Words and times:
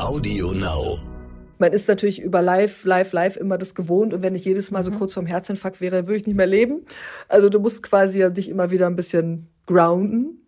Audio 0.00 0.52
Now. 0.52 0.98
Man 1.58 1.72
ist 1.72 1.88
natürlich 1.88 2.20
über 2.22 2.40
live, 2.42 2.84
live, 2.84 3.12
live 3.12 3.36
immer 3.36 3.58
das 3.58 3.74
gewohnt. 3.74 4.14
Und 4.14 4.22
wenn 4.22 4.34
ich 4.34 4.44
jedes 4.44 4.70
Mal 4.70 4.82
so 4.82 4.90
kurz 4.90 5.12
vorm 5.14 5.26
Herzinfarkt 5.26 5.80
wäre, 5.80 6.06
würde 6.06 6.16
ich 6.16 6.26
nicht 6.26 6.36
mehr 6.36 6.46
leben. 6.46 6.82
Also 7.28 7.48
du 7.48 7.60
musst 7.60 7.82
quasi 7.82 8.18
ja 8.20 8.30
dich 8.30 8.48
immer 8.48 8.70
wieder 8.70 8.86
ein 8.86 8.96
bisschen 8.96 9.48
grounden. 9.66 10.40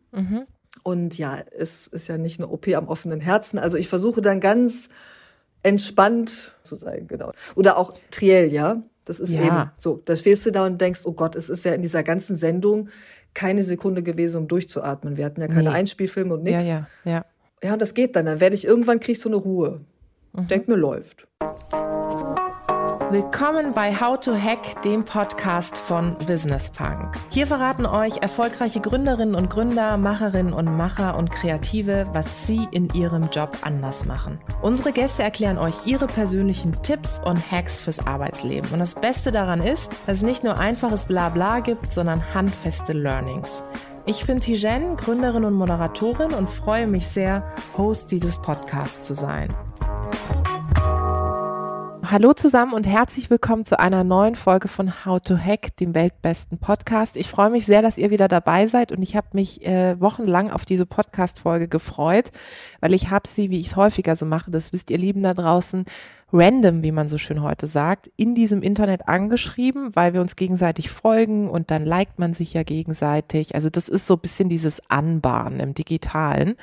Und 0.82 1.16
ja, 1.18 1.38
es 1.56 1.86
ist 1.86 2.08
ja 2.08 2.18
nicht 2.18 2.40
eine 2.40 2.48
OP 2.48 2.68
am 2.68 2.88
offenen 2.88 3.20
Herzen. 3.20 3.58
Also 3.58 3.76
ich 3.76 3.88
versuche 3.88 4.20
dann 4.22 4.40
ganz 4.40 4.88
entspannt 5.62 6.54
zu 6.62 6.74
sein, 6.74 7.06
genau. 7.06 7.32
Oder 7.54 7.76
auch 7.78 7.94
Triell, 8.10 8.52
ja. 8.52 8.82
Das 9.04 9.20
ist 9.20 9.34
Ja. 9.34 9.42
eben 9.42 9.70
so. 9.78 10.00
Da 10.04 10.16
stehst 10.16 10.46
du 10.46 10.50
da 10.52 10.64
und 10.66 10.80
denkst, 10.80 11.00
oh 11.04 11.12
Gott, 11.12 11.34
es 11.36 11.48
ist 11.48 11.64
ja 11.64 11.72
in 11.74 11.82
dieser 11.82 12.02
ganzen 12.02 12.36
Sendung 12.36 12.88
keine 13.34 13.64
Sekunde 13.64 14.02
gewesen, 14.02 14.36
um 14.38 14.48
durchzuatmen. 14.48 15.16
Wir 15.16 15.24
hatten 15.24 15.40
ja 15.40 15.48
keine 15.48 15.70
Nee. 15.70 15.76
Einspielfilme 15.76 16.34
und 16.34 16.42
nichts. 16.42 16.66
ja, 16.66 16.86
ja. 17.04 17.12
Ja, 17.12 17.24
und 17.70 17.80
das 17.80 17.94
geht 17.94 18.16
dann. 18.16 18.26
Dann 18.26 18.40
werde 18.40 18.56
ich 18.56 18.66
irgendwann 18.66 18.98
krieg 18.98 19.16
ich 19.16 19.20
so 19.20 19.28
eine 19.28 19.36
Ruhe. 19.36 19.82
Denk 20.32 20.66
mir, 20.66 20.76
läuft. 20.76 21.28
Willkommen 23.10 23.74
bei 23.74 23.94
How 23.94 24.18
to 24.18 24.34
Hack, 24.34 24.80
dem 24.82 25.04
Podcast 25.04 25.76
von 25.76 26.16
Business 26.26 26.70
Punk. 26.70 27.14
Hier 27.28 27.46
verraten 27.46 27.84
euch 27.84 28.16
erfolgreiche 28.22 28.80
Gründerinnen 28.80 29.34
und 29.34 29.50
Gründer, 29.50 29.98
Macherinnen 29.98 30.54
und 30.54 30.74
Macher 30.76 31.18
und 31.18 31.30
Kreative, 31.30 32.06
was 32.12 32.46
sie 32.46 32.66
in 32.72 32.88
ihrem 32.94 33.28
Job 33.30 33.58
anders 33.60 34.06
machen. 34.06 34.40
Unsere 34.62 34.92
Gäste 34.92 35.22
erklären 35.22 35.58
euch 35.58 35.74
ihre 35.84 36.06
persönlichen 36.06 36.82
Tipps 36.82 37.20
und 37.22 37.52
Hacks 37.52 37.78
fürs 37.78 38.04
Arbeitsleben. 38.04 38.70
Und 38.72 38.78
das 38.78 38.94
Beste 38.94 39.30
daran 39.30 39.62
ist, 39.62 39.92
dass 40.06 40.16
es 40.16 40.22
nicht 40.22 40.42
nur 40.42 40.58
einfaches 40.58 41.04
Blabla 41.04 41.60
gibt, 41.60 41.92
sondern 41.92 42.34
handfeste 42.34 42.94
Learnings. 42.94 43.62
Ich 44.04 44.26
bin 44.26 44.40
Tijen, 44.40 44.96
Gründerin 44.96 45.44
und 45.44 45.54
Moderatorin 45.54 46.32
und 46.32 46.50
freue 46.50 46.88
mich 46.88 47.06
sehr, 47.06 47.54
Host 47.78 48.10
dieses 48.10 48.42
Podcasts 48.42 49.06
zu 49.06 49.14
sein. 49.14 49.48
Hallo 52.12 52.34
zusammen 52.34 52.74
und 52.74 52.86
herzlich 52.86 53.30
willkommen 53.30 53.64
zu 53.64 53.80
einer 53.80 54.04
neuen 54.04 54.36
Folge 54.36 54.68
von 54.68 55.06
How 55.06 55.18
to 55.18 55.38
Hack, 55.38 55.74
dem 55.78 55.94
weltbesten 55.94 56.58
Podcast. 56.58 57.16
Ich 57.16 57.26
freue 57.26 57.48
mich 57.48 57.64
sehr, 57.64 57.80
dass 57.80 57.96
ihr 57.96 58.10
wieder 58.10 58.28
dabei 58.28 58.66
seid 58.66 58.92
und 58.92 59.00
ich 59.00 59.16
habe 59.16 59.28
mich 59.32 59.64
äh, 59.64 59.98
wochenlang 59.98 60.50
auf 60.50 60.66
diese 60.66 60.84
Podcast-Folge 60.84 61.68
gefreut, 61.68 62.30
weil 62.82 62.92
ich 62.92 63.08
habe 63.08 63.26
sie, 63.26 63.48
wie 63.48 63.60
ich 63.60 63.68
es 63.68 63.76
häufiger 63.76 64.14
so 64.14 64.26
mache, 64.26 64.50
das 64.50 64.74
wisst 64.74 64.90
ihr 64.90 64.98
Lieben 64.98 65.22
da 65.22 65.32
draußen, 65.32 65.86
random, 66.34 66.82
wie 66.82 66.92
man 66.92 67.08
so 67.08 67.16
schön 67.16 67.42
heute 67.42 67.66
sagt, 67.66 68.10
in 68.18 68.34
diesem 68.34 68.60
Internet 68.60 69.08
angeschrieben, 69.08 69.96
weil 69.96 70.12
wir 70.12 70.20
uns 70.20 70.36
gegenseitig 70.36 70.90
folgen 70.90 71.48
und 71.48 71.70
dann 71.70 71.86
liked 71.86 72.18
man 72.18 72.34
sich 72.34 72.52
ja 72.52 72.62
gegenseitig. 72.62 73.54
Also 73.54 73.70
das 73.70 73.88
ist 73.88 74.06
so 74.06 74.16
ein 74.16 74.20
bisschen 74.20 74.50
dieses 74.50 74.82
Anbahnen 74.90 75.60
im 75.60 75.72
Digitalen. 75.72 76.56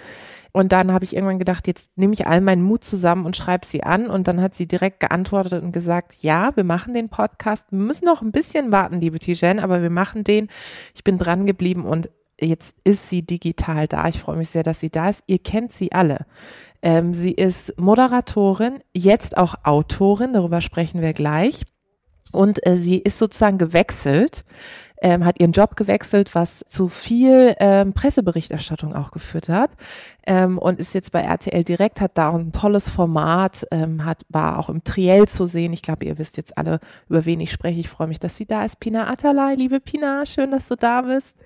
Und 0.52 0.72
dann 0.72 0.92
habe 0.92 1.06
ich 1.06 1.16
irgendwann 1.16 1.40
gedacht, 1.40 1.68
jetzt 1.68 1.92
nehme 1.96 2.14
ich 2.14 2.26
all 2.26 2.42
meinen 2.42 2.64
Mut 2.64 2.84
zusammen 2.84 3.26
und 3.26 3.36
schreibe 3.36 3.66
sie 3.66 3.84
an. 3.84 4.08
Und 4.08 4.28
dann 4.28 4.42
hat 4.42 4.56
sie 4.56 4.68
direkt 4.68 5.00
geantwortet 5.00 5.62
und 5.64 5.72
gesagt, 5.72 6.18
ja, 6.22 6.56
wir 6.56 6.64
machen 6.64 6.94
den 6.94 7.10
Podcast. 7.10 7.68
Wir 7.72 7.80
müssen 7.80 8.06
noch 8.06 8.22
ein 8.22 8.32
bisschen 8.32 8.72
warten, 8.72 9.00
liebe 9.00 9.20
Tijen, 9.20 9.60
aber 9.60 9.82
wir 9.82 9.90
machen 9.90 10.24
den. 10.24 10.50
Ich 10.96 11.04
bin 11.04 11.18
dran 11.18 11.46
geblieben 11.46 11.86
und 11.86 12.10
jetzt 12.40 12.76
ist 12.84 13.10
sie 13.10 13.22
digital 13.22 13.88
da. 13.88 14.08
Ich 14.08 14.20
freue 14.20 14.38
mich 14.38 14.50
sehr, 14.50 14.64
dass 14.64 14.80
sie 14.80 14.90
da 14.90 15.10
ist. 15.10 15.24
Ihr 15.28 15.40
kennt 15.40 15.72
sie 15.72 15.92
alle. 15.92 16.26
Ähm, 16.82 17.14
sie 17.14 17.32
ist 17.32 17.78
Moderatorin, 17.78 18.80
jetzt 18.94 19.38
auch 19.38 19.56
Autorin, 19.64 20.34
darüber 20.34 20.62
sprechen 20.62 21.02
wir 21.02 21.14
gleich. 21.14 21.64
Und 22.32 22.66
äh, 22.66 22.78
sie 22.78 23.00
ist 23.00 23.18
sozusagen 23.18 23.58
gewechselt, 23.58 24.46
ähm, 25.02 25.26
hat 25.26 25.40
ihren 25.40 25.52
Job 25.52 25.76
gewechselt, 25.76 26.36
was 26.36 26.64
zu 26.68 26.88
viel 26.88 27.56
ähm, 27.60 27.94
Presseberichterstattung 27.94 28.94
auch 28.94 29.12
geführt 29.12 29.50
hat. 29.50 29.72
Ähm, 30.26 30.58
und 30.58 30.80
ist 30.80 30.94
jetzt 30.94 31.12
bei 31.12 31.22
RTL 31.22 31.64
Direkt, 31.64 32.02
hat 32.02 32.12
da 32.18 32.30
auch 32.30 32.36
ein 32.36 32.52
tolles 32.52 32.90
Format, 32.90 33.66
ähm, 33.72 34.06
hat, 34.06 34.24
war 34.30 34.60
auch 34.60 34.70
im 34.70 34.84
Triell 34.84 35.28
zu 35.28 35.46
sehen. 35.46 35.74
Ich 35.74 35.82
glaube, 35.82 36.06
ihr 36.06 36.18
wisst 36.18 36.38
jetzt 36.38 36.58
alle, 36.58 36.80
über 37.08 37.26
wen 37.26 37.40
ich 37.40 37.52
spreche. 37.52 37.80
Ich 37.80 37.90
freue 37.90 38.08
mich, 38.08 38.20
dass 38.20 38.38
sie 38.38 38.46
da 38.46 38.66
ist. 38.66 38.80
Pina 38.80 39.10
Atalay, 39.10 39.56
liebe 39.56 39.80
Pina, 39.80 40.26
schön, 40.26 40.52
dass 40.52 40.68
du 40.68 40.76
da 40.76 41.02
bist. 41.02 41.38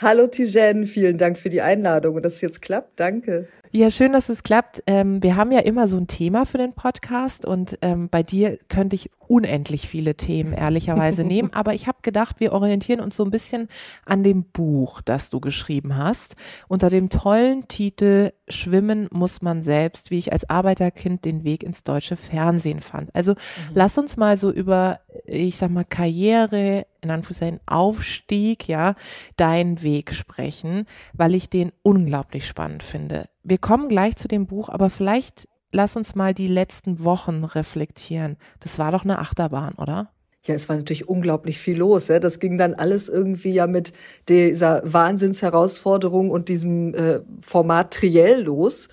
Hallo 0.00 0.28
Tijen, 0.28 0.86
vielen 0.86 1.18
Dank 1.18 1.36
für 1.36 1.48
die 1.48 1.60
Einladung 1.60 2.14
und 2.14 2.22
dass 2.22 2.34
es 2.34 2.40
jetzt 2.40 2.62
klappt. 2.62 3.00
Danke. 3.00 3.48
Ja, 3.72 3.90
schön, 3.90 4.12
dass 4.12 4.28
es 4.28 4.44
klappt. 4.44 4.80
Ähm, 4.86 5.24
wir 5.24 5.34
haben 5.34 5.50
ja 5.50 5.58
immer 5.58 5.88
so 5.88 5.96
ein 5.96 6.06
Thema 6.06 6.46
für 6.46 6.58
den 6.58 6.72
Podcast 6.72 7.44
und 7.44 7.76
ähm, 7.82 8.08
bei 8.08 8.22
dir 8.22 8.58
könnte 8.68 8.94
ich 8.94 9.10
unendlich 9.28 9.88
viele 9.88 10.16
Themen 10.16 10.52
ehrlicherweise 10.52 11.24
nehmen, 11.24 11.52
aber 11.52 11.74
ich 11.74 11.86
habe 11.86 11.98
gedacht, 12.02 12.40
wir 12.40 12.52
orientieren 12.52 13.00
uns 13.00 13.16
so 13.16 13.24
ein 13.24 13.30
bisschen 13.30 13.68
an 14.04 14.22
dem 14.22 14.44
Buch, 14.44 15.00
das 15.02 15.30
du 15.30 15.40
geschrieben 15.40 15.96
hast, 15.96 16.36
unter 16.66 16.88
dem 16.90 17.10
tollen 17.10 17.68
Titel 17.68 18.32
Schwimmen 18.48 19.08
muss 19.12 19.42
man 19.42 19.62
selbst, 19.62 20.10
wie 20.10 20.18
ich 20.18 20.32
als 20.32 20.48
Arbeiterkind 20.48 21.24
den 21.24 21.44
Weg 21.44 21.62
ins 21.62 21.84
deutsche 21.84 22.16
Fernsehen 22.16 22.80
fand. 22.80 23.14
Also 23.14 23.34
lass 23.74 23.98
uns 23.98 24.16
mal 24.16 24.38
so 24.38 24.50
über, 24.50 25.00
ich 25.24 25.56
sag 25.56 25.70
mal, 25.70 25.84
Karriere, 25.84 26.86
in 27.00 27.10
Anführungszeichen 27.10 27.60
Aufstieg, 27.66 28.68
ja, 28.68 28.94
deinen 29.36 29.82
Weg 29.82 30.14
sprechen, 30.14 30.86
weil 31.12 31.34
ich 31.34 31.50
den 31.50 31.72
unglaublich 31.82 32.46
spannend 32.46 32.82
finde. 32.82 33.28
Wir 33.42 33.58
kommen 33.58 33.88
gleich 33.88 34.16
zu 34.16 34.28
dem 34.28 34.46
Buch, 34.46 34.68
aber 34.68 34.90
vielleicht 34.90 35.48
lass 35.72 35.96
uns 35.96 36.14
mal 36.14 36.34
die 36.34 36.46
letzten 36.46 37.04
Wochen 37.04 37.44
reflektieren. 37.44 38.36
Das 38.60 38.78
war 38.78 38.92
doch 38.92 39.04
eine 39.04 39.18
Achterbahn, 39.18 39.74
oder? 39.74 40.10
Ja, 40.44 40.54
es 40.54 40.68
war 40.68 40.76
natürlich 40.76 41.08
unglaublich 41.08 41.58
viel 41.58 41.78
los. 41.78 42.08
Ja. 42.08 42.20
Das 42.20 42.38
ging 42.38 42.56
dann 42.56 42.74
alles 42.74 43.08
irgendwie 43.08 43.50
ja 43.50 43.66
mit 43.66 43.92
dieser 44.28 44.82
Wahnsinnsherausforderung 44.84 46.30
und 46.30 46.48
diesem 46.48 46.94
äh, 46.94 47.20
Format 47.42 47.92
Triell 47.92 48.42
los. 48.42 48.88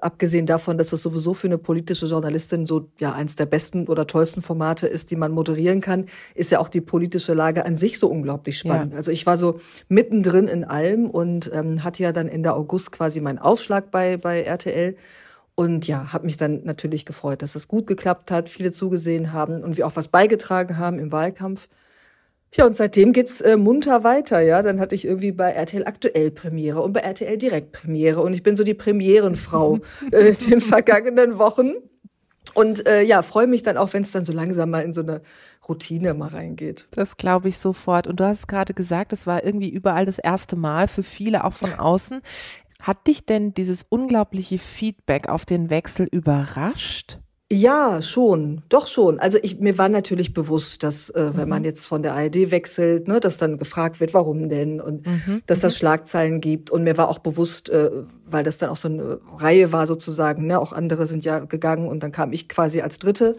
Abgesehen 0.00 0.46
davon, 0.46 0.78
dass 0.78 0.90
das 0.90 1.02
sowieso 1.02 1.34
für 1.34 1.48
eine 1.48 1.58
politische 1.58 2.06
Journalistin 2.06 2.66
so 2.66 2.88
ja 3.00 3.12
eins 3.12 3.34
der 3.34 3.46
besten 3.46 3.88
oder 3.88 4.06
tollsten 4.06 4.42
Formate 4.42 4.86
ist, 4.86 5.10
die 5.10 5.16
man 5.16 5.32
moderieren 5.32 5.80
kann, 5.80 6.06
ist 6.36 6.52
ja 6.52 6.60
auch 6.60 6.68
die 6.68 6.80
politische 6.80 7.34
Lage 7.34 7.66
an 7.66 7.76
sich 7.76 7.98
so 7.98 8.08
unglaublich 8.08 8.58
spannend. 8.58 8.92
Ja. 8.92 8.98
Also 8.98 9.10
ich 9.10 9.26
war 9.26 9.36
so 9.36 9.58
mittendrin 9.88 10.46
in 10.46 10.64
allem 10.64 11.10
und 11.10 11.50
ähm, 11.52 11.82
hatte 11.82 12.04
ja 12.04 12.12
dann 12.12 12.28
Ende 12.28 12.54
August 12.54 12.92
quasi 12.92 13.20
meinen 13.20 13.38
Aufschlag 13.40 13.90
bei 13.90 14.16
bei 14.16 14.42
RTL 14.42 14.96
und 15.58 15.88
ja, 15.88 16.12
habe 16.12 16.24
mich 16.24 16.36
dann 16.36 16.62
natürlich 16.62 17.04
gefreut, 17.04 17.42
dass 17.42 17.56
es 17.56 17.66
gut 17.66 17.88
geklappt 17.88 18.30
hat, 18.30 18.48
viele 18.48 18.70
zugesehen 18.70 19.32
haben 19.32 19.64
und 19.64 19.76
wir 19.76 19.88
auch 19.88 19.96
was 19.96 20.06
beigetragen 20.06 20.78
haben 20.78 21.00
im 21.00 21.10
Wahlkampf. 21.10 21.68
Ja, 22.54 22.64
und 22.64 22.76
seitdem 22.76 23.12
geht's 23.12 23.40
äh, 23.40 23.56
munter 23.56 24.04
weiter, 24.04 24.38
ja. 24.38 24.62
Dann 24.62 24.78
hatte 24.78 24.94
ich 24.94 25.04
irgendwie 25.04 25.32
bei 25.32 25.50
RTL 25.50 25.84
aktuell 25.84 26.30
Premiere 26.30 26.80
und 26.80 26.92
bei 26.92 27.00
RTL 27.00 27.36
Direkt 27.38 27.72
Premiere 27.72 28.20
und 28.20 28.34
ich 28.34 28.44
bin 28.44 28.54
so 28.54 28.62
die 28.62 28.74
Premierenfrau 28.74 29.80
äh, 30.12 30.28
in 30.28 30.48
den 30.48 30.60
vergangenen 30.60 31.38
Wochen. 31.38 31.72
Und 32.54 32.86
äh, 32.86 33.02
ja, 33.02 33.22
freue 33.22 33.48
mich 33.48 33.64
dann 33.64 33.76
auch, 33.76 33.92
wenn 33.94 34.04
es 34.04 34.12
dann 34.12 34.24
so 34.24 34.32
langsam 34.32 34.70
mal 34.70 34.84
in 34.84 34.92
so 34.92 35.00
eine 35.00 35.22
Routine 35.68 36.14
mal 36.14 36.28
reingeht. 36.28 36.86
Das 36.92 37.16
glaube 37.16 37.48
ich 37.48 37.58
sofort. 37.58 38.06
Und 38.06 38.20
du 38.20 38.24
hast 38.24 38.46
gerade 38.46 38.74
gesagt, 38.74 39.12
es 39.12 39.26
war 39.26 39.44
irgendwie 39.44 39.70
überall 39.70 40.06
das 40.06 40.20
erste 40.20 40.54
Mal, 40.54 40.86
für 40.86 41.02
viele 41.02 41.42
auch 41.42 41.52
von 41.52 41.74
außen. 41.78 42.22
Hat 42.82 43.06
dich 43.06 43.26
denn 43.26 43.54
dieses 43.54 43.84
unglaubliche 43.88 44.58
Feedback 44.58 45.28
auf 45.28 45.44
den 45.44 45.70
Wechsel 45.70 46.06
überrascht? 46.10 47.18
Ja, 47.50 48.02
schon, 48.02 48.60
doch 48.68 48.86
schon. 48.86 49.18
Also 49.18 49.38
ich, 49.40 49.58
mir 49.58 49.78
war 49.78 49.88
natürlich 49.88 50.34
bewusst, 50.34 50.82
dass 50.82 51.08
äh, 51.08 51.30
wenn 51.34 51.48
man 51.48 51.64
jetzt 51.64 51.86
von 51.86 52.02
der 52.02 52.12
ARD 52.12 52.50
wechselt, 52.50 53.08
ne, 53.08 53.20
dass 53.20 53.38
dann 53.38 53.56
gefragt 53.56 54.00
wird, 54.00 54.12
warum 54.12 54.50
denn 54.50 54.82
und 54.82 55.06
dass 55.46 55.60
das 55.60 55.74
Schlagzeilen 55.74 56.42
gibt. 56.42 56.70
Und 56.70 56.84
mir 56.84 56.98
war 56.98 57.08
auch 57.08 57.20
bewusst, 57.20 57.70
äh, 57.70 57.90
weil 58.26 58.44
das 58.44 58.58
dann 58.58 58.68
auch 58.68 58.76
so 58.76 58.88
eine 58.88 59.20
Reihe 59.34 59.72
war 59.72 59.86
sozusagen, 59.86 60.46
ne, 60.46 60.60
auch 60.60 60.74
andere 60.74 61.06
sind 61.06 61.24
ja 61.24 61.38
gegangen 61.38 61.88
und 61.88 62.02
dann 62.02 62.12
kam 62.12 62.34
ich 62.34 62.50
quasi 62.50 62.82
als 62.82 62.98
Dritte. 62.98 63.38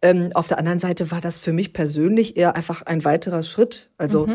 Ähm, 0.00 0.30
auf 0.34 0.46
der 0.46 0.58
anderen 0.58 0.78
Seite 0.78 1.10
war 1.10 1.20
das 1.20 1.38
für 1.38 1.52
mich 1.52 1.72
persönlich 1.72 2.36
eher 2.36 2.54
einfach 2.54 2.82
ein 2.82 3.04
weiterer 3.04 3.42
Schritt. 3.42 3.90
Also 3.98 4.28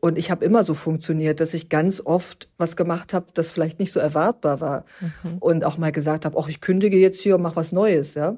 und 0.00 0.16
ich 0.16 0.30
habe 0.30 0.44
immer 0.44 0.62
so 0.62 0.74
funktioniert, 0.74 1.40
dass 1.40 1.54
ich 1.54 1.68
ganz 1.68 2.00
oft 2.04 2.48
was 2.56 2.76
gemacht 2.76 3.14
habe, 3.14 3.26
das 3.34 3.50
vielleicht 3.50 3.80
nicht 3.80 3.92
so 3.92 3.98
erwartbar 4.00 4.60
war. 4.60 4.84
Und 5.40 5.64
auch 5.64 5.76
mal 5.76 5.92
gesagt 5.92 6.24
habe, 6.24 6.38
ach, 6.38 6.48
ich 6.48 6.60
kündige 6.60 6.98
jetzt 6.98 7.20
hier 7.20 7.34
und 7.34 7.42
mach 7.42 7.56
was 7.56 7.72
Neues, 7.72 8.14
ja. 8.14 8.36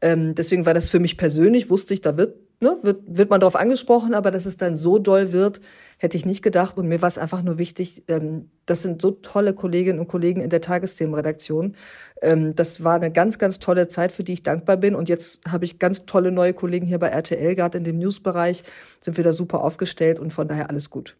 Ähm, 0.00 0.34
deswegen 0.34 0.66
war 0.66 0.74
das 0.74 0.90
für 0.90 1.00
mich 1.00 1.16
persönlich, 1.16 1.70
wusste 1.70 1.94
ich, 1.94 2.00
da 2.00 2.16
wird, 2.16 2.36
ne, 2.60 2.76
wird, 2.82 3.00
wird 3.06 3.30
man 3.30 3.40
darauf 3.40 3.56
angesprochen, 3.56 4.14
aber 4.14 4.30
dass 4.30 4.46
es 4.46 4.56
dann 4.56 4.76
so 4.76 4.98
doll 4.98 5.32
wird, 5.32 5.60
hätte 5.98 6.16
ich 6.16 6.24
nicht 6.24 6.42
gedacht. 6.42 6.78
Und 6.78 6.88
mir 6.88 7.02
war 7.02 7.08
es 7.08 7.18
einfach 7.18 7.42
nur 7.42 7.58
wichtig, 7.58 8.04
ähm, 8.08 8.50
das 8.66 8.82
sind 8.82 9.02
so 9.02 9.10
tolle 9.10 9.52
Kolleginnen 9.52 9.98
und 9.98 10.08
Kollegen 10.08 10.40
in 10.40 10.50
der 10.50 10.60
Tagesthemenredaktion. 10.60 11.76
Ähm, 12.22 12.54
das 12.54 12.82
war 12.82 12.94
eine 12.94 13.12
ganz, 13.12 13.38
ganz 13.38 13.58
tolle 13.58 13.88
Zeit, 13.88 14.12
für 14.12 14.24
die 14.24 14.32
ich 14.32 14.42
dankbar 14.42 14.76
bin. 14.76 14.94
Und 14.94 15.08
jetzt 15.08 15.40
habe 15.46 15.64
ich 15.64 15.78
ganz 15.78 16.06
tolle 16.06 16.32
neue 16.32 16.54
Kollegen 16.54 16.86
hier 16.86 16.98
bei 16.98 17.08
RTL, 17.08 17.54
gerade 17.54 17.78
in 17.78 17.84
dem 17.84 17.98
Newsbereich, 17.98 18.62
sind 19.00 19.16
wir 19.16 19.24
da 19.24 19.32
super 19.32 19.62
aufgestellt 19.62 20.18
und 20.18 20.32
von 20.32 20.48
daher 20.48 20.70
alles 20.70 20.90
gut. 20.90 21.16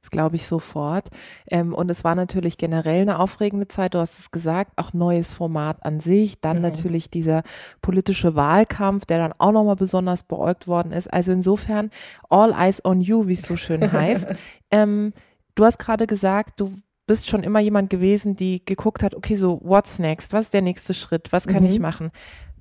Das 0.00 0.10
glaube 0.10 0.36
ich 0.36 0.46
sofort. 0.46 1.08
Ähm, 1.50 1.74
und 1.74 1.90
es 1.90 2.04
war 2.04 2.14
natürlich 2.14 2.58
generell 2.58 3.02
eine 3.02 3.18
aufregende 3.18 3.68
Zeit. 3.68 3.94
Du 3.94 3.98
hast 3.98 4.18
es 4.18 4.30
gesagt, 4.30 4.72
auch 4.76 4.92
neues 4.92 5.32
Format 5.32 5.84
an 5.84 6.00
sich. 6.00 6.40
Dann 6.40 6.60
natürlich 6.60 7.10
dieser 7.10 7.42
politische 7.82 8.34
Wahlkampf, 8.34 9.06
der 9.06 9.18
dann 9.18 9.34
auch 9.38 9.52
nochmal 9.52 9.76
besonders 9.76 10.22
beäugt 10.22 10.66
worden 10.66 10.92
ist. 10.92 11.12
Also 11.12 11.32
insofern, 11.32 11.90
all 12.28 12.52
eyes 12.52 12.84
on 12.84 13.00
you, 13.00 13.26
wie 13.26 13.34
es 13.34 13.42
so 13.42 13.56
schön 13.56 13.92
heißt. 13.92 14.34
ähm, 14.70 15.12
du 15.54 15.64
hast 15.64 15.78
gerade 15.78 16.06
gesagt, 16.06 16.60
du 16.60 16.74
bist 17.06 17.28
schon 17.28 17.42
immer 17.42 17.58
jemand 17.58 17.90
gewesen, 17.90 18.36
die 18.36 18.64
geguckt 18.64 19.02
hat, 19.02 19.16
okay, 19.16 19.34
so 19.34 19.60
what's 19.64 19.98
next? 19.98 20.32
Was 20.32 20.46
ist 20.46 20.54
der 20.54 20.62
nächste 20.62 20.94
Schritt? 20.94 21.32
Was 21.32 21.46
kann 21.46 21.64
mhm. 21.64 21.68
ich 21.68 21.80
machen? 21.80 22.12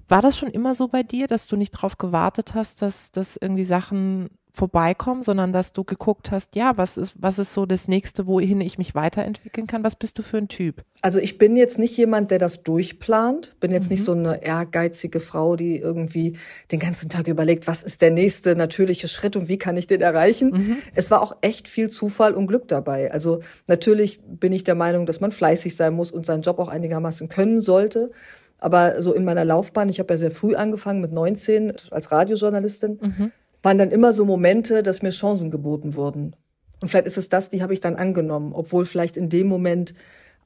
War 0.07 0.23
das 0.23 0.39
schon 0.39 0.49
immer 0.49 0.73
so 0.73 0.87
bei 0.87 1.03
dir, 1.03 1.27
dass 1.27 1.47
du 1.47 1.55
nicht 1.55 1.75
darauf 1.75 1.99
gewartet 1.99 2.55
hast, 2.55 2.81
dass, 2.81 3.11
dass 3.11 3.37
irgendwie 3.37 3.63
Sachen 3.63 4.31
vorbeikommen, 4.51 5.21
sondern 5.21 5.53
dass 5.53 5.73
du 5.73 5.83
geguckt 5.83 6.31
hast, 6.31 6.55
ja, 6.55 6.73
was 6.75 6.97
ist, 6.97 7.15
was 7.19 7.37
ist 7.37 7.53
so 7.53 7.65
das 7.65 7.87
nächste, 7.87 8.25
wohin 8.25 8.61
ich 8.61 8.77
mich 8.77 8.95
weiterentwickeln 8.95 9.67
kann? 9.67 9.83
Was 9.83 9.95
bist 9.95 10.17
du 10.17 10.23
für 10.23 10.37
ein 10.37 10.47
Typ? 10.47 10.83
Also 11.01 11.19
ich 11.19 11.37
bin 11.37 11.55
jetzt 11.55 11.77
nicht 11.77 11.95
jemand, 11.97 12.31
der 12.31 12.39
das 12.39 12.63
durchplant, 12.63 13.55
bin 13.59 13.71
jetzt 13.71 13.85
mhm. 13.85 13.91
nicht 13.91 14.03
so 14.03 14.13
eine 14.13 14.43
ehrgeizige 14.43 15.19
Frau, 15.19 15.55
die 15.55 15.77
irgendwie 15.77 16.37
den 16.71 16.79
ganzen 16.79 17.09
Tag 17.09 17.27
überlegt, 17.27 17.67
was 17.67 17.83
ist 17.83 18.01
der 18.01 18.11
nächste 18.11 18.55
natürliche 18.55 19.07
Schritt 19.07 19.35
und 19.35 19.47
wie 19.47 19.57
kann 19.57 19.77
ich 19.77 19.87
den 19.87 20.01
erreichen? 20.01 20.51
Mhm. 20.51 20.77
Es 20.95 21.11
war 21.11 21.21
auch 21.21 21.37
echt 21.41 21.67
viel 21.67 21.89
Zufall 21.89 22.33
und 22.33 22.47
Glück 22.47 22.67
dabei. 22.67 23.11
Also 23.11 23.41
natürlich 23.67 24.19
bin 24.21 24.51
ich 24.51 24.63
der 24.63 24.75
Meinung, 24.75 25.05
dass 25.05 25.21
man 25.21 25.31
fleißig 25.31 25.75
sein 25.75 25.93
muss 25.93 26.11
und 26.11 26.25
seinen 26.25 26.41
Job 26.41 26.59
auch 26.59 26.69
einigermaßen 26.69 27.29
können 27.29 27.61
sollte. 27.61 28.11
Aber 28.57 29.01
so 29.01 29.13
in 29.13 29.23
meiner 29.23 29.45
Laufbahn, 29.45 29.89
ich 29.89 29.99
habe 29.99 30.13
ja 30.13 30.17
sehr 30.17 30.31
früh 30.31 30.55
angefangen 30.55 31.01
mit 31.01 31.13
19 31.13 31.73
als 31.91 32.11
Radiojournalistin, 32.11 32.99
mhm. 33.01 33.31
Waren 33.61 33.77
dann 33.77 33.91
immer 33.91 34.13
so 34.13 34.25
Momente, 34.25 34.83
dass 34.83 35.01
mir 35.01 35.09
Chancen 35.09 35.51
geboten 35.51 35.95
wurden. 35.95 36.35
Und 36.81 36.87
vielleicht 36.87 37.07
ist 37.07 37.17
es 37.17 37.29
das, 37.29 37.49
die 37.49 37.61
habe 37.61 37.73
ich 37.73 37.81
dann 37.81 37.95
angenommen, 37.95 38.53
obwohl 38.53 38.85
vielleicht 38.85 39.17
in 39.17 39.29
dem 39.29 39.47
Moment 39.47 39.93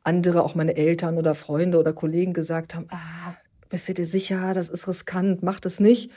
andere, 0.03 0.43
auch 0.43 0.55
meine 0.55 0.75
Eltern 0.75 1.17
oder 1.17 1.35
Freunde 1.35 1.79
oder 1.79 1.93
Kollegen 1.93 2.33
gesagt 2.33 2.75
haben, 2.75 2.87
ah, 2.89 3.35
bist 3.69 3.87
du 3.87 3.93
dir 3.93 4.05
sicher, 4.05 4.53
das 4.53 4.69
ist 4.69 4.87
riskant, 4.87 5.43
mach 5.43 5.59
das 5.59 5.79
nicht. 5.79 6.11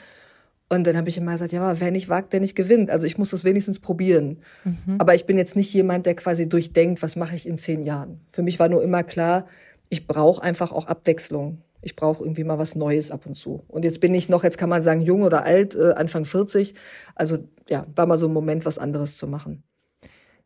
Und 0.69 0.85
dann 0.85 0.97
habe 0.97 1.07
ich 1.07 1.17
immer 1.17 1.31
gesagt, 1.31 1.53
ja, 1.53 1.61
aber 1.61 1.79
wer 1.79 1.91
nicht 1.91 2.09
wagt, 2.09 2.33
der 2.33 2.41
nicht 2.41 2.55
gewinnt. 2.55 2.89
Also 2.89 3.05
ich 3.05 3.17
muss 3.17 3.29
das 3.29 3.45
wenigstens 3.45 3.79
probieren. 3.79 4.39
Mhm. 4.65 4.95
Aber 4.97 5.15
ich 5.15 5.25
bin 5.25 5.37
jetzt 5.37 5.55
nicht 5.55 5.73
jemand, 5.73 6.05
der 6.05 6.15
quasi 6.15 6.49
durchdenkt, 6.49 7.01
was 7.01 7.15
mache 7.15 7.35
ich 7.35 7.47
in 7.47 7.57
zehn 7.57 7.85
Jahren. 7.85 8.19
Für 8.33 8.41
mich 8.41 8.59
war 8.59 8.67
nur 8.67 8.83
immer 8.83 9.03
klar, 9.03 9.47
ich 9.87 10.07
brauche 10.07 10.43
einfach 10.43 10.73
auch 10.73 10.85
Abwechslung 10.87 11.61
ich 11.87 11.95
brauche 11.95 12.21
irgendwie 12.21 12.43
mal 12.43 12.59
was 12.59 12.75
Neues 12.75 13.11
ab 13.11 13.25
und 13.25 13.35
zu. 13.35 13.63
Und 13.69 13.85
jetzt 13.85 14.01
bin 14.01 14.13
ich 14.13 14.27
noch, 14.27 14.43
jetzt 14.43 14.57
kann 14.57 14.67
man 14.69 14.81
sagen, 14.81 14.99
jung 14.99 15.21
oder 15.21 15.45
alt, 15.45 15.73
äh, 15.73 15.93
Anfang 15.93 16.25
40. 16.25 16.75
Also 17.15 17.37
ja, 17.69 17.87
war 17.95 18.05
mal 18.05 18.17
so 18.17 18.27
ein 18.27 18.33
Moment, 18.33 18.65
was 18.65 18.77
anderes 18.77 19.15
zu 19.15 19.25
machen. 19.25 19.63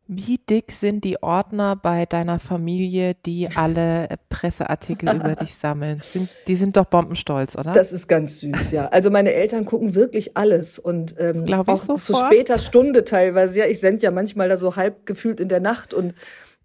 Wie 0.06 0.38
dick 0.38 0.72
sind 0.72 1.04
die 1.04 1.24
Ordner 1.24 1.76
bei 1.76 2.06
deiner 2.06 2.38
Familie, 2.38 3.16
die 3.26 3.50
alle 3.56 4.08
Presseartikel 4.30 5.10
über 5.16 5.36
dich 5.36 5.56
sammeln? 5.56 6.02
Sind, 6.04 6.30
die 6.46 6.56
sind 6.56 6.78
doch 6.78 6.86
bombenstolz, 6.86 7.56
oder? 7.56 7.74
Das 7.74 7.92
ist 7.92 8.08
ganz 8.08 8.40
süß, 8.40 8.70
ja. 8.72 8.88
Also 8.90 9.10
meine 9.10 9.34
Eltern 9.34 9.66
gucken 9.66 9.96
wirklich 9.96 10.38
alles 10.38 10.78
und 10.78 11.16
ähm, 11.18 11.44
auch 11.52 12.00
zu 12.02 12.14
später 12.14 12.60
Stunde 12.60 13.04
teilweise. 13.04 13.58
Ja, 13.58 13.66
ich 13.66 13.80
sende 13.80 14.04
ja 14.04 14.12
manchmal 14.12 14.48
da 14.48 14.58
so 14.58 14.76
halb 14.76 15.08
gefühlt 15.08 15.40
in 15.40 15.50
der 15.50 15.60
Nacht 15.60 15.96
und 15.96 16.14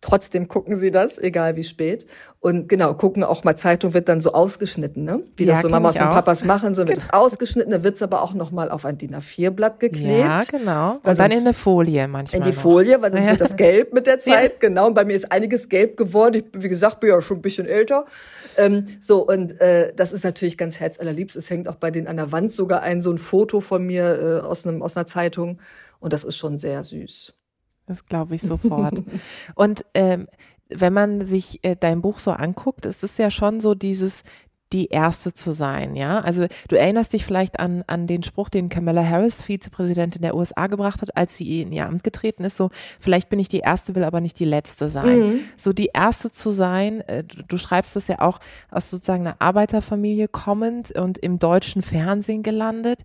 Trotzdem 0.03 0.47
gucken 0.47 0.77
sie 0.77 0.91
das, 0.91 1.19
egal 1.19 1.57
wie 1.57 1.65
spät. 1.65 2.07
Und 2.41 2.69
genau, 2.69 2.95
gucken 2.95 3.25
auch 3.25 3.45
mal 3.45 3.57
Zeitung 3.57 3.95
wird 3.95 4.09
dann 4.09 4.21
so 4.21 4.33
ausgeschnitten, 4.33 5.05
ne? 5.05 5.23
Wie 5.37 5.45
ja, 5.45 5.55
das 5.55 5.63
so 5.63 5.69
Mamas 5.69 5.97
und 5.97 6.03
Papas 6.03 6.45
machen, 6.45 6.75
so 6.75 6.87
wird 6.87 6.99
es 6.99 7.09
genau. 7.09 7.25
ausgeschnitten, 7.25 7.73
dann 7.73 7.83
wird 7.83 7.97
es 7.97 8.03
aber 8.03 8.23
auch 8.23 8.35
nochmal 8.35 8.71
auf 8.71 8.85
ein 8.85 8.99
DIN 8.99 9.17
A4-Blatt 9.17 9.81
geklebt. 9.81 10.21
Ja, 10.21 10.43
genau. 10.43 10.99
Und 11.03 11.19
dann 11.19 11.31
in 11.33 11.41
eine 11.41 11.55
Folie 11.55 12.07
manchmal. 12.07 12.39
In 12.39 12.43
die 12.45 12.55
noch. 12.55 12.63
Folie, 12.63 13.01
weil 13.01 13.11
sonst 13.11 13.27
wird 13.27 13.41
das 13.41 13.57
gelb 13.57 13.95
mit 13.95 14.07
der 14.07 14.19
Zeit, 14.21 14.53
ja. 14.53 14.59
genau. 14.61 14.89
Und 14.89 14.95
bei 14.95 15.05
mir 15.05 15.15
ist 15.15 15.33
einiges 15.33 15.69
gelb 15.69 15.97
geworden. 15.97 16.35
Ich, 16.35 16.45
wie 16.63 16.69
gesagt, 16.69 17.01
bin 17.01 17.09
ja 17.09 17.21
schon 17.23 17.39
ein 17.39 17.43
bisschen 17.43 17.67
älter. 17.67 18.05
Ähm, 18.59 18.87
so, 19.01 19.27
und 19.27 19.61
äh, 19.61 19.93
das 19.97 20.13
ist 20.13 20.25
natürlich 20.25 20.59
ganz 20.59 20.79
herzallerliebst. 20.79 21.37
Es 21.37 21.49
hängt 21.49 21.69
auch 21.69 21.77
bei 21.77 21.91
denen 21.91 22.07
an 22.07 22.17
der 22.17 22.33
Wand 22.33 22.53
sogar 22.53 22.83
ein, 22.83 23.01
so 23.01 23.11
ein 23.11 23.19
Foto 23.19 23.61
von 23.61 23.83
mir 23.83 24.41
äh, 24.43 24.47
aus, 24.47 24.67
einem, 24.67 24.83
aus 24.83 24.97
einer 24.97 25.07
Zeitung. 25.07 25.59
Und 26.01 26.13
das 26.13 26.23
ist 26.23 26.37
schon 26.37 26.59
sehr 26.59 26.83
süß. 26.83 27.35
Das 27.87 28.05
glaube 28.05 28.35
ich 28.35 28.43
sofort. 28.43 29.03
Und 29.55 29.85
ähm, 29.95 30.27
wenn 30.69 30.93
man 30.93 31.25
sich 31.25 31.63
äh, 31.63 31.77
dein 31.79 32.03
Buch 32.03 32.19
so 32.19 32.33
anguckt, 32.33 32.87
ist 32.87 33.05
es 33.05 33.17
ja 33.19 33.31
schon 33.31 33.61
so 33.61 33.75
dieses, 33.75 34.25
die 34.73 34.89
Erste 34.89 35.33
zu 35.33 35.53
sein, 35.53 35.95
ja. 35.95 36.19
Also 36.19 36.47
du 36.69 36.77
erinnerst 36.77 37.13
dich 37.13 37.25
vielleicht 37.25 37.61
an, 37.61 37.85
an 37.87 38.09
den 38.09 38.25
Spruch, 38.25 38.49
den 38.49 38.69
Kamala 38.69 39.05
Harris, 39.05 39.41
Vizepräsidentin 39.41 40.23
der 40.23 40.35
USA, 40.35 40.67
gebracht 40.67 41.03
hat, 41.03 41.17
als 41.17 41.37
sie 41.37 41.63
in 41.63 41.71
ihr 41.71 41.87
Amt 41.87 42.03
getreten 42.03 42.43
ist, 42.43 42.57
so, 42.57 42.71
vielleicht 42.99 43.29
bin 43.29 43.39
ich 43.39 43.47
die 43.47 43.61
Erste, 43.61 43.95
will 43.95 44.03
aber 44.03 44.21
nicht 44.21 44.41
die 44.41 44.45
Letzte 44.45 44.89
sein. 44.89 45.19
Mhm. 45.19 45.41
So 45.57 45.73
die 45.73 45.91
Erste 45.95 46.33
zu 46.33 46.51
sein, 46.51 47.01
äh, 47.03 47.23
du, 47.23 47.45
du, 47.45 47.59
schreibst 47.59 47.95
das 47.95 48.09
ja 48.09 48.21
auch 48.21 48.41
aus 48.69 48.91
sozusagen 48.91 49.27
einer 49.27 49.37
Arbeiterfamilie 49.39 50.27
kommend 50.27 50.91
und 50.91 51.19
im 51.19 51.39
deutschen 51.39 51.83
Fernsehen 51.83 52.43
gelandet 52.43 53.05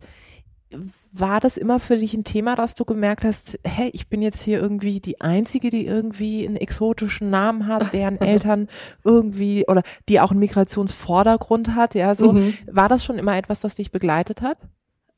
war 1.12 1.40
das 1.40 1.58
immer 1.58 1.80
für 1.80 1.98
dich 1.98 2.14
ein 2.14 2.24
Thema, 2.24 2.56
dass 2.56 2.74
du 2.74 2.86
gemerkt 2.86 3.24
hast, 3.24 3.60
hey, 3.66 3.90
ich 3.94 4.08
bin 4.08 4.22
jetzt 4.22 4.42
hier 4.42 4.62
irgendwie 4.62 5.00
die 5.02 5.20
Einzige, 5.20 5.70
die 5.70 5.86
irgendwie 5.86 6.48
einen 6.48 6.56
exotischen 6.56 7.30
Namen 7.30 7.68
hat, 7.68 7.94
deren 7.94 8.20
Eltern 8.22 8.68
irgendwie 9.04 9.66
oder 9.68 9.82
die 10.08 10.20
auch 10.22 10.32
einen 10.32 10.40
Migrationsvordergrund 10.40 11.76
hat, 11.76 11.96
ja, 11.96 12.16
so. 12.16 12.34
Mhm. 12.34 12.54
War 12.68 12.88
das 12.88 13.04
schon 13.04 13.18
immer 13.18 13.38
etwas, 13.38 13.60
das 13.60 13.76
dich 13.76 13.92
begleitet 13.92 14.42
hat? 14.42 14.58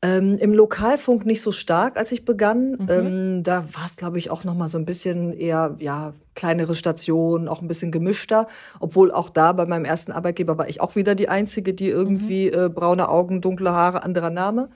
Ähm, 0.01 0.35
Im 0.37 0.53
Lokalfunk 0.53 1.25
nicht 1.25 1.41
so 1.41 1.53
stark, 1.53 1.95
als 1.95 2.11
ich 2.11 2.25
begann. 2.25 2.71
Mhm. 2.71 2.87
Ähm, 2.89 3.43
da 3.43 3.63
war 3.71 3.85
es, 3.85 3.95
glaube 3.95 4.17
ich, 4.17 4.31
auch 4.31 4.43
noch 4.43 4.55
mal 4.55 4.67
so 4.67 4.77
ein 4.77 4.85
bisschen 4.85 5.31
eher, 5.31 5.75
ja, 5.79 6.13
kleinere 6.35 6.75
Stationen, 6.75 7.47
auch 7.47 7.61
ein 7.61 7.67
bisschen 7.67 7.91
gemischter. 7.91 8.47
Obwohl 8.81 9.11
auch 9.11 9.29
da 9.29 9.53
bei 9.53 9.65
meinem 9.65 9.85
ersten 9.85 10.11
Arbeitgeber 10.11 10.57
war 10.57 10.67
ich 10.67 10.81
auch 10.81 10.95
wieder 10.95 11.15
die 11.15 11.29
Einzige, 11.29 11.73
die 11.73 11.87
irgendwie 11.87 12.47
mhm. 12.47 12.59
äh, 12.59 12.69
braune 12.69 13.07
Augen, 13.07 13.39
dunkle 13.39 13.71
Haare, 13.71 14.03
anderer 14.03 14.31
Name 14.31 14.69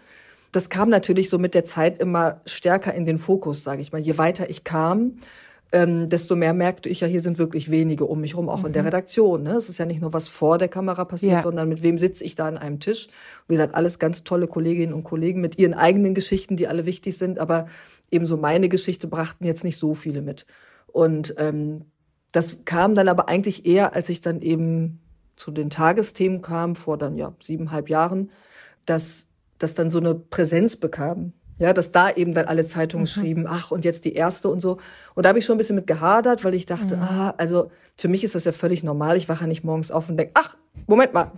das 0.58 0.72
kam 0.72 0.90
natürlich 0.90 1.30
so 1.30 1.38
mit 1.38 1.54
der 1.54 1.66
Zeit 1.66 2.00
immer 2.00 2.42
stärker 2.48 2.92
in 2.92 3.06
den 3.06 3.20
Fokus, 3.20 3.64
sage 3.64 3.80
ich 3.80 3.92
mal. 3.92 4.02
Je 4.02 4.18
weiter 4.18 4.50
ich 4.50 4.64
kam, 4.64 5.20
ähm, 5.72 6.10
desto 6.10 6.36
mehr 6.36 6.56
merkte 6.56 6.90
ich 6.90 7.02
ja, 7.02 7.08
hier 7.08 7.22
sind 7.22 7.38
wirklich 7.38 7.70
wenige 7.70 8.06
um 8.06 8.22
mich 8.22 8.36
rum, 8.36 8.50
auch 8.50 8.62
mhm. 8.62 8.66
in 8.66 8.74
der 8.74 8.82
mhm. 8.82 8.88
Redaktion. 8.88 9.44
Ne? 9.44 9.52
Es 9.52 9.70
ist 9.70 9.78
ja 9.78 9.86
nicht 9.86 10.02
nur, 10.02 10.14
was 10.14 10.28
vor 10.28 10.58
der 10.58 10.68
Kamera 10.68 11.06
passiert, 11.06 11.34
ja. 11.34 11.42
sondern 11.44 11.70
mit 11.70 11.84
wem 11.84 12.00
sitze 12.00 12.24
ich 12.24 12.34
da 12.34 12.48
an 12.48 12.58
einem 12.58 12.80
Tisch. 12.80 13.08
Wie 13.48 13.54
gesagt, 13.54 13.76
alles 13.76 14.00
ganz 14.00 14.24
tolle 14.24 14.48
Kolleginnen 14.48 14.94
und 14.94 15.04
Kollegen 15.04 15.42
mit 15.42 15.60
ihren 15.60 15.76
eigenen 15.76 16.16
Geschichten, 16.16 16.58
die 16.58 16.68
alle 16.68 16.88
wichtig 16.88 17.16
sind, 17.20 17.38
aber 17.38 17.68
ebenso 18.10 18.36
meine 18.36 18.68
Geschichte 18.68 19.08
brachten 19.08 19.46
jetzt 19.46 19.64
nicht 19.64 19.78
so 19.78 19.94
viele 19.94 20.24
mit. 20.24 20.48
Und 20.88 21.36
ähm, 21.38 21.86
das 22.32 22.66
kam 22.66 22.96
dann 22.96 23.10
aber 23.10 23.30
eigentlich 23.30 23.64
eher, 23.68 23.94
als 23.94 24.10
ich 24.10 24.22
dann 24.22 24.42
eben 24.42 25.02
zu 25.36 25.52
den 25.52 25.70
Tagesthemen 25.70 26.42
kam, 26.42 26.74
vor 26.74 26.98
dann 26.98 27.16
ja 27.16 27.36
siebeneinhalb 27.42 27.90
Jahren, 27.92 28.32
dass 28.88 29.28
das 29.60 29.76
dann 29.76 29.90
so 29.90 30.00
eine 30.00 30.16
Präsenz 30.16 30.76
bekam. 30.76 31.34
Ja, 31.60 31.74
dass 31.74 31.92
da 31.92 32.12
eben 32.12 32.36
dann 32.36 32.46
alle 32.46 32.64
Zeitungen 32.68 33.06
mhm. 33.06 33.08
schrieben, 33.08 33.48
ach, 33.48 33.72
und 33.72 33.84
jetzt 33.84 34.06
die 34.06 34.14
erste 34.14 34.48
und 34.48 34.60
so. 34.60 34.78
Und 35.16 35.24
da 35.24 35.30
habe 35.30 35.40
ich 35.40 35.46
schon 35.46 35.56
ein 35.56 35.58
bisschen 35.58 35.76
mit 35.76 35.88
gehadert, 35.88 36.44
weil 36.44 36.54
ich 36.54 36.68
dachte, 36.68 36.98
mhm. 36.98 37.02
ah, 37.02 37.34
also 37.38 37.72
für 37.96 38.08
mich 38.08 38.24
ist 38.24 38.36
das 38.36 38.46
ja 38.46 38.52
völlig 38.52 38.84
normal. 38.84 39.18
Ich 39.18 39.28
wache 39.28 39.42
ja 39.42 39.48
nicht 39.48 39.64
morgens 39.64 39.90
auf 39.90 40.08
und 40.08 40.18
denke, 40.18 40.34
ach, 40.36 40.56
Moment 40.86 41.14
mal, 41.14 41.32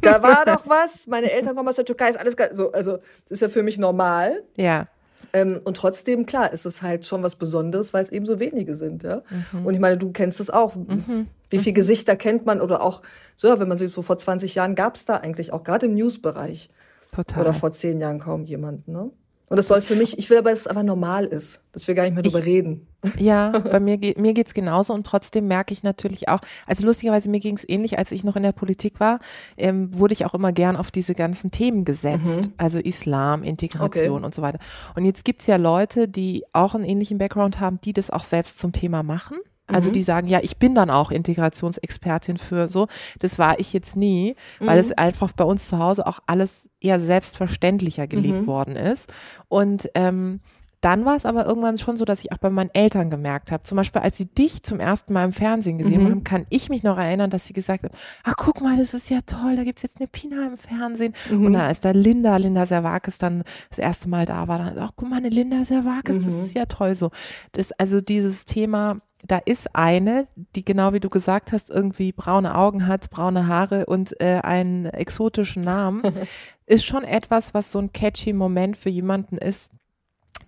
da 0.00 0.22
war 0.22 0.46
doch 0.46 0.66
was, 0.66 1.06
meine 1.06 1.30
Eltern 1.30 1.54
kommen 1.54 1.68
aus 1.68 1.76
der 1.76 1.84
Türkei, 1.84 2.08
ist 2.08 2.18
alles 2.18 2.36
geil. 2.36 2.50
So, 2.54 2.72
also, 2.72 2.98
das 3.24 3.32
ist 3.32 3.42
ja 3.42 3.48
für 3.48 3.62
mich 3.62 3.76
normal. 3.76 4.42
Ja. 4.56 4.86
Ähm, 5.32 5.60
und 5.64 5.76
trotzdem, 5.76 6.24
klar, 6.24 6.52
ist 6.52 6.64
es 6.64 6.80
halt 6.80 7.04
schon 7.04 7.22
was 7.22 7.36
Besonderes, 7.36 7.92
weil 7.92 8.02
es 8.02 8.10
eben 8.10 8.24
so 8.24 8.40
wenige 8.40 8.74
sind. 8.74 9.02
Ja? 9.02 9.22
Mhm. 9.52 9.66
Und 9.66 9.74
ich 9.74 9.80
meine, 9.80 9.98
du 9.98 10.10
kennst 10.12 10.40
es 10.40 10.48
auch. 10.48 10.74
Mhm. 10.74 11.28
Wie 11.50 11.58
viele 11.58 11.72
mhm. 11.72 11.76
Gesichter 11.76 12.16
kennt 12.16 12.46
man 12.46 12.60
oder 12.60 12.80
auch, 12.80 13.02
so, 13.36 13.58
wenn 13.60 13.68
man 13.68 13.76
sich 13.76 13.92
so 13.92 14.02
vor 14.02 14.16
20 14.16 14.54
Jahren 14.54 14.74
gab 14.74 14.96
es 14.96 15.04
da 15.04 15.16
eigentlich 15.16 15.52
auch, 15.52 15.62
gerade 15.62 15.86
im 15.86 15.94
News-Bereich. 15.94 16.70
Total. 17.16 17.40
Oder 17.40 17.54
vor 17.54 17.72
zehn 17.72 17.98
Jahren 17.98 18.18
kaum 18.18 18.44
jemand, 18.44 18.86
ne? 18.88 19.10
Und 19.48 19.56
das 19.56 19.68
soll 19.68 19.80
für 19.80 19.94
mich, 19.94 20.18
ich 20.18 20.28
will 20.28 20.38
aber, 20.38 20.50
dass 20.50 20.60
es 20.60 20.66
einfach 20.66 20.82
normal 20.82 21.24
ist, 21.24 21.60
dass 21.70 21.86
wir 21.86 21.94
gar 21.94 22.02
nicht 22.02 22.14
mehr 22.14 22.24
drüber 22.24 22.40
ich, 22.40 22.46
reden. 22.46 22.88
Ja, 23.16 23.50
bei 23.70 23.78
mir, 23.78 23.96
mir 24.16 24.34
geht's 24.34 24.54
genauso 24.54 24.92
und 24.92 25.06
trotzdem 25.06 25.46
merke 25.46 25.72
ich 25.72 25.84
natürlich 25.84 26.28
auch, 26.28 26.40
also 26.66 26.84
lustigerweise 26.84 27.30
mir 27.30 27.38
ging's 27.38 27.64
ähnlich, 27.66 27.96
als 27.96 28.10
ich 28.10 28.24
noch 28.24 28.34
in 28.34 28.42
der 28.42 28.52
Politik 28.52 28.98
war, 28.98 29.20
ähm, 29.56 29.96
wurde 29.96 30.14
ich 30.14 30.26
auch 30.26 30.34
immer 30.34 30.52
gern 30.52 30.76
auf 30.76 30.90
diese 30.90 31.14
ganzen 31.14 31.52
Themen 31.52 31.84
gesetzt, 31.84 32.48
mhm. 32.48 32.54
also 32.56 32.80
Islam, 32.80 33.44
Integration 33.44 34.16
okay. 34.16 34.26
und 34.26 34.34
so 34.34 34.42
weiter. 34.42 34.58
Und 34.94 35.04
jetzt 35.04 35.24
gibt's 35.24 35.46
ja 35.46 35.56
Leute, 35.56 36.08
die 36.08 36.44
auch 36.52 36.74
einen 36.74 36.84
ähnlichen 36.84 37.16
Background 37.16 37.60
haben, 37.60 37.80
die 37.82 37.92
das 37.92 38.10
auch 38.10 38.24
selbst 38.24 38.58
zum 38.58 38.72
Thema 38.72 39.04
machen. 39.04 39.38
Also 39.66 39.88
mhm. 39.88 39.94
die 39.94 40.02
sagen, 40.02 40.28
ja, 40.28 40.40
ich 40.42 40.58
bin 40.58 40.74
dann 40.74 40.90
auch 40.90 41.10
Integrationsexpertin 41.10 42.36
für 42.38 42.68
so. 42.68 42.86
Das 43.18 43.38
war 43.38 43.58
ich 43.58 43.72
jetzt 43.72 43.96
nie, 43.96 44.36
weil 44.60 44.76
mhm. 44.76 44.80
es 44.80 44.92
einfach 44.92 45.32
bei 45.32 45.44
uns 45.44 45.68
zu 45.68 45.78
Hause 45.78 46.06
auch 46.06 46.20
alles 46.26 46.70
eher 46.80 47.00
selbstverständlicher 47.00 48.06
gelebt 48.06 48.42
mhm. 48.42 48.46
worden 48.46 48.76
ist. 48.76 49.12
Und 49.48 49.90
ähm, 49.94 50.40
dann 50.86 51.04
war 51.04 51.16
es 51.16 51.26
aber 51.26 51.46
irgendwann 51.46 51.78
schon 51.78 51.96
so, 51.96 52.04
dass 52.04 52.20
ich 52.20 52.30
auch 52.30 52.38
bei 52.38 52.50
meinen 52.50 52.70
Eltern 52.72 53.10
gemerkt 53.10 53.50
habe, 53.50 53.64
zum 53.64 53.74
Beispiel 53.74 54.02
als 54.02 54.18
sie 54.18 54.26
dich 54.26 54.62
zum 54.62 54.78
ersten 54.78 55.12
Mal 55.12 55.24
im 55.24 55.32
Fernsehen 55.32 55.78
gesehen 55.78 56.04
mhm. 56.04 56.10
haben, 56.10 56.24
kann 56.24 56.46
ich 56.50 56.68
mich 56.68 56.82
noch 56.82 56.98
erinnern, 56.98 57.30
dass 57.30 57.46
sie 57.46 57.54
gesagt 57.54 57.82
haben, 57.84 57.94
ach 58.22 58.34
guck 58.36 58.60
mal, 58.60 58.76
das 58.76 58.94
ist 58.94 59.10
ja 59.10 59.20
toll, 59.26 59.56
da 59.56 59.64
gibt's 59.64 59.82
jetzt 59.82 59.98
eine 59.98 60.06
Pina 60.06 60.46
im 60.46 60.56
Fernsehen. 60.56 61.14
Mhm. 61.30 61.46
Und 61.46 61.52
dann 61.54 61.62
als 61.62 61.80
da 61.80 61.90
Linda, 61.90 62.36
Linda 62.36 62.66
Servakis 62.66 63.18
dann 63.18 63.42
das 63.70 63.78
erste 63.78 64.08
Mal 64.08 64.26
da 64.26 64.46
war, 64.48 64.58
dann, 64.58 64.78
ach 64.78 64.92
guck 64.94 65.08
mal, 65.08 65.16
eine 65.16 65.30
Linda 65.30 65.64
Servakis, 65.64 66.20
mhm. 66.20 66.24
das 66.24 66.34
ist 66.34 66.54
ja 66.54 66.66
toll 66.66 66.94
so. 66.94 67.10
Das, 67.52 67.72
also 67.72 68.00
dieses 68.00 68.44
Thema, 68.44 68.98
da 69.26 69.38
ist 69.38 69.74
eine, 69.74 70.28
die 70.54 70.64
genau 70.64 70.92
wie 70.92 71.00
du 71.00 71.10
gesagt 71.10 71.52
hast, 71.52 71.70
irgendwie 71.70 72.12
braune 72.12 72.56
Augen 72.56 72.86
hat, 72.86 73.10
braune 73.10 73.46
Haare 73.46 73.86
und 73.86 74.20
äh, 74.20 74.40
einen 74.42 74.86
exotischen 74.86 75.62
Namen, 75.62 76.02
ist 76.66 76.84
schon 76.84 77.04
etwas, 77.04 77.54
was 77.54 77.72
so 77.72 77.78
ein 77.78 77.92
catchy 77.92 78.32
Moment 78.32 78.76
für 78.76 78.90
jemanden 78.90 79.38
ist, 79.38 79.70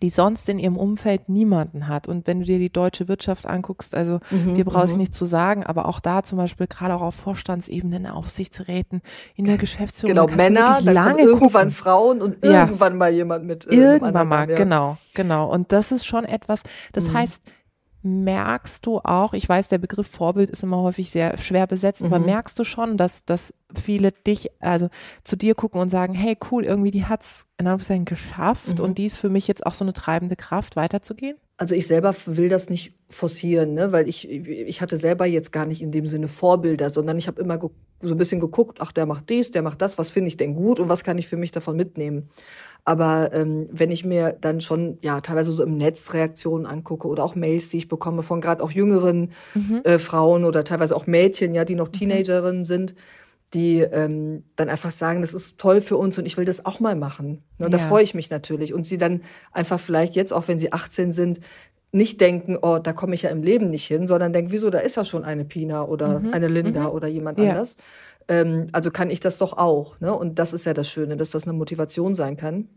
die 0.02 0.10
sonst 0.10 0.48
in 0.48 0.58
ihrem 0.58 0.76
Umfeld 0.76 1.28
niemanden 1.28 1.88
hat. 1.88 2.06
Und 2.06 2.26
wenn 2.26 2.40
du 2.40 2.46
dir 2.46 2.58
die 2.58 2.70
deutsche 2.70 3.08
Wirtschaft 3.08 3.46
anguckst, 3.46 3.96
also 3.96 4.20
mhm, 4.30 4.54
dir 4.54 4.64
brauchst 4.64 4.90
ich 4.90 4.92
mhm. 4.92 5.00
nicht 5.00 5.14
zu 5.14 5.24
sagen, 5.24 5.64
aber 5.64 5.86
auch 5.86 5.98
da 5.98 6.22
zum 6.22 6.38
Beispiel 6.38 6.68
gerade 6.68 6.94
auch 6.94 7.00
auf 7.00 7.14
Vorstandsebenen, 7.14 8.06
Aufsichtsräten, 8.06 9.02
in 9.34 9.44
der 9.44 9.58
Geschäftsführung. 9.58 10.14
Genau, 10.14 10.36
Männer, 10.36 10.80
dann 10.84 10.94
lange 10.94 11.22
irgendwann 11.22 11.50
gucken. 11.50 11.70
Frauen 11.70 12.22
und 12.22 12.44
irgendwann 12.44 12.92
ja. 12.92 12.98
mal 12.98 13.10
jemand 13.12 13.44
mit. 13.44 13.66
Äh, 13.66 13.74
irgendwann 13.74 14.28
mal, 14.28 14.48
ja. 14.48 14.56
genau, 14.56 14.98
genau. 15.14 15.52
Und 15.52 15.72
das 15.72 15.90
ist 15.90 16.06
schon 16.06 16.24
etwas, 16.24 16.62
das 16.92 17.08
mhm. 17.08 17.14
heißt, 17.14 17.42
merkst 18.02 18.86
du 18.86 18.98
auch, 19.00 19.32
ich 19.32 19.48
weiß, 19.48 19.68
der 19.68 19.78
Begriff 19.78 20.06
Vorbild 20.06 20.50
ist 20.50 20.62
immer 20.62 20.78
häufig 20.78 21.10
sehr 21.10 21.36
schwer 21.36 21.66
besetzt, 21.66 22.02
mhm. 22.02 22.06
aber 22.12 22.24
merkst 22.24 22.58
du 22.58 22.64
schon, 22.64 22.96
dass, 22.96 23.24
dass 23.24 23.54
viele 23.74 24.12
dich, 24.12 24.50
also 24.60 24.88
zu 25.24 25.36
dir 25.36 25.54
gucken 25.54 25.80
und 25.80 25.90
sagen, 25.90 26.14
hey 26.14 26.36
cool, 26.50 26.64
irgendwie 26.64 26.90
die 26.90 27.06
hat's 27.06 27.46
in 27.58 27.66
Anführungszeichen 27.66 28.04
geschafft 28.04 28.78
mhm. 28.78 28.84
und 28.84 28.98
die 28.98 29.06
ist 29.06 29.16
für 29.16 29.28
mich 29.28 29.48
jetzt 29.48 29.66
auch 29.66 29.74
so 29.74 29.84
eine 29.84 29.92
treibende 29.92 30.36
Kraft, 30.36 30.76
weiterzugehen? 30.76 31.36
Also 31.58 31.74
ich 31.74 31.88
selber 31.88 32.14
will 32.26 32.48
das 32.48 32.70
nicht 32.70 32.94
forcieren, 33.10 33.74
ne? 33.74 33.90
weil 33.90 34.08
ich, 34.08 34.30
ich 34.30 34.80
hatte 34.80 34.96
selber 34.96 35.26
jetzt 35.26 35.50
gar 35.50 35.66
nicht 35.66 35.82
in 35.82 35.90
dem 35.90 36.06
Sinne 36.06 36.28
Vorbilder, 36.28 36.88
sondern 36.88 37.18
ich 37.18 37.26
habe 37.26 37.42
immer 37.42 37.58
so 38.00 38.14
ein 38.14 38.16
bisschen 38.16 38.38
geguckt, 38.38 38.78
ach, 38.80 38.92
der 38.92 39.06
macht 39.06 39.28
dies, 39.28 39.50
der 39.50 39.62
macht 39.62 39.82
das, 39.82 39.98
was 39.98 40.12
finde 40.12 40.28
ich 40.28 40.36
denn 40.36 40.54
gut 40.54 40.78
und 40.78 40.88
was 40.88 41.02
kann 41.02 41.18
ich 41.18 41.26
für 41.26 41.36
mich 41.36 41.50
davon 41.50 41.76
mitnehmen. 41.76 42.30
Aber 42.84 43.32
ähm, 43.32 43.68
wenn 43.72 43.90
ich 43.90 44.04
mir 44.04 44.36
dann 44.40 44.60
schon 44.60 44.98
ja 45.02 45.20
teilweise 45.20 45.50
so 45.50 45.64
im 45.64 45.76
Netz 45.76 46.14
Reaktionen 46.14 46.64
angucke 46.64 47.08
oder 47.08 47.24
auch 47.24 47.34
Mails, 47.34 47.68
die 47.68 47.78
ich 47.78 47.88
bekomme 47.88 48.22
von 48.22 48.40
gerade 48.40 48.62
auch 48.62 48.70
jüngeren 48.70 49.32
mhm. 49.54 49.80
äh, 49.82 49.98
Frauen 49.98 50.44
oder 50.44 50.62
teilweise 50.62 50.94
auch 50.94 51.08
Mädchen, 51.08 51.54
ja, 51.54 51.64
die 51.64 51.74
noch 51.74 51.88
mhm. 51.88 51.92
Teenagerinnen 51.92 52.64
sind, 52.64 52.94
die 53.54 53.78
ähm, 53.80 54.44
dann 54.56 54.68
einfach 54.68 54.90
sagen, 54.90 55.22
das 55.22 55.32
ist 55.32 55.58
toll 55.58 55.80
für 55.80 55.96
uns 55.96 56.18
und 56.18 56.26
ich 56.26 56.36
will 56.36 56.44
das 56.44 56.66
auch 56.66 56.80
mal 56.80 56.94
machen. 56.94 57.42
Ne, 57.58 57.66
ja. 57.66 57.68
Da 57.68 57.78
freue 57.78 58.02
ich 58.02 58.14
mich 58.14 58.30
natürlich. 58.30 58.74
Und 58.74 58.84
sie 58.84 58.98
dann 58.98 59.22
einfach 59.52 59.80
vielleicht 59.80 60.16
jetzt, 60.16 60.32
auch 60.32 60.48
wenn 60.48 60.58
sie 60.58 60.72
18 60.72 61.12
sind, 61.12 61.40
nicht 61.90 62.20
denken, 62.20 62.58
oh, 62.60 62.78
da 62.78 62.92
komme 62.92 63.14
ich 63.14 63.22
ja 63.22 63.30
im 63.30 63.42
Leben 63.42 63.70
nicht 63.70 63.86
hin, 63.86 64.06
sondern 64.06 64.32
denken, 64.32 64.52
wieso, 64.52 64.68
da 64.68 64.78
ist 64.78 64.96
ja 64.96 65.04
schon 65.04 65.24
eine 65.24 65.46
Pina 65.46 65.84
oder 65.84 66.20
mhm. 66.20 66.34
eine 66.34 66.48
Linda 66.48 66.82
mhm. 66.82 66.88
oder 66.88 67.08
jemand 67.08 67.38
ja. 67.38 67.50
anders. 67.50 67.76
Ähm, 68.28 68.66
also 68.72 68.90
kann 68.90 69.08
ich 69.08 69.20
das 69.20 69.38
doch 69.38 69.54
auch. 69.54 69.98
Ne? 70.00 70.14
Und 70.14 70.38
das 70.38 70.52
ist 70.52 70.66
ja 70.66 70.74
das 70.74 70.88
Schöne, 70.88 71.16
dass 71.16 71.30
das 71.30 71.44
eine 71.44 71.54
Motivation 71.54 72.14
sein 72.14 72.36
kann. 72.36 72.68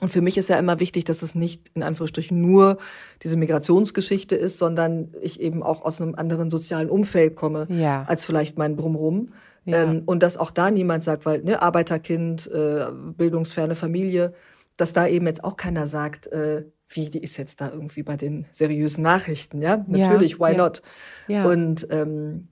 Und 0.00 0.08
für 0.08 0.22
mich 0.22 0.38
ist 0.38 0.48
ja 0.48 0.58
immer 0.58 0.80
wichtig, 0.80 1.04
dass 1.04 1.20
es 1.20 1.34
nicht 1.34 1.70
in 1.74 1.82
Anführungsstrichen 1.82 2.40
nur 2.40 2.78
diese 3.22 3.36
Migrationsgeschichte 3.36 4.34
ist, 4.34 4.56
sondern 4.56 5.14
ich 5.20 5.40
eben 5.40 5.62
auch 5.62 5.82
aus 5.82 6.00
einem 6.00 6.14
anderen 6.14 6.48
sozialen 6.48 6.88
Umfeld 6.88 7.36
komme 7.36 7.66
ja. 7.68 8.04
als 8.06 8.24
vielleicht 8.24 8.56
mein 8.56 8.76
Drumrum. 8.76 9.32
Ja. 9.70 9.84
Ähm, 9.84 10.02
und 10.06 10.22
dass 10.22 10.36
auch 10.36 10.50
da 10.50 10.70
niemand 10.70 11.04
sagt, 11.04 11.26
weil 11.26 11.42
ne, 11.42 11.62
Arbeiterkind, 11.62 12.50
äh, 12.50 12.86
bildungsferne 12.92 13.74
Familie, 13.74 14.32
dass 14.76 14.92
da 14.92 15.06
eben 15.06 15.26
jetzt 15.26 15.44
auch 15.44 15.56
keiner 15.56 15.86
sagt, 15.86 16.26
äh, 16.28 16.64
wie, 16.88 17.08
die 17.08 17.22
ist 17.22 17.36
jetzt 17.36 17.60
da 17.60 17.70
irgendwie 17.70 18.02
bei 18.02 18.16
den 18.16 18.46
seriösen 18.50 19.02
Nachrichten, 19.02 19.62
ja? 19.62 19.84
Natürlich, 19.86 20.32
ja, 20.32 20.38
why 20.40 20.56
not? 20.56 20.82
Ja. 21.28 21.44
Und 21.44 21.86
ähm, 21.90 22.48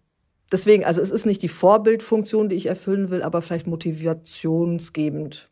deswegen, 0.53 0.85
also 0.85 1.03
es 1.03 1.11
ist 1.11 1.27
nicht 1.27 1.43
die 1.43 1.49
Vorbildfunktion, 1.49 2.49
die 2.49 2.57
ich 2.57 2.67
erfüllen 2.67 3.11
will, 3.11 3.23
aber 3.23 3.43
vielleicht 3.43 3.67
motivationsgebend. 3.67 5.51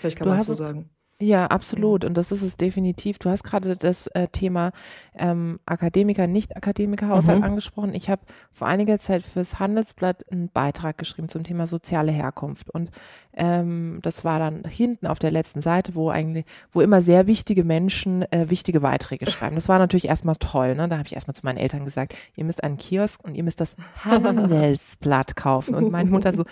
Vielleicht 0.00 0.18
kann 0.18 0.26
du 0.26 0.34
man 0.34 0.42
so 0.42 0.54
sagen. 0.54 0.90
Ja, 1.20 1.46
absolut. 1.46 2.04
Und 2.04 2.16
das 2.16 2.30
ist 2.30 2.42
es 2.42 2.56
definitiv. 2.56 3.18
Du 3.18 3.28
hast 3.28 3.42
gerade 3.42 3.76
das 3.76 4.06
äh, 4.08 4.28
Thema 4.28 4.70
ähm, 5.16 5.58
Akademiker, 5.66 6.28
Nicht-Akademiker-Haushalt 6.28 7.38
mhm. 7.38 7.44
angesprochen. 7.44 7.92
Ich 7.94 8.08
habe 8.08 8.22
vor 8.52 8.68
einiger 8.68 9.00
Zeit 9.00 9.24
fürs 9.24 9.58
Handelsblatt 9.58 10.30
einen 10.30 10.48
Beitrag 10.48 10.96
geschrieben 10.96 11.28
zum 11.28 11.42
Thema 11.42 11.66
soziale 11.66 12.12
Herkunft. 12.12 12.70
Und 12.70 12.92
ähm, 13.34 13.98
das 14.02 14.24
war 14.24 14.38
dann 14.38 14.62
hinten 14.64 15.08
auf 15.08 15.18
der 15.18 15.32
letzten 15.32 15.60
Seite, 15.60 15.96
wo 15.96 16.08
eigentlich, 16.08 16.44
wo 16.70 16.82
immer 16.82 17.02
sehr 17.02 17.26
wichtige 17.26 17.64
Menschen 17.64 18.22
äh, 18.30 18.48
wichtige 18.48 18.78
Beiträge 18.78 19.28
schreiben. 19.28 19.56
Das 19.56 19.68
war 19.68 19.80
natürlich 19.80 20.06
erstmal 20.06 20.36
toll. 20.36 20.76
Ne? 20.76 20.88
Da 20.88 20.98
habe 20.98 21.08
ich 21.08 21.16
erstmal 21.16 21.34
zu 21.34 21.44
meinen 21.44 21.58
Eltern 21.58 21.84
gesagt, 21.84 22.14
ihr 22.36 22.44
müsst 22.44 22.62
einen 22.62 22.76
Kiosk 22.76 23.24
und 23.24 23.34
ihr 23.34 23.42
müsst 23.42 23.60
das 23.60 23.74
Handelsblatt 24.04 25.34
kaufen. 25.34 25.74
Und 25.74 25.90
meine 25.90 26.10
Mutter 26.10 26.32
so, 26.32 26.44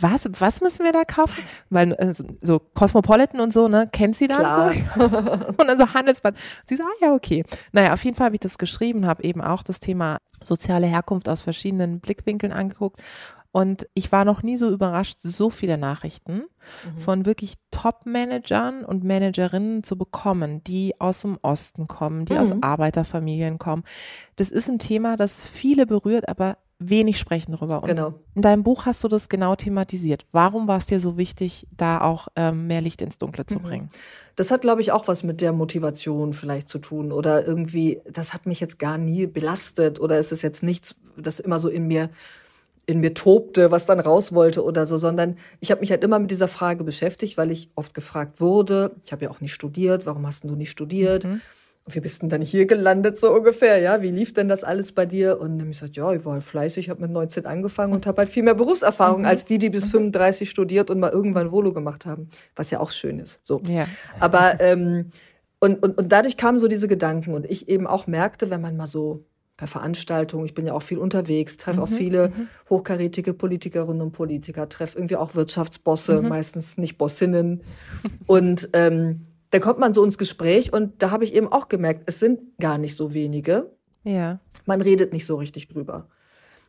was, 0.00 0.28
was 0.38 0.60
müssen 0.60 0.84
wir 0.84 0.92
da 0.92 1.04
kaufen? 1.04 1.42
Weil 1.70 1.92
äh, 1.92 2.14
so 2.14 2.60
Cosmopolitan 2.74 3.40
und 3.40 3.52
so, 3.52 3.68
ne, 3.68 3.88
kennt 3.90 4.16
sie 4.16 4.28
dann 4.28 4.50
so? 4.50 5.02
und 5.04 5.66
dann 5.66 5.78
so 5.78 5.92
Handelsblatt. 5.92 6.36
Sie 6.66 6.76
so, 6.76 6.84
ah 6.84 7.04
ja, 7.04 7.12
okay. 7.12 7.44
Naja, 7.72 7.92
auf 7.92 8.04
jeden 8.04 8.16
Fall 8.16 8.26
habe 8.26 8.36
ich 8.36 8.40
das 8.40 8.58
geschrieben, 8.58 9.06
habe 9.06 9.24
eben 9.24 9.40
auch 9.40 9.62
das 9.62 9.80
Thema 9.80 10.18
soziale 10.44 10.86
Herkunft 10.86 11.28
aus 11.28 11.42
verschiedenen 11.42 12.00
Blickwinkeln 12.00 12.52
angeguckt. 12.52 13.02
Und 13.50 13.88
ich 13.94 14.12
war 14.12 14.24
noch 14.24 14.42
nie 14.42 14.56
so 14.56 14.70
überrascht, 14.70 15.18
so 15.22 15.48
viele 15.48 15.78
Nachrichten 15.78 16.44
mhm. 16.84 16.98
von 16.98 17.26
wirklich 17.26 17.54
Top-Managern 17.70 18.84
und 18.84 19.04
Managerinnen 19.04 19.82
zu 19.82 19.96
bekommen, 19.96 20.62
die 20.64 21.00
aus 21.00 21.22
dem 21.22 21.38
Osten 21.40 21.88
kommen, 21.88 22.26
die 22.26 22.34
mhm. 22.34 22.38
aus 22.40 22.52
Arbeiterfamilien 22.60 23.58
kommen. 23.58 23.84
Das 24.36 24.50
ist 24.50 24.68
ein 24.68 24.78
Thema, 24.78 25.16
das 25.16 25.48
viele 25.48 25.86
berührt, 25.86 26.28
aber 26.28 26.58
wenig 26.78 27.18
sprechen 27.18 27.52
darüber. 27.52 27.80
Und 27.82 27.88
genau. 27.88 28.14
In 28.34 28.42
deinem 28.42 28.62
Buch 28.62 28.86
hast 28.86 29.02
du 29.02 29.08
das 29.08 29.28
genau 29.28 29.56
thematisiert. 29.56 30.26
Warum 30.32 30.68
war 30.68 30.78
es 30.78 30.86
dir 30.86 31.00
so 31.00 31.16
wichtig, 31.16 31.66
da 31.76 32.00
auch 32.00 32.28
ähm, 32.36 32.66
mehr 32.66 32.80
Licht 32.80 33.02
ins 33.02 33.18
Dunkle 33.18 33.46
zu 33.46 33.58
mhm. 33.58 33.62
bringen? 33.62 33.90
Das 34.36 34.50
hat, 34.52 34.60
glaube 34.60 34.80
ich, 34.80 34.92
auch 34.92 35.08
was 35.08 35.24
mit 35.24 35.40
der 35.40 35.52
Motivation 35.52 36.32
vielleicht 36.32 36.68
zu 36.68 36.78
tun. 36.78 37.10
Oder 37.10 37.46
irgendwie, 37.46 38.00
das 38.10 38.32
hat 38.32 38.46
mich 38.46 38.60
jetzt 38.60 38.78
gar 38.78 38.96
nie 38.96 39.26
belastet. 39.26 40.00
Oder 40.00 40.18
ist 40.18 40.30
es 40.30 40.42
jetzt 40.42 40.62
nichts, 40.62 40.94
das 41.16 41.40
immer 41.40 41.58
so 41.58 41.68
in 41.68 41.86
mir 41.86 42.10
in 42.86 43.00
mir 43.00 43.12
tobte, 43.12 43.70
was 43.70 43.84
dann 43.84 44.00
raus 44.00 44.32
wollte 44.32 44.64
oder 44.64 44.86
so, 44.86 44.96
sondern 44.96 45.36
ich 45.60 45.70
habe 45.70 45.82
mich 45.82 45.90
halt 45.90 46.02
immer 46.02 46.18
mit 46.18 46.30
dieser 46.30 46.48
Frage 46.48 46.84
beschäftigt, 46.84 47.36
weil 47.36 47.50
ich 47.50 47.68
oft 47.74 47.92
gefragt 47.92 48.40
wurde, 48.40 48.92
ich 49.04 49.12
habe 49.12 49.26
ja 49.26 49.30
auch 49.30 49.42
nicht 49.42 49.52
studiert, 49.52 50.06
warum 50.06 50.26
hast 50.26 50.44
du 50.44 50.54
nicht 50.54 50.70
studiert? 50.70 51.24
Mhm 51.24 51.42
wie 51.94 52.00
bist 52.00 52.22
denn 52.22 52.28
dann 52.28 52.42
hier 52.42 52.66
gelandet, 52.66 53.18
so 53.18 53.34
ungefähr, 53.34 53.78
ja? 53.78 54.02
Wie 54.02 54.10
lief 54.10 54.32
denn 54.32 54.48
das 54.48 54.64
alles 54.64 54.92
bei 54.92 55.06
dir? 55.06 55.40
Und 55.40 55.52
dann 55.52 55.60
habe 55.60 55.70
ich 55.70 55.78
gesagt, 55.78 55.96
ja, 55.96 56.12
ich 56.12 56.24
war 56.24 56.34
halt 56.34 56.42
fleißig, 56.42 56.90
habe 56.90 57.02
mit 57.02 57.10
19 57.10 57.46
angefangen 57.46 57.92
und 57.92 58.06
habe 58.06 58.18
halt 58.18 58.28
viel 58.28 58.42
mehr 58.42 58.54
Berufserfahrung 58.54 59.20
mhm. 59.20 59.26
als 59.26 59.44
die, 59.44 59.58
die 59.58 59.70
bis 59.70 59.86
35 59.86 60.48
mhm. 60.48 60.50
studiert 60.50 60.90
und 60.90 61.00
mal 61.00 61.10
irgendwann 61.10 61.52
Volo 61.52 61.72
gemacht 61.72 62.06
haben, 62.06 62.28
was 62.56 62.70
ja 62.70 62.80
auch 62.80 62.90
schön 62.90 63.18
ist. 63.18 63.40
So. 63.44 63.62
Ja. 63.66 63.86
Aber 64.20 64.60
ähm, 64.60 65.10
und, 65.60 65.82
und, 65.82 65.98
und 65.98 66.12
dadurch 66.12 66.36
kamen 66.36 66.58
so 66.58 66.68
diese 66.68 66.88
Gedanken 66.88 67.34
und 67.34 67.44
ich 67.44 67.68
eben 67.68 67.86
auch 67.86 68.06
merkte, 68.06 68.50
wenn 68.50 68.60
man 68.60 68.76
mal 68.76 68.86
so 68.86 69.24
bei 69.56 69.66
Veranstaltungen, 69.66 70.46
ich 70.46 70.54
bin 70.54 70.66
ja 70.66 70.72
auch 70.72 70.82
viel 70.82 70.98
unterwegs, 70.98 71.56
treffe 71.56 71.78
mhm. 71.78 71.82
auch 71.82 71.88
viele 71.88 72.28
mhm. 72.28 72.48
hochkarätige 72.70 73.34
Politikerinnen 73.34 74.00
und 74.00 74.12
Politiker, 74.12 74.68
treffe 74.68 74.96
irgendwie 74.96 75.16
auch 75.16 75.34
Wirtschaftsbosse, 75.34 76.22
mhm. 76.22 76.28
meistens 76.28 76.78
nicht 76.78 76.96
Bossinnen. 76.96 77.62
und 78.26 78.70
ähm, 78.72 79.26
da 79.50 79.58
kommt 79.58 79.78
man 79.78 79.94
so 79.94 80.04
ins 80.04 80.18
Gespräch 80.18 80.72
und 80.72 81.02
da 81.02 81.10
habe 81.10 81.24
ich 81.24 81.34
eben 81.34 81.50
auch 81.50 81.68
gemerkt, 81.68 82.02
es 82.06 82.18
sind 82.18 82.58
gar 82.58 82.78
nicht 82.78 82.96
so 82.96 83.14
wenige. 83.14 83.70
Ja. 84.04 84.40
Man 84.66 84.80
redet 84.80 85.12
nicht 85.12 85.26
so 85.26 85.36
richtig 85.36 85.68
drüber. 85.68 86.08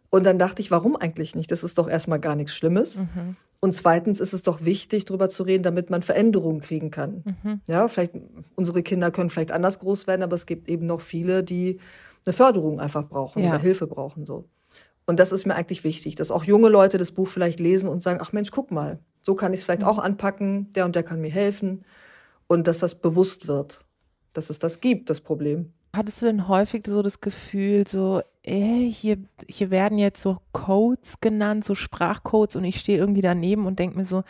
Und 0.10 0.26
dann 0.26 0.40
dachte 0.40 0.62
ich, 0.62 0.72
warum 0.72 0.96
eigentlich 0.96 1.36
nicht? 1.36 1.52
Das 1.52 1.64
ist 1.64 1.78
doch 1.78 1.90
erstmal 1.90 2.20
gar 2.20 2.36
nichts 2.36 2.56
Schlimmes. 2.56 2.98
Mhm. 2.98 3.36
Und 3.60 3.74
zweitens 3.74 4.22
ist 4.22 4.34
es 4.34 4.42
doch 4.42 4.64
wichtig, 4.64 5.06
drüber 5.06 5.28
zu 5.28 5.44
reden, 5.44 5.64
damit 5.64 5.90
man 5.90 6.02
Veränderungen 6.02 6.62
kriegen 6.62 6.92
kann. 6.92 7.24
Mhm. 7.26 7.62
Ja, 7.68 7.88
vielleicht, 7.90 8.14
unsere 8.56 8.82
Kinder 8.82 9.12
können 9.12 9.30
vielleicht 9.30 9.52
anders 9.52 9.80
groß 9.80 10.08
werden, 10.08 10.24
aber 10.24 10.36
es 10.36 10.46
gibt 10.46 10.70
eben 10.70 10.86
noch 10.86 11.02
viele, 11.02 11.44
die 11.44 11.80
eine 12.26 12.34
Förderung 12.34 12.80
einfach 12.80 13.08
brauchen 13.08 13.44
ja. 13.44 13.50
oder 13.50 13.60
Hilfe 13.60 13.88
brauchen, 13.88 14.26
so. 14.26 14.46
Und 15.06 15.20
das 15.20 15.32
ist 15.32 15.46
mir 15.46 15.56
eigentlich 15.56 15.84
wichtig, 15.84 16.16
dass 16.16 16.30
auch 16.30 16.44
junge 16.44 16.70
Leute 16.70 17.00
das 17.00 17.12
Buch 17.12 17.28
vielleicht 17.28 17.60
lesen 17.60 17.90
und 17.90 18.04
sagen, 18.04 18.20
ach 18.22 18.32
Mensch, 18.32 18.52
guck 18.52 18.70
mal, 18.72 19.00
so 19.22 19.34
kann 19.34 19.54
ich 19.54 19.60
es 19.60 19.66
vielleicht 19.66 19.82
mhm. 19.82 19.88
auch 19.88 19.98
anpacken, 19.98 20.72
der 20.74 20.86
und 20.86 20.96
der 20.96 21.04
kann 21.04 21.20
mir 21.20 21.32
helfen 21.32 21.84
und 22.50 22.68
dass 22.68 22.80
das 22.80 22.96
bewusst 22.96 23.48
wird, 23.48 23.80
dass 24.34 24.50
es 24.50 24.60
das 24.60 24.82
gibt, 24.82 25.10
das 25.10 25.22
Problem. 25.22 25.72
Hattest 25.96 26.22
du 26.22 26.26
denn 26.26 26.48
häufig 26.48 26.86
so 26.86 27.02
das 27.02 27.22
Gefühl, 27.22 27.88
so, 27.88 28.22
ey, 28.44 28.92
hier, 28.94 29.18
hier 29.48 29.72
werden 29.72 29.98
jetzt 29.98 30.22
so 30.22 30.38
Codes 30.52 31.20
genannt, 31.22 31.64
so 31.64 31.74
Sprachcodes 31.74 32.56
und 32.56 32.64
ich 32.64 32.80
stehe 32.80 32.98
irgendwie 32.98 33.22
daneben 33.22 33.66
und 33.66 33.80
denke 33.80 33.98
mir 33.98 34.06
so, 34.06 34.24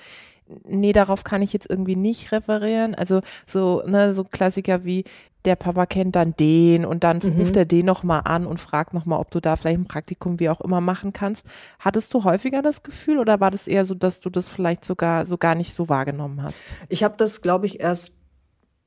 nee, 0.64 0.94
darauf 0.94 1.24
kann 1.24 1.42
ich 1.42 1.54
jetzt 1.54 1.70
irgendwie 1.70 1.96
nicht 1.96 2.32
referieren. 2.32 2.96
Also 2.96 3.22
so, 3.46 3.84
ne, 3.86 4.14
so 4.14 4.24
Klassiker 4.24 4.86
wie, 4.86 5.04
der 5.46 5.56
Papa 5.56 5.86
kennt 5.86 6.16
dann 6.16 6.36
den 6.36 6.86
und 6.86 7.04
dann 7.04 7.20
mhm. 7.24 7.40
ruft 7.40 7.56
er 7.56 7.66
den 7.66 7.86
nochmal 7.86 8.22
an 8.26 8.46
und 8.46 8.60
fragt 8.60 8.94
nochmal, 8.94 9.20
ob 9.20 9.32
du 9.32 9.40
da 9.40 9.56
vielleicht 9.56 9.80
ein 9.80 9.86
Praktikum 9.86 10.40
wie 10.40 10.50
auch 10.50 10.62
immer 10.62 10.82
machen 10.82 11.14
kannst. 11.14 11.48
Hattest 11.80 12.14
du 12.14 12.24
häufiger 12.24 12.62
das 12.62 12.84
Gefühl 12.84 13.20
oder 13.20 13.40
war 13.40 13.50
das 13.50 13.68
eher 13.68 13.86
so, 13.86 13.96
dass 13.96 14.20
du 14.20 14.30
das 14.30 14.50
vielleicht 14.50 14.84
sogar 14.84 15.26
so 15.26 15.38
gar 15.38 15.56
nicht 15.56 15.74
so 15.74 15.88
wahrgenommen 15.88 16.44
hast? 16.44 16.76
Ich 16.90 17.04
habe 17.04 17.16
das, 17.18 17.42
glaube 17.42 17.66
ich, 17.68 17.80
erst 17.80 18.19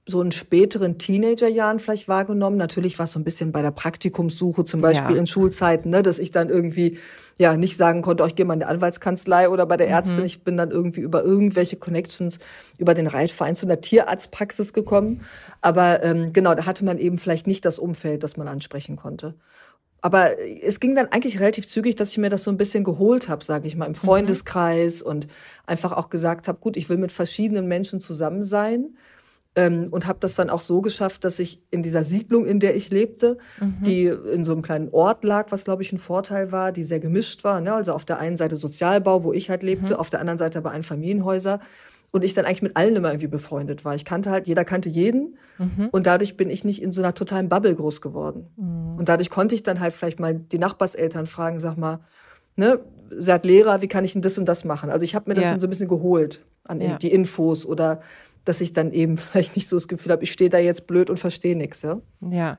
so 0.05 0.21
in 0.21 0.33
späteren 0.33 0.99
Teenagerjahren 0.99 1.79
vielleicht 1.79 2.09
wahrgenommen. 2.09 2.57
Natürlich 2.57 2.99
war 2.99 3.05
es 3.05 3.13
so 3.13 3.21
ein 3.21 3.25
bisschen 3.25 3.53
bei 3.53 3.63
der 3.63 3.71
Praktikumssuche, 3.71 4.65
zum 4.65 4.81
Beispiel 4.81 5.15
ja. 5.15 5.21
in 5.21 5.27
Schulzeiten, 5.29 5.91
ne, 5.91 6.03
dass 6.03 6.19
ich 6.19 6.33
dann 6.33 6.49
irgendwie 6.49 6.99
ja 7.39 7.57
nicht 7.57 7.77
sagen 7.77 8.03
konnte, 8.03 8.25
oh, 8.25 8.27
ich 8.27 8.35
gehe 8.35 8.45
mal 8.45 8.55
in 8.55 8.61
die 8.61 8.67
Anwaltskanzlei 8.67 9.49
oder 9.49 9.65
bei 9.65 9.77
der 9.77 9.87
mhm. 9.87 9.93
Ärztin. 9.93 10.25
Ich 10.25 10.43
bin 10.43 10.57
dann 10.57 10.73
irgendwie 10.73 11.01
über 11.01 11.23
irgendwelche 11.23 11.77
Connections 11.77 12.41
über 12.79 12.95
den 12.95 13.07
Reitverein 13.07 13.55
zu 13.55 13.65
einer 13.65 13.81
Tierarztpraxis 13.81 14.73
gekommen. 14.73 15.21
Aber 15.61 16.03
ähm, 16.03 16.33
genau, 16.33 16.55
da 16.55 16.67
hatte 16.67 16.85
man 16.85 16.99
eben 16.99 17.19
vielleicht 17.19 17.47
nicht 17.47 17.65
das 17.65 17.79
Umfeld, 17.79 18.25
das 18.25 18.37
man 18.37 18.49
ansprechen 18.49 18.97
konnte. 18.97 19.35
Aber 20.01 20.33
es 20.63 20.81
ging 20.81 20.97
dann 20.97 21.07
eigentlich 21.13 21.39
relativ 21.39 21.69
zügig, 21.69 21.95
dass 21.95 22.11
ich 22.11 22.19
mir 22.19 22.29
das 22.29 22.43
so 22.43 22.51
ein 22.51 22.57
bisschen 22.57 22.83
geholt 22.83 23.29
habe, 23.29 23.45
sage 23.45 23.69
ich 23.69 23.77
mal, 23.77 23.87
im 23.87 23.93
mhm. 23.93 23.97
Freundeskreis 23.97 25.03
mhm. 25.03 25.11
und 25.11 25.27
einfach 25.65 25.93
auch 25.93 26.11
gesagt 26.11 26.49
habe, 26.49 26.59
gut, 26.59 26.77
ich 26.77 26.89
will 26.89 26.97
mit 26.97 27.13
verschiedenen 27.13 27.69
Menschen 27.69 28.01
zusammen 28.01 28.43
sein 28.43 28.97
ähm, 29.55 29.89
und 29.91 30.07
habe 30.07 30.19
das 30.21 30.35
dann 30.35 30.51
auch 30.51 30.61
so 30.61 30.81
geschafft, 30.81 31.25
dass 31.25 31.39
ich 31.39 31.61
in 31.71 31.83
dieser 31.83 32.05
Siedlung, 32.05 32.47
in 32.47 32.59
der 32.59 32.75
ich 32.75 32.91
lebte, 32.91 33.39
mhm. 33.61 33.83
die 33.85 34.07
in 34.07 34.45
so 34.45 34.53
einem 34.53 34.63
kleinen 34.63 34.89
Ort 34.93 35.25
lag, 35.25 35.51
was 35.51 35.65
glaube 35.65 35.83
ich 35.83 35.93
ein 35.93 35.99
Vorteil 35.99 36.53
war, 36.53 36.73
die 36.73 36.85
sehr 36.85 37.01
gemischt 37.01 37.45
war. 37.45 37.61
Ne? 37.61 37.75
Also 37.75 37.93
auf 37.93 38.05
der 38.05 38.19
einen 38.19 38.37
Seite 38.37 38.57
Sozialbau, 38.57 39.25
wo 39.25 39.33
ich 39.33 39.51
halt 39.51 39.63
lebte, 39.63 39.95
mhm. 39.95 40.01
auf 40.01 40.11
der 40.11 40.21
anderen 40.21 40.39
Seite 40.39 40.59
aber 40.59 40.71
Einfamilienhäuser. 40.71 41.61
Und 42.15 42.25
ich 42.25 42.35
dann 42.35 42.45
eigentlich 42.45 42.61
mit 42.61 42.77
allen 42.77 42.95
immer 42.95 43.09
irgendwie 43.09 43.27
befreundet 43.27 43.87
war. 43.87 43.95
Ich 43.95 44.05
kannte 44.05 44.31
halt, 44.31 44.47
jeder 44.47 44.67
kannte 44.67 44.91
jeden. 44.91 45.39
Mhm. 45.57 45.89
Und 45.93 46.07
dadurch 46.07 46.37
bin 46.37 46.51
ich 46.51 46.63
nicht 46.63 46.83
in 46.83 46.93
so 46.93 47.01
einer 47.01 47.15
totalen 47.15 47.49
Bubble 47.49 47.75
groß 47.75 48.03
geworden. 48.03 48.49
Mhm. 48.57 48.99
Und 48.99 49.09
dadurch 49.09 49.31
konnte 49.31 49.55
ich 49.55 49.63
dann 49.63 49.81
halt 49.81 49.95
vielleicht 49.95 50.21
mal 50.21 50.35
die 50.35 50.59
Nachbarseltern 50.59 51.27
fragen, 51.27 51.59
sag 51.59 51.79
mal, 51.79 52.01
ne, 52.57 52.81
seid 53.17 53.47
Lehrer, 53.47 53.81
wie 53.81 53.89
kann 53.89 54.05
ich 54.05 54.13
denn 54.13 54.21
das 54.21 54.37
und 54.37 54.47
das 54.47 54.65
machen? 54.65 54.91
Also 54.91 55.05
ich 55.05 55.15
habe 55.15 55.31
mir 55.31 55.35
das 55.35 55.45
ja. 55.45 55.51
dann 55.53 55.61
so 55.61 55.67
ein 55.67 55.71
bisschen 55.71 55.89
geholt 55.89 56.45
an 56.65 56.81
ja. 56.81 56.97
die 56.97 57.11
Infos 57.11 57.65
oder 57.65 58.03
dass 58.45 58.61
ich 58.61 58.73
dann 58.73 58.93
eben 58.93 59.17
vielleicht 59.19 59.57
nicht 59.57 59.69
so 59.69 59.77
das 59.77 59.89
Gefühl 59.89 60.13
habe, 60.13 60.25
ich 60.25 60.33
stehe 60.33 60.51
da 60.51 60.59
jetzt 60.59 60.87
blöd 60.87 61.11
und 61.11 61.19
verstehe 61.19 61.57
nichts. 61.57 61.83
Ja? 61.83 62.01
ja. 62.21 62.59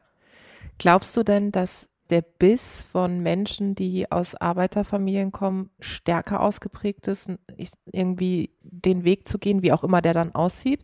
Glaubst 0.78 1.16
du 1.16 1.24
denn, 1.24 1.52
dass 1.52 1.90
der 2.10 2.22
Biss 2.22 2.86
von 2.92 3.22
Menschen, 3.22 3.76
die 3.76 4.12
aus 4.12 4.36
Arbeiterfamilien 4.36 5.32
kommen, 5.32 5.70
stärker 5.80 6.42
ausgeprägt 6.42 7.08
ist, 7.08 7.30
irgendwie 7.92 8.52
den 8.62 9.04
Weg 9.04 9.28
zu 9.28 9.40
gehen, 9.40 9.64
wie 9.64 9.72
auch 9.72 9.84
immer 9.84 10.02
der 10.02 10.14
dann 10.14 10.36
aussieht? 10.36 10.82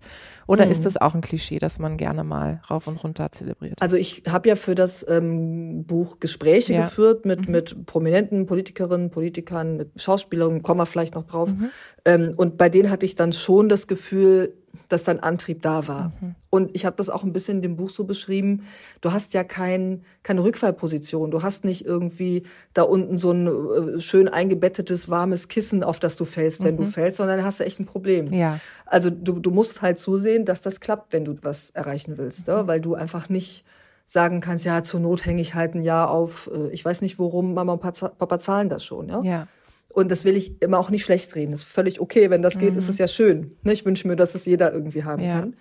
Oder 0.48 0.65
mhm. 0.65 0.72
ist 0.72 0.86
das 0.86 0.98
auch 0.98 1.15
ein 1.15 1.22
Klischee, 1.22 1.60
das 1.60 1.77
man 1.77 1.98
gerne 1.98 2.24
mal 2.24 2.62
rauf 2.70 2.88
und 2.88 3.03
runter 3.03 3.32
zelebriert? 3.32 3.82
Also 3.82 3.98
ich 3.98 4.24
habe 4.27 4.50
ja 4.50 4.56
für 4.56 4.75
das 4.75 5.06
ähm, 5.08 5.84
Buch 5.86 6.20
Gespräche 6.20 6.74
ja. 6.74 6.86
geführt 6.86 7.25
mit, 7.25 7.48
mhm. 7.48 7.51
mit 7.51 7.86
prominenten 7.86 8.46
Politikerinnen, 8.46 9.12
Politikern, 9.12 9.77
mit 9.77 10.01
Schauspielern, 10.01 10.63
kommen 10.63 10.79
wir 10.79 10.86
vielleicht 10.86 11.15
noch 11.15 11.25
drauf. 11.25 11.50
Mhm. 11.50 11.70
Ähm, 12.06 12.34
und 12.38 12.58
bei 12.58 12.70
denen 12.70 12.89
hatte 12.89 13.06
ich 13.06 13.15
dann 13.15 13.34
schon 13.34 13.70
das 13.70 13.88
Gefühl, 13.88 14.53
dass 14.89 15.03
dein 15.03 15.22
Antrieb 15.22 15.62
da 15.62 15.88
war. 15.88 16.12
Mhm. 16.19 16.36
Und 16.50 16.75
ich 16.75 16.86
habe 16.86 16.96
das 16.98 17.10
auch 17.10 17.24
ein 17.24 17.31
bisschen 17.31 17.58
in 17.58 17.62
dem 17.62 17.77
Buch 17.77 17.91
so 17.91 18.03
beschrieben. 18.03 18.65
Du 19.01 19.13
hast 19.13 19.34
ja 19.34 19.43
kein, 19.43 20.03
keine 20.24 20.43
Rückfallposition. 20.43 21.31
Du 21.31 21.43
hast 21.43 21.63
nicht 21.63 21.86
irgendwie 21.86 22.43
da 22.74 22.81
unten 22.81 23.17
so 23.17 23.31
ein 23.31 23.48
äh, 23.48 24.01
schön 24.01 24.27
eingebettetes, 24.27 25.08
warmes 25.08 25.48
Kissen, 25.48 25.84
auf 25.84 26.00
das 26.00 26.15
du 26.15 26.25
fällst, 26.25 26.63
wenn 26.63 26.75
mhm. 26.75 26.79
du 26.79 26.86
fällst, 26.88 27.17
sondern 27.17 27.43
hast 27.43 27.60
du 27.60 27.65
echt 27.65 27.79
ein 27.79 27.86
Problem. 27.86 28.34
Ja. 28.34 28.60
Also 28.86 29.12
du, 29.12 29.39
du 29.39 29.51
musst 29.51 29.81
halt 29.81 30.00
zusehen, 30.00 30.43
dass 30.43 30.62
das 30.62 30.79
klappt, 30.79 31.13
wenn 31.13 31.24
du 31.24 31.38
was 31.43 31.69
erreichen 31.69 32.17
willst. 32.17 32.48
Mhm. 32.48 32.53
Ja? 32.53 32.67
Weil 32.67 32.81
du 32.81 32.96
einfach 32.96 33.29
nicht 33.29 33.63
sagen 34.08 34.41
kannst, 34.41 34.65
ja, 34.65 34.81
zur 34.81 35.00
Not 35.00 35.24
hänge 35.24 35.39
ich 35.39 35.53
halt 35.53 35.75
ein 35.75 35.84
Jahr 35.84 36.10
auf, 36.10 36.50
äh, 36.51 36.69
ich 36.72 36.84
weiß 36.84 37.01
nicht 37.01 37.19
worum, 37.19 37.53
Mama 37.53 37.74
und 37.74 37.81
Papa 37.81 38.39
zahlen 38.39 38.67
das 38.67 38.84
schon. 38.84 39.08
Ja. 39.08 39.22
ja. 39.22 39.48
Und 39.91 40.12
das 40.12 40.24
will 40.24 40.38
ich 40.38 40.62
immer 40.62 40.79
auch 40.79 40.89
nicht 40.89 41.03
schlecht 41.03 41.36
reden. 41.36 41.51
Das 41.51 41.62
ist 41.62 41.69
völlig 41.69 42.00
okay. 42.00 42.29
Wenn 42.29 42.41
das 42.41 42.58
geht, 42.58 42.72
mhm. 42.72 42.77
ist 42.77 42.89
es 42.89 42.98
ja 42.98 43.08
schön. 43.08 43.58
Ne, 43.63 43.74
ich 43.74 43.86
wünsche 43.86 44.08
mir, 44.08 44.15
dass 44.15 44.36
es 44.36 44.46
jeder 44.46 44.72
irgendwie 44.72 45.03
haben 45.03 45.24
ja. 45.24 45.39
kann. 45.39 45.55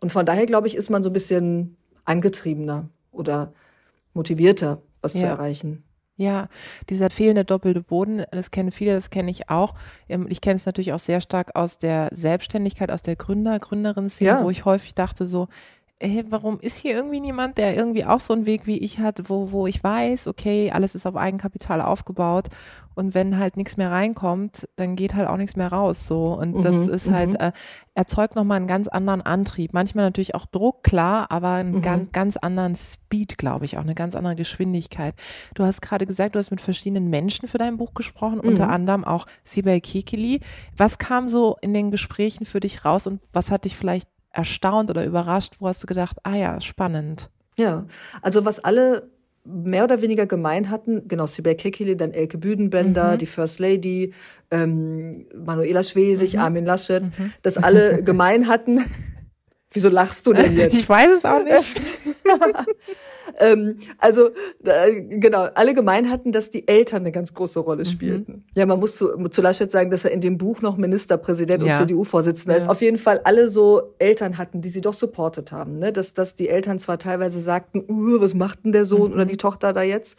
Und 0.00 0.12
von 0.12 0.26
daher, 0.26 0.46
glaube 0.46 0.66
ich, 0.66 0.74
ist 0.74 0.90
man 0.90 1.02
so 1.02 1.10
ein 1.10 1.14
bisschen 1.14 1.76
angetriebener 2.04 2.88
oder 3.12 3.52
motivierter, 4.14 4.82
was 5.00 5.14
ja. 5.14 5.20
zu 5.20 5.26
erreichen. 5.26 5.84
Ja, 6.16 6.48
dieser 6.90 7.08
fehlende 7.08 7.46
doppelte 7.46 7.80
Boden, 7.80 8.24
das 8.30 8.50
kennen 8.50 8.72
viele, 8.72 8.92
das 8.92 9.08
kenne 9.08 9.30
ich 9.30 9.48
auch. 9.48 9.74
Ähm, 10.06 10.26
ich 10.28 10.42
kenne 10.42 10.56
es 10.56 10.66
natürlich 10.66 10.92
auch 10.92 10.98
sehr 10.98 11.22
stark 11.22 11.56
aus 11.56 11.78
der 11.78 12.10
Selbstständigkeit, 12.12 12.90
aus 12.90 13.00
der 13.00 13.16
Gründer, 13.16 13.58
Gründerinnen-Szene, 13.58 14.30
ja. 14.30 14.44
wo 14.44 14.50
ich 14.50 14.66
häufig 14.66 14.94
dachte 14.94 15.24
so, 15.24 15.48
ey, 15.98 16.24
warum 16.28 16.60
ist 16.60 16.76
hier 16.76 16.94
irgendwie 16.94 17.20
niemand, 17.20 17.56
der 17.56 17.74
irgendwie 17.74 18.04
auch 18.04 18.20
so 18.20 18.34
einen 18.34 18.44
Weg 18.44 18.66
wie 18.66 18.78
ich 18.78 18.98
hat, 18.98 19.30
wo, 19.30 19.52
wo 19.52 19.66
ich 19.66 19.82
weiß, 19.82 20.26
okay, 20.26 20.70
alles 20.70 20.94
ist 20.94 21.06
auf 21.06 21.16
Eigenkapital 21.16 21.80
aufgebaut 21.80 22.48
und 22.94 23.14
wenn 23.14 23.38
halt 23.38 23.56
nichts 23.56 23.76
mehr 23.76 23.90
reinkommt, 23.90 24.68
dann 24.76 24.96
geht 24.96 25.14
halt 25.14 25.28
auch 25.28 25.36
nichts 25.36 25.56
mehr 25.56 25.68
raus, 25.68 26.06
so. 26.06 26.32
Und 26.34 26.56
mhm, 26.56 26.62
das 26.62 26.88
ist 26.88 27.10
halt, 27.10 27.34
mhm. 27.34 27.40
äh, 27.40 27.52
erzeugt 27.94 28.36
nochmal 28.36 28.56
einen 28.56 28.66
ganz 28.66 28.88
anderen 28.88 29.22
Antrieb. 29.22 29.72
Manchmal 29.72 30.04
natürlich 30.04 30.34
auch 30.34 30.46
Druck, 30.46 30.82
klar, 30.82 31.26
aber 31.30 31.52
einen 31.52 31.76
mhm. 31.76 31.82
ganz, 31.82 32.12
ganz 32.12 32.36
anderen 32.36 32.74
Speed, 32.74 33.38
glaube 33.38 33.64
ich, 33.64 33.78
auch 33.78 33.82
eine 33.82 33.94
ganz 33.94 34.14
andere 34.14 34.36
Geschwindigkeit. 34.36 35.14
Du 35.54 35.64
hast 35.64 35.82
gerade 35.82 36.06
gesagt, 36.06 36.34
du 36.34 36.38
hast 36.38 36.50
mit 36.50 36.60
verschiedenen 36.60 37.08
Menschen 37.08 37.48
für 37.48 37.58
dein 37.58 37.76
Buch 37.76 37.94
gesprochen, 37.94 38.40
unter 38.40 38.66
mhm. 38.66 38.72
anderem 38.72 39.04
auch 39.04 39.26
Sibel 39.44 39.80
Kekili. 39.80 40.40
Was 40.76 40.98
kam 40.98 41.28
so 41.28 41.56
in 41.60 41.74
den 41.74 41.90
Gesprächen 41.90 42.44
für 42.44 42.60
dich 42.60 42.84
raus 42.84 43.06
und 43.06 43.20
was 43.32 43.50
hat 43.50 43.64
dich 43.64 43.76
vielleicht 43.76 44.08
erstaunt 44.30 44.90
oder 44.90 45.04
überrascht? 45.04 45.56
Wo 45.60 45.68
hast 45.68 45.82
du 45.82 45.86
gedacht, 45.86 46.18
ah 46.24 46.34
ja, 46.34 46.60
spannend? 46.60 47.30
Ja, 47.56 47.84
also 48.22 48.44
was 48.44 48.58
alle 48.60 49.10
mehr 49.44 49.84
oder 49.84 50.02
weniger 50.02 50.26
gemein 50.26 50.70
hatten, 50.70 51.08
genau, 51.08 51.26
Sibel 51.26 51.54
Kekili, 51.54 51.96
dann 51.96 52.12
Elke 52.12 52.38
Büdenbender, 52.38 53.14
mhm. 53.14 53.18
die 53.18 53.26
First 53.26 53.58
Lady, 53.58 54.12
ähm, 54.50 55.26
Manuela 55.34 55.82
Schwesig, 55.82 56.34
mhm. 56.34 56.40
Armin 56.40 56.64
Laschet, 56.64 57.04
mhm. 57.04 57.32
dass 57.42 57.56
alle 57.56 58.02
gemein 58.02 58.48
hatten. 58.48 58.84
Wieso 59.72 59.88
lachst 59.88 60.26
du 60.26 60.32
denn 60.32 60.56
jetzt? 60.56 60.76
Ich 60.76 60.88
weiß 60.88 61.10
es 61.18 61.24
auch 61.24 61.42
nicht. 61.42 61.80
ähm, 63.38 63.78
also 63.98 64.30
äh, 64.64 65.00
genau, 65.00 65.48
alle 65.54 65.74
gemein 65.74 66.10
hatten, 66.10 66.32
dass 66.32 66.50
die 66.50 66.66
Eltern 66.66 67.02
eine 67.02 67.12
ganz 67.12 67.34
große 67.34 67.60
Rolle 67.60 67.84
mhm. 67.84 67.88
spielten. 67.88 68.32
Mhm. 68.32 68.44
Ja, 68.56 68.66
man 68.66 68.80
muss 68.80 68.96
zu, 68.96 69.28
zu 69.28 69.42
Laschet 69.42 69.70
sagen, 69.70 69.90
dass 69.90 70.04
er 70.04 70.10
in 70.10 70.20
dem 70.20 70.38
Buch 70.38 70.62
noch 70.62 70.76
Ministerpräsident 70.76 71.64
ja. 71.64 71.72
und 71.72 71.86
CDU-Vorsitzender 71.86 72.56
ja. 72.56 72.62
ist. 72.62 72.68
Auf 72.68 72.80
jeden 72.80 72.98
Fall 72.98 73.20
alle 73.24 73.48
so 73.48 73.94
Eltern 73.98 74.38
hatten, 74.38 74.60
die 74.60 74.68
sie 74.68 74.80
doch 74.80 74.94
supportet 74.94 75.52
haben. 75.52 75.78
Ne? 75.78 75.92
Dass, 75.92 76.14
dass 76.14 76.34
die 76.34 76.48
Eltern 76.48 76.78
zwar 76.78 76.98
teilweise 76.98 77.40
sagten, 77.40 77.84
uh, 77.88 78.20
was 78.20 78.34
macht 78.34 78.64
denn 78.64 78.72
der 78.72 78.84
Sohn 78.84 79.08
mhm. 79.08 79.14
oder 79.14 79.24
die 79.24 79.36
Tochter 79.36 79.72
da 79.72 79.82
jetzt? 79.82 80.18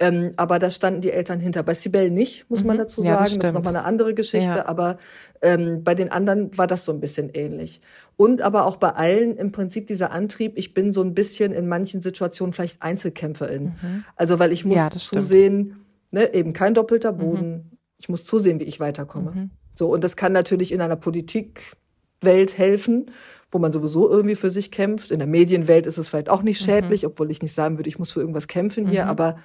Ähm, 0.00 0.32
aber 0.36 0.58
da 0.58 0.70
standen 0.70 1.00
die 1.00 1.10
Eltern 1.10 1.40
hinter. 1.40 1.62
Bei 1.62 1.74
Sibel 1.74 2.10
nicht, 2.10 2.48
muss 2.48 2.62
man 2.62 2.76
mhm. 2.76 2.80
dazu 2.80 3.02
sagen. 3.02 3.14
Ja, 3.14 3.18
das, 3.18 3.36
das, 3.36 3.48
ist 3.48 3.54
nochmal 3.54 3.74
eine 3.74 3.84
andere 3.84 4.14
Geschichte. 4.14 4.58
Ja. 4.58 4.66
Aber 4.66 4.98
ähm, 5.42 5.82
bei 5.82 5.94
den 5.94 6.10
anderen 6.10 6.56
war 6.56 6.66
das 6.68 6.84
so 6.84 6.92
ein 6.92 7.00
bisschen 7.00 7.30
ähnlich. 7.34 7.80
Und 8.16 8.40
aber 8.40 8.64
auch 8.64 8.76
bei 8.76 8.90
allen 8.90 9.36
im 9.36 9.50
Prinzip 9.50 9.88
dieser 9.88 10.12
Antrieb, 10.12 10.52
ich 10.56 10.72
bin 10.72 10.92
so 10.92 11.02
ein 11.02 11.14
bisschen 11.14 11.52
in 11.52 11.66
manchen 11.68 12.00
Situationen 12.00 12.52
vielleicht 12.52 12.80
Einzelkämpferin. 12.80 13.74
Mhm. 13.80 14.04
Also 14.14 14.38
weil 14.38 14.52
ich 14.52 14.64
muss 14.64 14.76
ja, 14.76 14.90
zusehen, 14.90 15.84
ne, 16.12 16.32
eben 16.32 16.52
kein 16.52 16.74
doppelter 16.74 17.12
mhm. 17.12 17.18
Boden. 17.18 17.50
Mhm. 17.50 17.78
Ich 17.98 18.08
muss 18.08 18.24
zusehen, 18.24 18.60
wie 18.60 18.64
ich 18.64 18.78
weiterkomme. 18.78 19.32
Mhm. 19.32 19.50
So, 19.74 19.92
und 19.92 20.04
das 20.04 20.16
kann 20.16 20.32
natürlich 20.32 20.70
in 20.70 20.80
einer 20.80 20.96
Politikwelt 20.96 22.56
helfen 22.56 23.10
wo 23.50 23.58
man 23.58 23.72
sowieso 23.72 24.10
irgendwie 24.10 24.34
für 24.34 24.50
sich 24.50 24.70
kämpft. 24.70 25.10
In 25.10 25.20
der 25.20 25.28
Medienwelt 25.28 25.86
ist 25.86 25.96
es 25.96 26.08
vielleicht 26.08 26.28
auch 26.28 26.42
nicht 26.42 26.60
mhm. 26.60 26.64
schädlich, 26.66 27.02
mhm. 27.02 27.08
obwohl 27.08 27.30
ich 27.30 27.42
nicht 27.42 27.54
sagen 27.54 27.78
würde, 27.78 27.88
ich 27.88 27.98
muss 27.98 28.10
für 28.10 28.20
irgendwas 28.20 28.46
kämpfen 28.46 28.86
hier, 28.86 29.04
mhm. 29.04 29.10
aber 29.10 29.38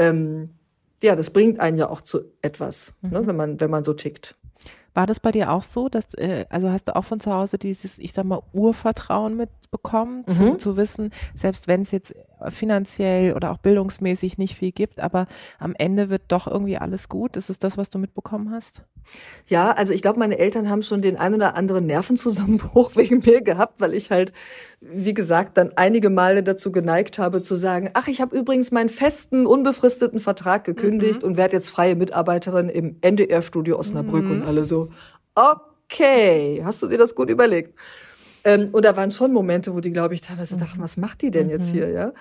ähm, 0.00 0.50
ja, 1.02 1.16
das 1.16 1.30
bringt 1.30 1.60
einen 1.60 1.78
ja 1.78 1.88
auch 1.88 2.00
zu 2.00 2.20
etwas, 2.42 2.94
ne, 3.02 3.08
mhm. 3.08 3.14
ne, 3.14 3.26
wenn 3.26 3.36
man, 3.36 3.60
wenn 3.60 3.70
man 3.70 3.84
so 3.84 3.94
tickt. 3.94 4.36
War 4.92 5.06
das 5.06 5.20
bei 5.20 5.30
dir 5.30 5.52
auch 5.52 5.62
so, 5.62 5.88
dass, 5.88 6.14
äh, 6.14 6.46
also 6.50 6.70
hast 6.70 6.88
du 6.88 6.96
auch 6.96 7.04
von 7.04 7.20
zu 7.20 7.32
Hause 7.32 7.58
dieses, 7.58 7.98
ich 7.98 8.12
sag 8.12 8.24
mal, 8.24 8.42
Urvertrauen 8.52 9.36
mitbekommen, 9.36 10.24
mhm. 10.26 10.32
zu, 10.32 10.54
zu 10.56 10.76
wissen, 10.76 11.10
selbst 11.34 11.68
wenn 11.68 11.82
es 11.82 11.92
jetzt 11.92 12.14
finanziell 12.48 13.34
oder 13.34 13.50
auch 13.50 13.58
bildungsmäßig 13.58 14.38
nicht 14.38 14.56
viel 14.56 14.72
gibt, 14.72 15.00
aber 15.00 15.26
am 15.58 15.74
Ende 15.76 16.10
wird 16.10 16.22
doch 16.28 16.46
irgendwie 16.46 16.76
alles 16.76 17.08
gut? 17.08 17.36
Ist 17.36 17.50
es 17.50 17.58
das, 17.58 17.76
was 17.78 17.90
du 17.90 17.98
mitbekommen 17.98 18.50
hast? 18.52 18.82
Ja, 19.46 19.72
also 19.72 19.92
ich 19.92 20.02
glaube, 20.02 20.18
meine 20.18 20.38
Eltern 20.38 20.68
haben 20.68 20.82
schon 20.82 21.02
den 21.02 21.16
ein 21.16 21.34
oder 21.34 21.56
anderen 21.56 21.86
Nervenzusammenbruch 21.86 22.92
wegen 22.96 23.22
mir 23.24 23.42
gehabt, 23.42 23.80
weil 23.80 23.94
ich 23.94 24.10
halt, 24.10 24.32
wie 24.80 25.14
gesagt, 25.14 25.56
dann 25.56 25.72
einige 25.76 26.10
Male 26.10 26.42
dazu 26.42 26.70
geneigt 26.72 27.18
habe 27.18 27.42
zu 27.42 27.56
sagen, 27.56 27.90
ach, 27.94 28.08
ich 28.08 28.20
habe 28.20 28.36
übrigens 28.36 28.70
meinen 28.70 28.88
festen, 28.88 29.46
unbefristeten 29.46 30.20
Vertrag 30.20 30.64
gekündigt 30.64 31.22
mhm. 31.22 31.28
und 31.28 31.36
werde 31.36 31.56
jetzt 31.56 31.70
freie 31.70 31.96
Mitarbeiterin 31.96 32.68
im 32.68 32.96
NDR-Studio 33.00 33.78
Osnabrück 33.78 34.24
mhm. 34.24 34.30
und 34.30 34.42
alle 34.46 34.64
so, 34.64 34.88
okay, 35.34 36.62
hast 36.64 36.82
du 36.82 36.86
dir 36.86 36.98
das 36.98 37.14
gut 37.14 37.30
überlegt? 37.30 37.78
Ähm, 38.44 38.68
und 38.72 38.84
da 38.84 38.96
waren 38.96 39.10
schon 39.10 39.32
Momente, 39.32 39.74
wo 39.74 39.80
die, 39.80 39.92
glaube 39.92 40.14
ich, 40.14 40.20
teilweise 40.20 40.56
mhm. 40.56 40.60
dachten, 40.60 40.80
was 40.80 40.96
macht 40.96 41.22
die 41.22 41.30
denn 41.30 41.46
mhm. 41.46 41.52
jetzt 41.52 41.70
hier, 41.70 41.88
ja? 41.90 42.12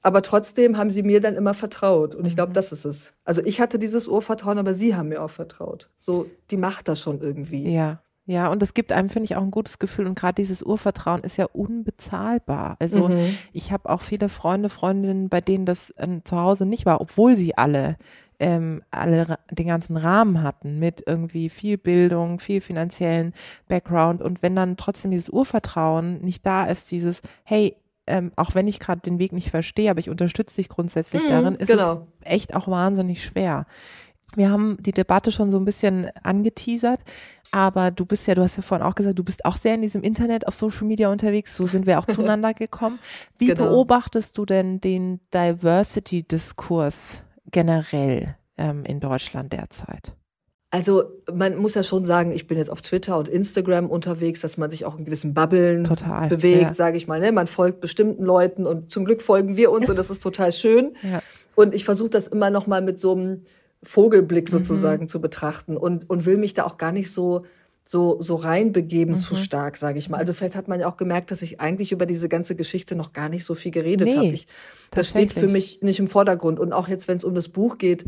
Aber 0.00 0.22
trotzdem 0.22 0.76
haben 0.76 0.90
sie 0.90 1.02
mir 1.02 1.20
dann 1.20 1.34
immer 1.34 1.54
vertraut. 1.54 2.14
Und 2.14 2.24
ich 2.24 2.36
glaube, 2.36 2.50
mhm. 2.50 2.54
das 2.54 2.72
ist 2.72 2.84
es. 2.84 3.12
Also 3.24 3.42
ich 3.44 3.60
hatte 3.60 3.78
dieses 3.78 4.06
Urvertrauen, 4.06 4.58
aber 4.58 4.72
sie 4.72 4.94
haben 4.94 5.08
mir 5.08 5.22
auch 5.22 5.30
vertraut. 5.30 5.88
So, 5.98 6.26
die 6.50 6.56
macht 6.56 6.88
das 6.88 7.00
schon 7.00 7.20
irgendwie. 7.20 7.68
Ja. 7.68 8.00
Ja, 8.30 8.48
und 8.48 8.62
es 8.62 8.74
gibt 8.74 8.92
einem, 8.92 9.08
finde 9.08 9.24
ich, 9.24 9.36
auch 9.36 9.42
ein 9.42 9.50
gutes 9.50 9.78
Gefühl. 9.78 10.06
Und 10.06 10.18
gerade 10.18 10.34
dieses 10.34 10.62
Urvertrauen 10.62 11.22
ist 11.22 11.38
ja 11.38 11.46
unbezahlbar. 11.46 12.76
Also 12.78 13.08
mhm. 13.08 13.38
ich 13.54 13.72
habe 13.72 13.88
auch 13.88 14.02
viele 14.02 14.28
Freunde, 14.28 14.68
Freundinnen, 14.68 15.30
bei 15.30 15.40
denen 15.40 15.64
das 15.64 15.94
äh, 15.96 16.20
zu 16.24 16.36
Hause 16.38 16.66
nicht 16.66 16.84
war, 16.84 17.00
obwohl 17.00 17.36
sie 17.36 17.56
alle 17.56 17.96
ähm, 18.40 18.82
alle 18.90 19.38
den 19.50 19.66
ganzen 19.66 19.96
Rahmen 19.96 20.42
hatten 20.42 20.78
mit 20.78 21.02
irgendwie 21.06 21.48
viel 21.48 21.78
Bildung, 21.78 22.38
viel 22.38 22.60
finanziellen 22.60 23.34
Background 23.66 24.22
und 24.22 24.42
wenn 24.42 24.54
dann 24.54 24.76
trotzdem 24.76 25.10
dieses 25.10 25.30
Urvertrauen 25.30 26.20
nicht 26.20 26.46
da 26.46 26.66
ist, 26.66 26.90
dieses, 26.90 27.22
hey, 27.44 27.76
ähm, 28.06 28.32
auch 28.36 28.54
wenn 28.54 28.68
ich 28.68 28.80
gerade 28.80 29.00
den 29.00 29.18
Weg 29.18 29.32
nicht 29.32 29.50
verstehe, 29.50 29.90
aber 29.90 30.00
ich 30.00 30.08
unterstütze 30.08 30.56
dich 30.56 30.68
grundsätzlich 30.68 31.24
mhm, 31.24 31.28
darin, 31.28 31.54
ist 31.56 31.68
genau. 31.68 32.06
es 32.20 32.30
echt 32.30 32.54
auch 32.54 32.68
wahnsinnig 32.68 33.22
schwer. 33.22 33.66
Wir 34.34 34.50
haben 34.50 34.76
die 34.80 34.92
Debatte 34.92 35.32
schon 35.32 35.50
so 35.50 35.58
ein 35.58 35.64
bisschen 35.64 36.10
angeteasert, 36.22 37.00
aber 37.50 37.90
du 37.90 38.04
bist 38.04 38.26
ja, 38.26 38.34
du 38.34 38.42
hast 38.42 38.56
ja 38.56 38.62
vorhin 38.62 38.86
auch 38.86 38.94
gesagt, 38.94 39.18
du 39.18 39.24
bist 39.24 39.44
auch 39.44 39.56
sehr 39.56 39.74
in 39.74 39.82
diesem 39.82 40.02
Internet 40.02 40.46
auf 40.46 40.54
Social 40.54 40.86
Media 40.86 41.10
unterwegs, 41.10 41.56
so 41.56 41.66
sind 41.66 41.86
wir 41.86 41.98
auch 41.98 42.06
zueinander 42.08 42.54
gekommen. 42.54 42.98
Wie 43.38 43.46
genau. 43.46 43.64
beobachtest 43.64 44.36
du 44.36 44.44
denn 44.44 44.80
den 44.80 45.20
Diversity-Diskurs 45.32 47.24
generell 47.50 48.36
ähm, 48.56 48.84
in 48.84 49.00
Deutschland 49.00 49.52
derzeit? 49.52 50.14
Also 50.70 51.04
man 51.32 51.56
muss 51.56 51.74
ja 51.74 51.82
schon 51.82 52.04
sagen, 52.04 52.30
ich 52.30 52.46
bin 52.46 52.58
jetzt 52.58 52.68
auf 52.68 52.82
Twitter 52.82 53.16
und 53.16 53.26
Instagram 53.26 53.88
unterwegs, 53.88 54.42
dass 54.42 54.58
man 54.58 54.68
sich 54.68 54.84
auch 54.84 54.98
in 54.98 55.06
gewissen 55.06 55.32
Bubbeln 55.32 55.84
total, 55.84 56.28
bewegt, 56.28 56.62
ja. 56.62 56.74
sage 56.74 56.98
ich 56.98 57.08
mal. 57.08 57.20
Ne? 57.20 57.32
Man 57.32 57.46
folgt 57.46 57.80
bestimmten 57.80 58.22
Leuten 58.22 58.66
und 58.66 58.92
zum 58.92 59.06
Glück 59.06 59.22
folgen 59.22 59.56
wir 59.56 59.70
uns 59.70 59.88
und 59.90 59.96
das 59.96 60.10
ist 60.10 60.22
total 60.22 60.52
schön. 60.52 60.94
Ja. 61.02 61.22
Und 61.54 61.74
ich 61.74 61.84
versuche 61.84 62.10
das 62.10 62.26
immer 62.26 62.50
noch 62.50 62.66
mal 62.66 62.82
mit 62.82 63.00
so 63.00 63.12
einem 63.12 63.44
Vogelblick 63.82 64.44
Mhm. 64.44 64.58
sozusagen 64.58 65.08
zu 65.08 65.20
betrachten 65.20 65.76
und, 65.76 66.10
und 66.10 66.26
will 66.26 66.36
mich 66.36 66.52
da 66.52 66.64
auch 66.64 66.76
gar 66.76 66.92
nicht 66.92 67.12
so 67.12 67.46
so 67.90 68.20
so 68.20 68.34
reinbegeben 68.36 69.14
Mhm. 69.14 69.18
zu 69.18 69.34
stark, 69.34 69.78
sage 69.78 69.98
ich 69.98 70.10
mal. 70.10 70.18
Also 70.18 70.34
vielleicht 70.34 70.56
hat 70.56 70.68
man 70.68 70.78
ja 70.78 70.86
auch 70.88 70.98
gemerkt, 70.98 71.30
dass 71.30 71.40
ich 71.40 71.58
eigentlich 71.58 71.90
über 71.90 72.04
diese 72.04 72.28
ganze 72.28 72.54
Geschichte 72.54 72.94
noch 72.96 73.14
gar 73.14 73.30
nicht 73.30 73.46
so 73.46 73.54
viel 73.54 73.70
geredet 73.70 74.08
Nee, 74.08 74.16
habe. 74.16 74.34
Das 74.90 75.08
steht 75.08 75.32
für 75.32 75.48
mich 75.48 75.80
nicht 75.80 75.98
im 75.98 76.06
Vordergrund. 76.06 76.60
Und 76.60 76.74
auch 76.74 76.88
jetzt, 76.88 77.08
wenn 77.08 77.16
es 77.16 77.24
um 77.24 77.34
das 77.34 77.48
Buch 77.48 77.78
geht, 77.78 78.04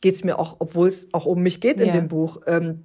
geht 0.00 0.14
es 0.14 0.22
mir 0.22 0.38
auch, 0.38 0.56
obwohl 0.60 0.86
es 0.86 1.08
auch 1.12 1.26
um 1.26 1.42
mich 1.42 1.60
geht 1.60 1.80
in 1.80 1.88
Ja. 1.88 1.94
dem 1.94 2.06
Buch, 2.06 2.42
ähm, 2.46 2.84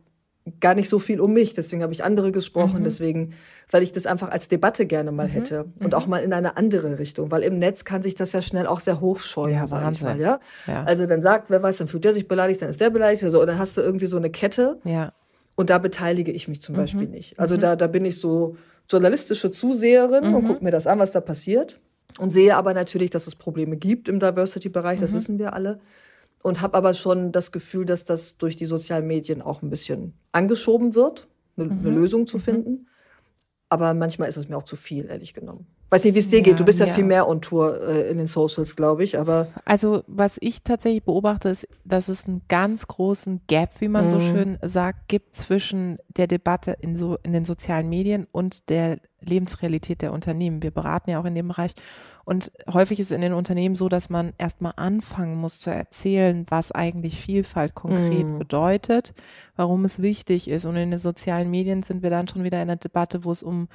gar 0.59 0.73
nicht 0.73 0.89
so 0.89 0.97
viel 0.97 1.19
um 1.19 1.33
mich. 1.33 1.53
Deswegen 1.53 1.83
habe 1.83 1.93
ich 1.93 2.03
andere 2.03 2.29
Mhm. 2.29 2.33
gesprochen. 2.33 2.83
Deswegen, 2.83 3.33
weil 3.69 3.83
ich 3.83 3.91
das 3.91 4.07
einfach 4.07 4.31
als 4.31 4.47
Debatte 4.47 4.87
gerne 4.87 5.11
mal 5.11 5.27
hätte 5.27 5.65
Mhm. 5.65 5.85
und 5.85 5.93
auch 5.93 6.07
mal 6.07 6.17
in 6.23 6.33
eine 6.33 6.57
andere 6.57 6.97
Richtung. 6.97 7.29
Weil 7.29 7.43
im 7.43 7.59
Netz 7.59 7.85
kann 7.85 8.01
sich 8.01 8.15
das 8.15 8.31
ja 8.31 8.41
schnell 8.41 8.65
auch 8.65 8.79
sehr 8.79 9.01
hochschäumen, 9.01 9.53
Ja, 9.53 9.67
sag 9.67 9.91
ich 9.93 10.01
mal. 10.01 10.19
Ja? 10.19 10.39
Ja. 10.65 10.83
Also 10.85 11.05
dann 11.05 11.21
sagt, 11.21 11.51
wer 11.51 11.61
weiß, 11.61 11.77
dann 11.77 11.87
fühlt 11.87 12.05
der 12.05 12.13
sich 12.13 12.27
beleidigt, 12.27 12.63
dann 12.63 12.69
ist 12.69 12.81
der 12.81 12.89
beleidigt. 12.89 13.23
Also, 13.23 13.39
und 13.39 13.45
dann 13.45 13.59
hast 13.59 13.77
du 13.77 13.81
irgendwie 13.81 14.07
so 14.07 14.17
eine 14.17 14.31
Kette. 14.31 14.79
Ja. 14.83 15.13
Und 15.59 15.69
da 15.69 15.77
beteilige 15.77 16.31
ich 16.31 16.47
mich 16.47 16.61
zum 16.61 16.73
Beispiel 16.77 17.03
Mhm. 17.07 17.11
nicht. 17.11 17.37
Also 17.37 17.57
da, 17.57 17.75
da 17.75 17.87
bin 17.87 18.05
ich 18.05 18.17
so 18.17 18.55
journalistische 18.89 19.51
Zuseherin 19.51 20.29
Mhm. 20.29 20.35
und 20.35 20.45
gucke 20.45 20.63
mir 20.63 20.71
das 20.71 20.87
an, 20.87 20.99
was 20.99 21.11
da 21.11 21.19
passiert. 21.19 21.81
Und 22.17 22.29
sehe 22.29 22.55
aber 22.55 22.73
natürlich, 22.73 23.09
dass 23.09 23.27
es 23.27 23.35
Probleme 23.35 23.75
gibt 23.75 24.07
im 24.07 24.21
Diversity-Bereich, 24.21 24.99
Mhm. 24.99 25.01
das 25.01 25.11
wissen 25.13 25.37
wir 25.37 25.51
alle. 25.51 25.81
Und 26.43 26.61
habe 26.61 26.77
aber 26.77 26.93
schon 26.93 27.33
das 27.33 27.51
Gefühl, 27.51 27.83
dass 27.83 28.05
das 28.05 28.37
durch 28.37 28.55
die 28.55 28.67
sozialen 28.67 29.05
Medien 29.05 29.41
auch 29.41 29.61
ein 29.61 29.69
bisschen 29.69 30.13
angeschoben 30.31 30.95
wird, 30.95 31.27
eine, 31.57 31.65
Mhm. 31.65 31.79
eine 31.79 31.89
Lösung 31.89 32.25
zu 32.25 32.39
finden. 32.39 32.87
Aber 33.67 33.93
manchmal 33.93 34.29
ist 34.29 34.37
es 34.37 34.47
mir 34.47 34.55
auch 34.55 34.63
zu 34.63 34.77
viel, 34.77 35.07
ehrlich 35.09 35.33
genommen. 35.33 35.67
Weiß 35.91 36.03
nicht, 36.03 36.13
wie 36.13 36.19
es 36.19 36.29
dir 36.29 36.41
geht. 36.41 36.59
Du 36.59 36.65
bist 36.65 36.79
ja, 36.79 36.85
ja. 36.85 36.93
viel 36.93 37.03
mehr 37.03 37.27
on 37.27 37.41
Tour 37.41 37.81
äh, 37.81 38.09
in 38.11 38.17
den 38.19 38.27
Socials, 38.27 38.75
glaube 38.75 39.03
ich. 39.03 39.17
Aber 39.17 39.47
Also 39.65 40.03
was 40.07 40.37
ich 40.39 40.61
tatsächlich 40.63 41.03
beobachte, 41.03 41.49
ist, 41.49 41.67
dass 41.83 42.09
es 42.09 42.25
einen 42.27 42.41
ganz 42.47 42.85
großen 42.87 43.41
Gap, 43.47 43.81
wie 43.81 43.87
man 43.87 44.07
so 44.07 44.17
Mhm. 44.17 44.21
schön 44.21 44.57
sagt, 44.61 45.07
gibt 45.07 45.35
zwischen 45.35 45.97
der 46.15 46.27
Debatte 46.27 46.75
in, 46.79 46.95
so, 46.95 47.17
in 47.23 47.33
den 47.33 47.43
sozialen 47.45 47.89
Medien 47.89 48.27
und 48.31 48.69
der 48.69 48.97
Lebensrealität 49.21 50.01
der 50.01 50.13
Unternehmen. 50.13 50.61
Wir 50.63 50.71
beraten 50.71 51.09
ja 51.09 51.19
auch 51.19 51.25
in 51.25 51.35
dem 51.35 51.47
Bereich. 51.47 51.73
Und 52.23 52.51
häufig 52.71 52.99
ist 52.99 53.07
es 53.07 53.15
in 53.15 53.21
den 53.21 53.33
Unternehmen 53.33 53.73
so, 53.75 53.89
dass 53.89 54.11
man 54.11 54.33
erstmal 54.37 54.73
anfangen 54.75 55.35
muss 55.37 55.59
zu 55.59 55.71
erzählen, 55.71 56.45
was 56.49 56.71
eigentlich 56.71 57.19
Vielfalt 57.19 57.73
konkret 57.73 58.27
Mhm. 58.27 58.37
bedeutet, 58.37 59.13
warum 59.55 59.83
es 59.85 60.01
wichtig 60.03 60.47
ist. 60.47 60.65
Und 60.65 60.75
in 60.75 60.91
den 60.91 60.99
sozialen 60.99 61.49
Medien 61.49 61.81
sind 61.81 62.03
wir 62.03 62.11
dann 62.11 62.27
schon 62.27 62.43
wieder 62.43 62.57
in 62.61 62.69
einer 62.69 62.75
Debatte, 62.75 63.23
wo 63.23 63.31
es 63.31 63.41
um 63.41 63.67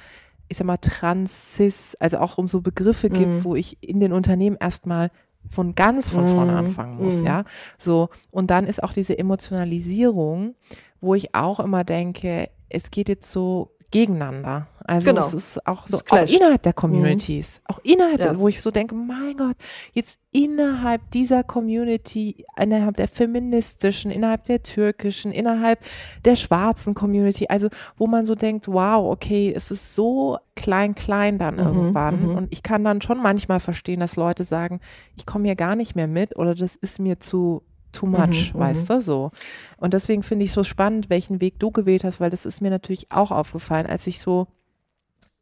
ich 0.47 0.57
sag 0.57 0.65
mal, 0.67 0.77
Trans, 0.77 1.55
Cis, 1.55 1.95
also 1.99 2.17
auch 2.19 2.37
um 2.37 2.47
so 2.47 2.61
Begriffe 2.61 3.09
gibt, 3.09 3.31
Mhm. 3.31 3.43
wo 3.43 3.55
ich 3.55 3.77
in 3.81 3.99
den 3.99 4.13
Unternehmen 4.13 4.57
erstmal 4.59 5.09
von 5.49 5.75
ganz 5.75 6.09
von 6.09 6.27
vorne 6.27 6.53
Mhm. 6.53 6.57
anfangen 6.57 6.97
muss, 6.97 7.21
Mhm. 7.21 7.25
ja. 7.27 7.43
So. 7.77 8.09
Und 8.31 8.49
dann 8.51 8.65
ist 8.67 8.81
auch 8.81 8.93
diese 8.93 9.17
Emotionalisierung, 9.17 10.55
wo 11.01 11.15
ich 11.15 11.35
auch 11.35 11.59
immer 11.59 11.83
denke, 11.83 12.49
es 12.69 12.89
geht 12.91 13.09
jetzt 13.09 13.31
so 13.31 13.74
gegeneinander. 13.95 14.67
Also 14.87 15.09
Genau. 15.09 15.25
es 15.25 15.33
ist 15.33 15.65
auch 15.67 15.87
so, 15.87 15.97
Es 15.97 16.11
auch 16.11 16.27
innerhalb 16.27 16.61
der 16.61 16.73
Communities, 16.73 17.61
auch 17.65 17.79
innerhalb, 17.83 18.19
Ja. 18.19 18.31
der, 18.31 18.39
wo 18.39 18.47
ich 18.47 18.61
so 18.61 18.69
denke, 18.69 18.93
mein 18.93 19.35
Gott, 19.37 19.55
jetzt 19.93 20.19
innerhalb 20.31 21.09
dieser 21.11 21.43
Community, 21.43 22.45
innerhalb 22.59 22.97
der 22.97 23.07
feministischen, 23.07 24.11
innerhalb 24.11 24.43
der 24.45 24.61
türkischen, 24.61 25.31
innerhalb 25.31 25.79
der 26.25 26.35
schwarzen 26.35 26.93
Community, 26.93 27.47
also 27.47 27.69
wo 27.97 28.05
man 28.05 28.25
so 28.25 28.35
denkt, 28.35 28.67
wow, 28.67 29.11
okay, 29.11 29.51
es 29.55 29.71
ist 29.71 29.95
so 29.95 30.37
klein, 30.55 30.93
klein 30.93 31.39
dann 31.39 31.57
irgendwann. 31.57 32.29
mhm. 32.29 32.35
Und 32.35 32.47
ich 32.53 32.61
kann 32.61 32.83
dann 32.83 33.01
schon 33.01 33.21
manchmal 33.21 33.59
verstehen, 33.59 34.01
dass 34.01 34.17
Leute 34.17 34.43
sagen, 34.43 34.81
ich 35.15 35.25
komme 35.25 35.45
hier 35.45 35.55
gar 35.55 35.75
nicht 35.75 35.95
mehr 35.95 36.07
mit 36.07 36.35
oder 36.37 36.53
das 36.53 36.75
ist 36.75 36.99
mir 36.99 37.19
zu 37.19 37.63
too 37.95 38.05
much, 38.05 38.53
Mhm, 38.53 38.59
weißt 38.59 38.89
du, 38.89 39.01
so. 39.01 39.31
Und 39.77 39.93
deswegen 39.93 40.23
finde 40.23 40.45
ich 40.45 40.51
so 40.51 40.63
spannend, 40.63 41.09
welchen 41.09 41.41
Weg 41.41 41.59
du 41.59 41.71
gewählt 41.71 42.03
hast, 42.03 42.19
weil 42.19 42.29
das 42.29 42.45
ist 42.45 42.61
mir 42.61 42.69
natürlich 42.69 43.11
auch 43.11 43.31
aufgefallen, 43.31 43.85
als 43.87 44.05
ich 44.07 44.19
so 44.19 44.47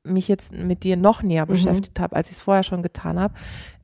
mich 0.05 0.27
jetzt 0.27 0.53
mit 0.53 0.83
dir 0.83 0.97
noch 0.97 1.23
näher 1.23 1.45
Mhm. 1.45 1.49
beschäftigt 1.49 1.99
habe, 1.99 2.15
als 2.15 2.29
ich 2.29 2.35
es 2.37 2.41
vorher 2.41 2.63
schon 2.63 2.83
getan 2.83 3.19
habe, 3.19 3.33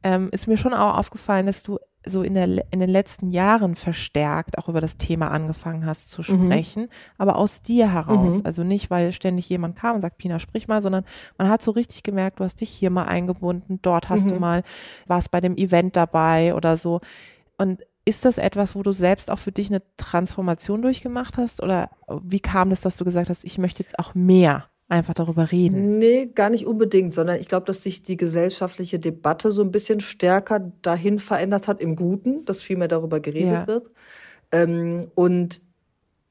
ähm, 0.03 0.29
ist 0.31 0.47
mir 0.47 0.57
schon 0.57 0.73
auch 0.73 0.97
aufgefallen, 0.97 1.45
dass 1.45 1.63
du 1.63 1.79
so 2.05 2.23
in, 2.23 2.33
der, 2.33 2.45
in 2.71 2.79
den 2.79 2.89
letzten 2.89 3.29
Jahren 3.29 3.75
verstärkt 3.75 4.57
auch 4.57 4.69
über 4.69 4.79
das 4.81 4.97
Thema 4.97 5.31
angefangen 5.31 5.85
hast 5.85 6.09
zu 6.11 6.21
Mhm. 6.21 6.45
sprechen, 6.45 6.87
aber 7.17 7.37
aus 7.37 7.61
dir 7.61 7.91
heraus. 7.91 8.35
Mhm. 8.37 8.45
Also 8.45 8.63
nicht, 8.63 8.89
weil 8.89 9.11
ständig 9.11 9.49
jemand 9.49 9.75
kam 9.77 9.95
und 9.95 10.01
sagt, 10.01 10.17
Pina, 10.17 10.39
sprich 10.39 10.67
mal, 10.67 10.81
sondern 10.81 11.03
man 11.37 11.49
hat 11.49 11.61
so 11.61 11.71
richtig 11.71 12.03
gemerkt, 12.03 12.39
du 12.39 12.45
hast 12.45 12.61
dich 12.61 12.69
hier 12.69 12.89
mal 12.89 13.03
eingebunden, 13.05 13.79
dort 13.81 14.09
hast 14.09 14.29
du 14.31 14.35
Mhm. 14.35 14.39
mal, 14.39 14.63
warst 15.07 15.31
bei 15.31 15.41
dem 15.41 15.55
Event 15.57 15.95
dabei 15.97 16.53
oder 16.55 16.77
so. 16.77 17.01
Und 17.57 17.81
ist 18.09 18.25
das 18.25 18.37
etwas, 18.37 18.75
wo 18.75 18.81
du 18.83 18.91
selbst 18.91 19.29
auch 19.31 19.39
für 19.39 19.51
dich 19.51 19.69
eine 19.69 19.81
Transformation 19.97 20.81
durchgemacht 20.81 21.37
hast? 21.37 21.61
Oder 21.63 21.89
wie 22.23 22.39
kam 22.39 22.71
es, 22.71 22.81
dass 22.81 22.97
du 22.97 23.05
gesagt 23.05 23.29
hast, 23.29 23.43
ich 23.45 23.57
möchte 23.57 23.83
jetzt 23.83 23.97
auch 23.99 24.15
mehr 24.15 24.65
einfach 24.87 25.13
darüber 25.13 25.51
reden? 25.51 25.99
Nee, 25.99 26.25
gar 26.33 26.49
nicht 26.49 26.65
unbedingt, 26.65 27.13
sondern 27.13 27.39
ich 27.39 27.47
glaube, 27.47 27.67
dass 27.67 27.83
sich 27.83 28.01
die 28.01 28.17
gesellschaftliche 28.17 28.97
Debatte 28.99 29.51
so 29.51 29.61
ein 29.61 29.71
bisschen 29.71 29.99
stärker 30.01 30.59
dahin 30.81 31.19
verändert 31.19 31.67
hat, 31.67 31.79
im 31.81 31.95
Guten, 31.95 32.43
dass 32.45 32.63
viel 32.63 32.77
mehr 32.77 32.87
darüber 32.87 33.19
geredet 33.19 33.51
Ja. 33.51 33.67
wird. 33.67 33.91
Ähm, 34.51 35.11
und 35.13 35.61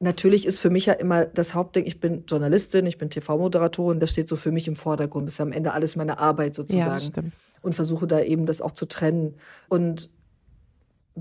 natürlich 0.01 0.45
ist 0.45 0.59
für 0.59 0.69
mich 0.69 0.85
ja 0.87 0.93
immer 0.93 1.25
das 1.25 1.53
Hauptding, 1.55 1.85
ich 1.85 1.99
bin 1.99 2.23
Journalistin, 2.27 2.85
ich 2.85 2.97
bin 2.97 3.09
TV-Moderatorin, 3.09 3.99
das 3.99 4.11
steht 4.11 4.27
so 4.29 4.35
für 4.35 4.51
mich 4.51 4.67
im 4.67 4.75
Vordergrund. 4.75 5.27
Das 5.27 5.35
ist 5.35 5.37
ja 5.39 5.45
am 5.45 5.51
Ende 5.53 5.73
alles 5.73 5.95
meine 5.95 6.19
Arbeit 6.19 6.49
Ja, 6.57 6.63
sozusagen. 6.63 6.89
das 6.95 7.05
stimmt. 7.07 7.33
und 7.61 7.75
versuche 7.75 8.07
da 8.07 8.21
eben 8.21 8.45
das 8.45 8.61
auch 8.61 8.71
zu 8.71 8.85
trennen. 8.85 9.35
Und 9.69 10.09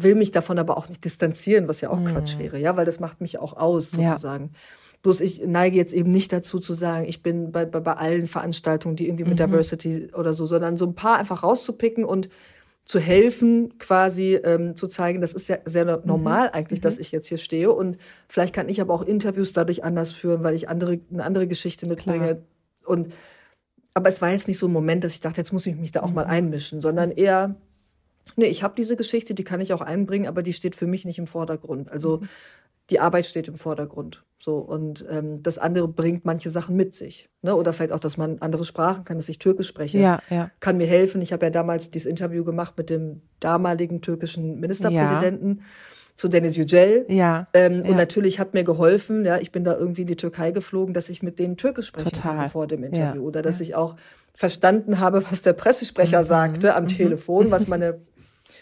will 0.02 0.14
mich 0.14 0.30
davon 0.30 0.58
aber 0.58 0.76
auch 0.78 0.88
nicht 0.88 1.04
distanzieren, 1.04 1.68
was 1.68 1.80
ja 1.80 1.90
auch 1.90 2.02
Quatsch 2.04 2.38
wäre, 2.38 2.58
ja, 2.58 2.76
weil 2.76 2.84
das 2.84 3.00
macht 3.00 3.20
mich 3.20 3.38
auch 3.38 3.56
aus, 3.56 3.92
Mhm. 3.92 4.00
Ja. 4.02 4.08
sozusagen. 4.10 4.50
Bloß 5.02 5.20
ich 5.20 5.42
neige 5.46 5.76
jetzt 5.76 5.92
eben 5.92 6.10
nicht 6.10 6.32
dazu 6.32 6.58
zu 6.58 6.74
sagen, 6.74 7.06
ich 7.06 7.22
bin 7.22 7.52
bei, 7.52 7.64
bei, 7.64 7.78
bei 7.80 7.92
allen 7.94 8.26
Veranstaltungen, 8.26 8.96
die 8.96 9.06
irgendwie 9.06 9.24
Mhm. 9.24 9.30
mit 9.30 9.38
Diversity 9.38 10.08
oder 10.14 10.34
so, 10.34 10.44
sondern 10.46 10.76
so 10.76 10.86
ein 10.86 10.94
paar 10.94 11.18
einfach 11.18 11.42
rauszupicken 11.44 12.04
und 12.04 12.28
zu 12.84 12.98
helfen, 12.98 13.78
quasi 13.78 14.34
ähm, 14.42 14.74
zu 14.74 14.86
zeigen, 14.88 15.20
das 15.20 15.34
ist 15.34 15.46
ja 15.48 15.58
sehr 15.66 15.84
Mhm. 15.98 16.02
normal 16.06 16.50
eigentlich, 16.52 16.80
dass 16.80 16.98
ich 16.98 17.12
jetzt 17.12 17.28
hier 17.28 17.36
stehe. 17.36 17.70
Und 17.70 17.98
vielleicht 18.28 18.54
kann 18.54 18.68
ich 18.70 18.80
aber 18.80 18.94
auch 18.94 19.02
Interviews 19.02 19.52
dadurch 19.52 19.84
anders 19.84 20.12
führen, 20.12 20.42
weil 20.42 20.54
ich 20.54 20.68
andere, 20.70 20.98
eine 21.12 21.22
andere 21.22 21.46
Geschichte 21.46 21.86
mitbringe. 21.86 22.42
Und 22.86 23.12
aber 23.94 24.08
es 24.08 24.22
war 24.22 24.30
jetzt 24.30 24.48
nicht 24.48 24.58
so 24.58 24.68
ein 24.68 24.72
Moment, 24.72 25.04
dass 25.04 25.12
ich 25.12 25.20
dachte, 25.20 25.40
jetzt 25.40 25.52
muss 25.52 25.66
ich 25.66 25.76
mich 25.76 25.90
da 25.92 26.02
auch 26.02 26.12
mal 26.12 26.24
Mhm. 26.24 26.30
einmischen, 26.30 26.80
sondern 26.80 27.10
eher, 27.10 27.56
nee, 28.36 28.46
ich 28.46 28.62
habe 28.62 28.74
diese 28.76 28.96
Geschichte, 28.96 29.34
die 29.34 29.44
kann 29.44 29.60
ich 29.60 29.72
auch 29.72 29.80
einbringen, 29.80 30.26
aber 30.26 30.42
die 30.42 30.52
steht 30.52 30.76
für 30.76 30.86
mich 30.86 31.04
nicht 31.04 31.18
im 31.18 31.26
Vordergrund. 31.26 31.90
Also 31.90 32.18
Mhm. 32.18 32.28
die 32.90 33.00
Arbeit 33.00 33.26
steht 33.26 33.48
im 33.48 33.56
Vordergrund. 33.56 34.24
So 34.40 34.56
und 34.58 35.04
ähm, 35.10 35.42
das 35.42 35.58
andere 35.58 35.88
bringt 35.88 36.24
manche 36.24 36.48
Sachen 36.48 36.76
mit 36.76 36.94
sich, 36.94 37.28
ne? 37.42 37.54
Oder 37.56 37.72
vielleicht 37.72 37.92
auch, 37.92 37.98
dass 38.00 38.16
man 38.16 38.38
andere 38.38 38.64
Sprachen 38.64 39.04
kann, 39.04 39.18
dass 39.18 39.28
ich 39.28 39.38
Türkisch 39.40 39.66
spreche, 39.68 39.98
Ja, 39.98 40.20
ja. 40.30 40.50
kann 40.60 40.76
mir 40.78 40.86
helfen. 40.86 41.20
Ich 41.20 41.32
habe 41.32 41.44
ja 41.46 41.50
damals 41.50 41.90
dieses 41.90 42.06
Interview 42.06 42.44
gemacht 42.44 42.74
mit 42.78 42.88
dem 42.88 43.20
damaligen 43.40 44.00
türkischen 44.00 44.60
Ministerpräsidenten 44.60 45.62
zu 46.14 46.28
Deniz 46.28 46.56
Yücel. 46.56 47.04
Ja. 47.08 47.46
Ähm, 47.52 47.82
Ja. 47.84 47.90
Und 47.90 47.96
natürlich 47.96 48.38
hat 48.40 48.54
mir 48.54 48.64
geholfen, 48.64 49.24
ja, 49.24 49.38
ich 49.38 49.52
bin 49.52 49.64
da 49.64 49.76
irgendwie 49.76 50.02
in 50.02 50.06
die 50.08 50.16
Türkei 50.16 50.50
geflogen, 50.52 50.94
dass 50.94 51.08
ich 51.08 51.22
mit 51.22 51.38
denen 51.38 51.56
Türkisch 51.56 51.86
sprechen 51.88 52.10
Total. 52.12 52.48
vor 52.48 52.66
dem 52.66 52.84
Interview. 52.84 53.20
Ja. 53.22 53.26
Oder 53.26 53.42
dass 53.42 53.60
ich 53.60 53.74
auch 53.74 53.96
verstanden 54.34 55.00
habe, 55.00 55.24
was 55.30 55.42
der 55.42 55.52
Pressesprecher 55.52 56.22
sagte 56.24 56.74
am 56.76 56.86
Telefon, 56.88 57.50
was 57.50 57.66
meine 57.66 58.00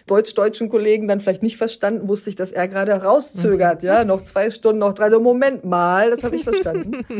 deutsch-deutschen 0.07 0.69
Kollegen 0.69 1.09
dann 1.09 1.21
vielleicht 1.21 1.43
nicht 1.43 1.57
verstanden, 1.57 2.09
wusste 2.09 2.31
ich, 2.31 2.37
dass 2.37 2.53
er 2.53 2.69
gerade 2.69 2.93
rauszögert, 2.93 3.83
ja, 3.83 4.05
noch 4.05 4.23
zwei 4.23 4.51
Stunden, 4.51 4.79
noch 4.79 4.95
drei, 4.95 5.11
so 5.11 5.21
Moment 5.21 5.65
mal, 5.65 6.11
das 6.11 6.25
habe 6.25 6.37
ich 6.37 6.45
verstanden. 6.45 7.05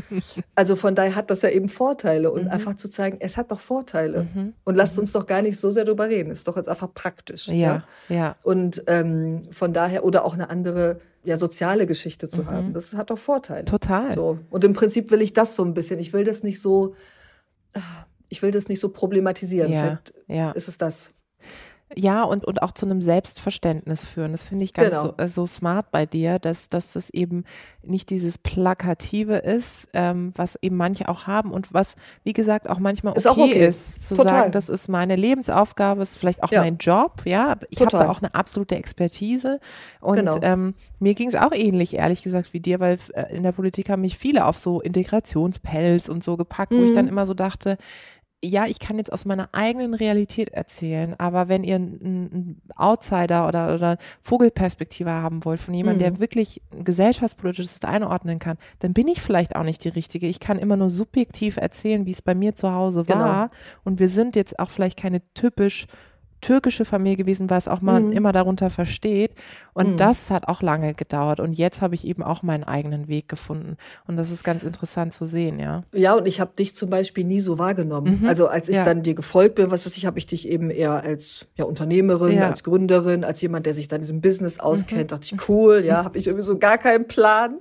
Also 0.55 0.77
von 0.77 0.95
daher 0.95 1.15
hat 1.17 1.31
das 1.31 1.43
ja 1.43 1.51
eben 1.51 1.69
Vorteile 1.69 2.31
und 2.31 2.49
einfach 2.49 2.77
zu 2.77 2.89
zeigen, 2.89 3.19
es 3.21 3.37
hat 3.37 3.51
doch 3.51 3.61
Vorteile 3.61 4.27
und 4.65 4.75
lasst 4.75 4.99
uns 4.99 5.13
doch 5.13 5.27
gar 5.27 5.43
nicht 5.43 5.59
so 5.59 5.71
sehr 5.71 5.85
drüber 5.85 6.09
reden, 6.09 6.31
ist 6.31 6.49
doch 6.49 6.57
jetzt 6.57 6.69
einfach 6.69 6.93
praktisch. 6.95 7.49
Ja, 7.49 7.85
ja. 8.09 8.37
Und 8.43 8.83
ähm, 8.87 9.43
von 9.51 9.73
daher, 9.73 10.05
oder 10.05 10.25
auch 10.25 10.35
eine 10.35 10.49
andere 10.51 11.01
ja, 11.27 11.37
soziale 11.37 11.87
Geschichte 11.87 12.29
zu 12.29 12.47
haben, 12.47 12.73
das 12.73 12.95
hat 12.95 13.11
doch 13.11 13.19
Vorteile. 13.19 13.65
Total. 13.65 14.15
So. 14.15 14.39
Und 14.49 14.65
im 14.65 14.73
Prinzip 14.73 15.11
will 15.11 15.21
ich 15.21 15.33
das 15.33 15.57
so 15.57 15.65
ein 15.65 15.75
bisschen. 15.75 15.99
Ich 15.99 16.13
will 16.13 16.25
das 16.25 16.43
nicht 16.43 16.61
so, 16.61 16.95
ah, 17.75 17.81
ich 18.29 18.43
will 18.43 18.53
das 18.53 18.69
nicht 18.69 18.81
so 18.81 18.89
problematisieren. 18.89 19.73
Ja, 19.73 19.99
ja. 20.29 20.53
ist 20.53 20.69
es 20.69 20.79
das. 20.79 21.11
Ja, 21.99 22.25
und, 22.25 22.45
und 22.45 22.61
auch 22.63 22.73
zu 22.73 22.85
einem 22.85 23.01
Selbstverständnis 23.01 24.07
führen. 24.07 24.33
Das 24.33 24.45
finde 24.45 24.65
ich 24.65 24.75
ganz 24.75 24.91
Genau. 24.91 25.03
so, 25.03 25.15
äh, 25.17 25.29
so 25.29 25.47
smart 25.47 25.91
bei 25.91 26.05
dir, 26.05 26.39
dass, 26.39 26.69
dass 26.69 26.93
das 26.93 27.09
eben 27.09 27.45
nicht 27.83 28.11
dieses 28.11 28.37
Plakative 28.37 29.37
ist, 29.37 29.89
ähm, 29.95 30.31
was 30.37 30.59
eben 30.61 30.77
manche 30.77 31.09
auch 31.09 31.27
haben 31.27 31.53
und 31.53 31.73
was, 31.73 31.97
wie 32.23 32.35
gesagt, 32.35 32.69
auch 32.69 32.79
manchmal 32.81 33.13
okay 33.13 33.19
Ist 33.21 33.27
auch 33.27 33.39
okay. 33.39 33.67
ist, 33.67 34.07
zu 34.09 34.15
Total. 34.17 34.33
sagen, 34.41 34.53
das 34.53 34.69
ist 34.69 34.89
meine 34.89 35.17
Lebensaufgabe, 35.17 36.03
ist 36.03 36.19
vielleicht 36.19 36.43
auch 36.43 36.51
Ja. 36.53 36.61
mein 36.63 36.77
Job, 36.77 37.23
ja. 37.25 37.57
Ich 37.71 37.81
habe 37.81 37.91
da 37.97 38.11
auch 38.11 38.21
eine 38.21 38.35
absolute 38.35 38.77
Expertise. 38.77 39.59
Und 40.01 40.17
Genau. 40.17 40.39
ähm, 40.43 40.75
mir 40.99 41.15
ging 41.15 41.29
es 41.29 41.35
auch 41.35 41.53
ähnlich, 41.53 41.95
ehrlich 41.95 42.23
gesagt, 42.23 42.53
wie 42.53 42.61
dir, 42.61 42.79
weil 42.79 42.99
äh, 43.15 43.35
in 43.35 43.43
der 43.43 43.53
Politik 43.53 43.89
haben 43.89 44.03
mich 44.03 44.19
viele 44.19 44.45
auf 44.45 44.59
so 44.59 44.83
Integrationspells 44.83 46.09
und 46.11 46.23
so 46.23 46.37
gepackt, 46.37 46.73
wo 46.73 46.83
ich 46.83 46.91
Mhm. 46.91 46.95
dann 46.95 47.09
immer 47.09 47.27
so 47.27 47.33
dachte, 47.35 47.79
ja, 48.45 48.67
ich 48.67 48.79
kann 48.79 48.99
jetzt 48.99 49.13
aus 49.13 49.25
meiner 49.25 49.49
eigenen 49.53 49.95
Realität 49.95 50.51
erzählen, 50.51 51.15
aber 51.19 51.49
wenn 51.49 51.65
ihr 51.65 51.77
einen 51.77 52.61
Outsider 52.77 53.49
oder, 53.49 53.75
oder 53.75 53.97
Vogelperspektive 54.21 55.11
haben 55.11 55.45
wollt 55.45 55.61
von 55.61 55.75
jemandem, 55.75 55.97
Mhm. 55.97 56.13
der 56.15 56.21
wirklich 56.21 56.61
gesellschaftspolitisches 56.85 57.83
einordnen 57.83 58.39
kann, 58.39 58.59
dann 58.81 58.93
bin 58.93 59.09
ich 59.09 59.21
vielleicht 59.21 59.57
auch 59.57 59.63
nicht 59.63 59.83
die 59.85 59.89
Richtige. 59.89 60.27
Ich 60.27 60.41
kann 60.41 60.59
immer 60.59 60.77
nur 60.77 60.91
subjektiv 60.91 61.57
erzählen, 61.57 62.05
wie 62.07 62.11
es 62.11 62.23
bei 62.23 62.35
mir 62.35 62.55
zu 62.55 62.73
Hause 62.73 63.05
Genau. 63.05 63.21
war. 63.21 63.51
Und 63.85 63.99
wir 64.01 64.09
sind 64.09 64.37
jetzt 64.37 64.59
auch 64.59 64.71
vielleicht 64.71 64.99
keine 64.99 65.23
typisch 65.35 65.87
türkische 66.41 66.85
Familie 66.85 67.17
gewesen, 67.17 67.49
was 67.51 67.67
auch 67.67 67.81
man 67.81 68.07
Mhm. 68.07 68.13
immer 68.13 68.33
darunter 68.33 68.71
versteht. 68.71 69.33
Und 69.73 69.93
Mhm. 69.93 69.97
das 69.97 70.31
hat 70.31 70.49
auch 70.49 70.63
lange 70.63 70.95
gedauert. 70.95 71.41
Und 71.41 71.55
jetzt 71.55 71.81
habe 71.83 71.95
ich 71.95 72.07
eben 72.07 72.23
auch 72.23 72.43
meinen 72.43 72.65
eigenen 72.65 73.09
Weg 73.09 73.29
gefunden. 73.29 73.77
Und 74.07 74.17
das 74.17 74.31
ist 74.31 74.45
ganz 74.45 74.63
interessant 74.65 75.15
zu 75.15 75.25
sehen, 75.25 75.59
ja. 75.59 75.83
Ja, 75.93 76.15
und 76.15 76.27
ich 76.27 76.41
habe 76.41 76.53
dich 76.59 76.75
zum 76.75 76.91
Beispiel 76.91 77.25
nie 77.25 77.41
so 77.41 77.59
wahrgenommen. 77.59 78.21
Mhm. 78.23 78.29
Also 78.29 78.47
als 78.49 78.69
ich 78.69 78.77
Ja. 78.77 78.85
dann 78.85 79.03
dir 79.03 79.15
gefolgt 79.15 79.55
bin, 79.57 79.71
was 79.71 79.87
weiß 79.87 79.97
ich, 79.97 80.07
habe 80.07 80.19
ich 80.19 80.27
dich 80.27 80.49
eben 80.49 80.71
eher 80.71 81.03
als 81.03 81.47
ja, 81.57 81.65
Unternehmerin, 81.65 82.33
Ja. 82.37 82.45
Mhm. 82.45 82.51
als 82.51 82.65
Gründerin, 82.65 83.25
als 83.25 83.41
jemand, 83.41 83.67
der 83.67 83.75
sich 83.75 83.89
dann 83.89 83.97
in 83.97 84.03
diesem 84.03 84.21
Business 84.21 84.61
auskennt, 84.61 85.13
dachte 85.13 85.27
ich, 85.35 85.49
cool, 85.49 85.83
ja, 85.85 86.05
habe 86.05 86.19
ich 86.19 86.27
irgendwie 86.27 86.45
so 86.45 86.59
gar 86.59 86.79
keinen 86.79 87.07
Plan. 87.09 87.59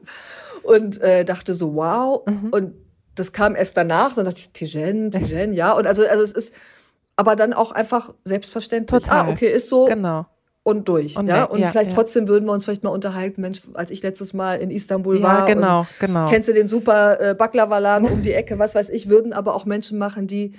Und 0.64 1.00
äh, 1.02 1.24
dachte 1.26 1.54
so, 1.54 1.76
wow. 1.76 2.24
Mhm. 2.28 2.50
Und 2.52 2.74
das 3.16 3.32
kam 3.32 3.56
erst 3.56 3.78
danach, 3.78 4.16
dann 4.16 4.26
dachte 4.26 4.40
ich, 4.40 4.50
Tijen, 4.52 5.12
Tijen, 5.12 5.54
ja. 5.54 5.72
Und 5.74 5.88
also, 5.88 6.04
also 6.06 6.22
es 6.24 6.32
ist 6.34 6.54
aber 7.16 7.36
dann 7.36 7.54
auch 7.54 7.72
einfach 7.72 8.14
selbstverständlich. 8.24 9.02
Total. 9.04 9.26
Ah, 9.28 9.30
okay, 9.32 9.48
ist 9.48 9.70
so 9.70 9.86
Genau. 9.86 10.26
und 10.64 10.88
durch. 10.90 11.18
Und 11.18 11.28
ja, 11.28 11.46
und 11.46 11.60
ja, 11.60 11.68
vielleicht 11.68 11.92
ja. 11.92 11.96
trotzdem 11.96 12.28
würden 12.28 12.46
wir 12.46 12.52
uns 12.52 12.66
vielleicht 12.66 12.84
mal 12.84 12.90
unterhalten, 12.90 13.42
Mensch, 13.42 13.62
als 13.74 13.92
ich 13.92 14.02
letztes 14.04 14.34
Mal 14.34 14.56
in 14.60 14.72
Istanbul 14.72 15.22
war. 15.22 15.46
genau, 15.46 15.86
genau. 16.00 16.28
Kennst 16.30 16.50
du 16.50 16.54
den 16.54 16.68
super 16.68 17.20
äh, 17.22 17.34
Baklava-Laden 17.36 18.08
um 18.10 18.22
die 18.22 18.34
Ecke, 18.34 18.60
was 18.60 18.76
weiß 18.76 18.90
ich, 18.90 19.08
würden 19.10 19.32
aber 19.34 19.56
auch 19.56 19.66
Menschen 19.66 19.98
machen, 19.98 20.28
die 20.28 20.54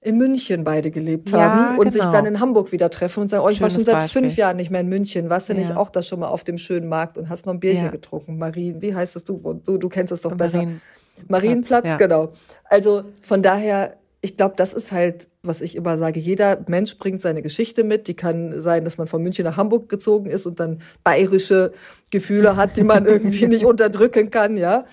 in 0.00 0.16
München 0.16 0.62
beide 0.62 0.92
gelebt 0.92 1.32
haben 1.32 1.76
und 1.76 1.92
sich 1.92 2.00
genau. 2.02 2.12
dann 2.12 2.24
in 2.26 2.38
Hamburg 2.38 2.70
wieder 2.70 2.88
treffen 2.88 3.20
und 3.22 3.28
sagen, 3.28 3.42
oh, 3.44 3.48
ich 3.48 3.60
war 3.60 3.68
schon 3.68 3.84
seit 3.84 3.96
Beispiel. 3.96 4.22
fünf 4.22 4.36
Jahren 4.36 4.56
nicht 4.56 4.70
mehr 4.70 4.80
in 4.82 4.88
München. 4.88 5.28
Warst 5.28 5.48
du 5.48 5.54
nicht 5.54 5.74
auch 5.74 5.90
da 5.90 6.02
schon 6.02 6.20
mal 6.20 6.28
auf 6.28 6.44
dem 6.44 6.56
schönen 6.56 6.88
Markt 6.88 7.18
und 7.18 7.28
hast 7.28 7.46
noch 7.46 7.52
ein 7.54 7.58
Bierchen 7.60 7.90
getrunken? 7.90 8.38
Marien, 8.38 8.80
wie 8.80 8.94
heißt 8.94 9.16
das 9.16 9.24
du? 9.24 9.60
Du, 9.64 9.76
du 9.76 9.88
kennst 9.88 10.12
es 10.12 10.20
doch 10.20 10.34
besser. 10.36 10.58
Marien- 10.58 10.80
Marienplatz, 11.26 11.88
ja. 11.88 11.96
genau. 11.96 12.32
Also 12.64 13.02
von 13.22 13.42
daher, 13.42 13.96
ich 14.20 14.36
glaube, 14.36 14.54
das 14.56 14.72
ist 14.72 14.92
halt, 14.92 15.26
was 15.42 15.60
ich 15.60 15.76
immer 15.76 15.96
sage, 15.96 16.18
jeder 16.18 16.64
Mensch 16.66 16.98
bringt 16.98 17.20
seine 17.20 17.42
Geschichte 17.42 17.84
mit. 17.84 18.08
Die 18.08 18.14
kann 18.14 18.60
sein, 18.60 18.84
dass 18.84 18.98
man 18.98 19.06
von 19.06 19.22
München 19.22 19.44
nach 19.44 19.56
Hamburg 19.56 19.88
gezogen 19.88 20.30
ist 20.30 20.46
und 20.46 20.58
dann 20.58 20.82
bayerische 21.04 21.72
Gefühle 22.10 22.56
hat, 22.56 22.76
die 22.76 22.82
man 22.82 23.06
irgendwie 23.06 23.46
nicht 23.46 23.64
unterdrücken 23.66 24.30
kann, 24.30 24.56
ja. 24.56 24.84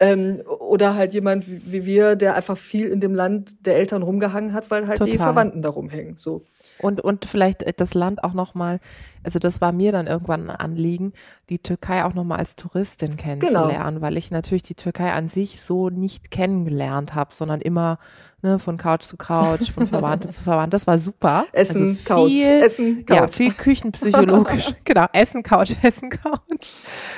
Ähm, 0.00 0.42
oder 0.46 0.96
halt 0.96 1.14
jemand 1.14 1.48
wie, 1.48 1.72
wie 1.72 1.86
wir, 1.86 2.16
der 2.16 2.34
einfach 2.34 2.58
viel 2.58 2.88
in 2.88 3.00
dem 3.00 3.14
Land 3.14 3.54
der 3.64 3.76
Eltern 3.76 4.02
rumgehangen 4.02 4.52
hat, 4.52 4.70
weil 4.70 4.88
halt 4.88 4.98
die 4.98 5.12
Total. 5.12 5.18
Verwandten 5.18 5.62
da 5.62 5.68
rumhängen. 5.68 6.16
So. 6.18 6.42
Und, 6.80 7.00
und 7.00 7.24
vielleicht 7.24 7.62
äh, 7.62 7.72
das 7.74 7.94
Land 7.94 8.24
auch 8.24 8.34
nochmal, 8.34 8.80
also 9.22 9.38
das 9.38 9.60
war 9.60 9.70
mir 9.70 9.92
dann 9.92 10.08
irgendwann 10.08 10.50
ein 10.50 10.56
Anliegen, 10.56 11.12
die 11.48 11.60
Türkei 11.60 12.04
auch 12.04 12.12
nochmal 12.12 12.38
als 12.38 12.56
Touristin 12.56 13.16
kennenzulernen, 13.16 14.00
weil 14.00 14.16
ich 14.16 14.32
natürlich 14.32 14.64
die 14.64 14.74
Türkei 14.74 15.12
an 15.12 15.28
sich 15.28 15.60
so 15.60 15.90
nicht 15.90 16.32
kennengelernt 16.32 17.14
habe, 17.14 17.32
sondern 17.32 17.60
immer 17.60 17.98
ne, 18.42 18.58
von 18.58 18.76
Couch 18.76 19.02
zu 19.02 19.16
Couch, 19.16 19.70
von 19.72 19.86
Verwandte 20.04 20.28
zu 20.30 20.42
Verwandte. 20.42 20.70
Das 20.74 20.86
war 20.86 20.98
super. 20.98 21.46
Essen, 21.52 21.88
also 21.88 22.04
Couch, 22.04 22.30
viel, 22.30 22.46
Essen, 22.62 23.04
Ja, 23.08 23.20
Couch. 23.20 23.34
viel 23.34 23.52
küchenpsychologisch. 23.52 24.74
genau, 24.84 25.06
Essen, 25.12 25.42
Couch, 25.42 25.72
Essen, 25.82 26.10
Couch. 26.10 26.68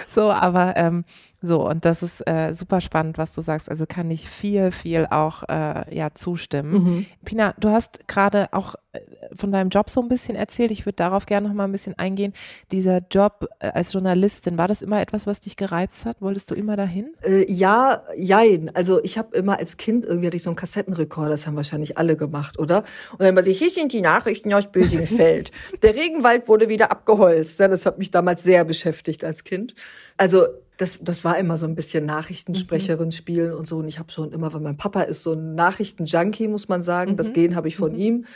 So, 0.07 0.31
aber 0.31 0.75
ähm, 0.77 1.05
so, 1.43 1.69
und 1.69 1.85
das 1.85 2.03
ist 2.03 2.27
äh, 2.27 2.53
super 2.53 2.81
spannend, 2.81 3.19
was 3.19 3.35
du 3.35 3.43
sagst. 3.43 3.71
Also 3.71 3.85
kann 3.87 4.11
ich 4.11 4.29
viel, 4.29 4.71
viel 4.71 5.07
auch 5.11 5.43
äh, 5.49 5.95
ja, 5.95 6.15
zustimmen. 6.15 6.73
Mhm. 6.73 7.07
Pina, 7.25 7.55
du 7.59 7.69
hast 7.69 8.09
gerade 8.09 8.49
auch 8.53 8.75
äh, 8.93 9.01
von 9.35 9.53
deinem 9.53 9.69
Job 9.69 9.91
so 9.91 10.01
ein 10.01 10.09
bisschen 10.09 10.35
erzählt. 10.35 10.71
Ich 10.71 10.87
würde 10.87 10.97
darauf 10.97 11.27
gerne 11.27 11.49
noch 11.49 11.55
mal 11.55 11.65
ein 11.65 11.73
bisschen 11.73 11.99
eingehen. 11.99 12.33
Dieser 12.73 13.01
Job 13.11 13.49
äh, 13.61 13.69
als 13.69 13.93
Journalistin, 13.93 14.57
war 14.57 14.67
das 14.67 14.81
immer 14.81 15.01
etwas, 15.01 15.27
was 15.27 15.41
dich 15.41 15.57
gereizt 15.57 16.07
hat? 16.07 16.23
Wolltest 16.23 16.51
du 16.51 16.55
immer 16.55 16.75
dahin? 16.75 17.13
Äh, 17.23 17.51
ja, 17.53 18.03
jein. 18.17 18.75
Also 18.75 19.03
ich 19.05 19.19
habe 19.19 19.37
immer 19.37 19.59
als 19.59 19.77
Kind 19.77 20.07
irgendwie 20.07 20.29
hatte 20.29 20.37
ich 20.39 20.43
so 20.43 20.51
einen 20.51 20.57
Kassettenrekorder, 20.57 21.31
das 21.31 21.47
haben 21.47 21.57
wahrscheinlich 21.57 21.99
alle 21.99 22.17
gemacht, 22.17 22.59
oder? 22.59 22.83
Und 23.13 23.21
dann 23.21 23.37
war 23.37 23.47
ich, 23.47 23.59
hier 23.59 23.71
sind 23.71 23.93
die 23.93 24.01
Nachrichten 24.01 24.55
aus 24.55 24.71
Bösingfeld. 24.73 25.51
Der 25.83 25.95
Regenwald 25.95 26.49
wurde 26.49 26.71
wieder 26.71 26.91
abgeholzt. 26.91 27.61
Ja, 27.61 27.69
das 27.69 27.85
hat 27.85 27.99
mich 27.99 28.11
damals 28.11 28.43
sehr 28.43 28.65
beschäftigt 28.65 29.23
als 29.23 29.45
Kind. 29.45 29.75
Also 30.17 30.47
das, 30.77 30.99
das 31.03 31.25
war 31.25 31.39
immer 31.39 31.57
so 31.57 31.67
ein 31.67 31.75
bisschen 31.75 32.05
Nachrichtensprecherin 32.05 33.11
spielen 33.13 33.53
und 33.53 33.67
so. 33.67 33.79
Und 33.79 33.89
ich 33.89 33.99
habe 33.99 34.13
schon 34.13 34.33
immer, 34.33 34.53
weil 34.53 34.61
mein 34.61 34.77
Papa 34.77 35.03
ist 35.03 35.23
so 35.23 35.33
ein 35.33 35.55
Nachrichtenjunkie, 35.55 36.49
muss 36.49 36.69
man 36.69 36.83
sagen. 36.83 37.17
Das 37.17 37.33
Gen 37.33 37.57
habe 37.57 37.69
ich 37.69 37.77
von 37.77 37.95
ihm. 37.95 38.27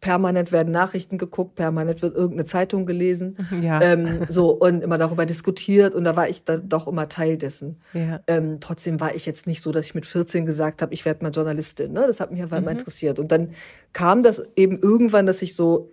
Permanent 0.00 0.52
werden 0.52 0.72
Nachrichten 0.72 1.16
geguckt, 1.16 1.54
permanent 1.54 2.02
wird 2.02 2.14
irgendeine 2.14 2.44
Zeitung 2.44 2.86
gelesen. 2.86 3.36
Ja. 3.62 3.80
Ähm, 3.80 4.26
so 4.28 4.50
und 4.50 4.82
immer 4.82 4.98
darüber 4.98 5.26
diskutiert 5.26 5.94
und 5.94 6.04
da 6.04 6.16
war 6.16 6.28
ich 6.28 6.44
dann 6.44 6.68
doch 6.68 6.86
immer 6.86 7.08
Teil 7.08 7.38
dessen. 7.38 7.80
Ja. 7.94 8.20
Ähm, 8.26 8.58
trotzdem 8.60 9.00
war 9.00 9.14
ich 9.14 9.26
jetzt 9.26 9.46
nicht 9.46 9.62
so, 9.62 9.72
dass 9.72 9.86
ich 9.86 9.94
mit 9.94 10.06
14 10.06 10.44
gesagt 10.44 10.82
habe, 10.82 10.92
ich 10.92 11.04
werde 11.04 11.24
mal 11.24 11.30
Journalistin. 11.30 11.92
Ne? 11.92 12.04
Das 12.06 12.20
hat 12.20 12.30
mich 12.30 12.42
einfach 12.42 12.58
immer 12.58 12.72
interessiert. 12.72 13.18
Und 13.18 13.32
dann 13.32 13.50
kam 13.92 14.22
das 14.22 14.42
eben 14.54 14.78
irgendwann, 14.80 15.26
dass 15.26 15.40
ich 15.40 15.54
so, 15.54 15.90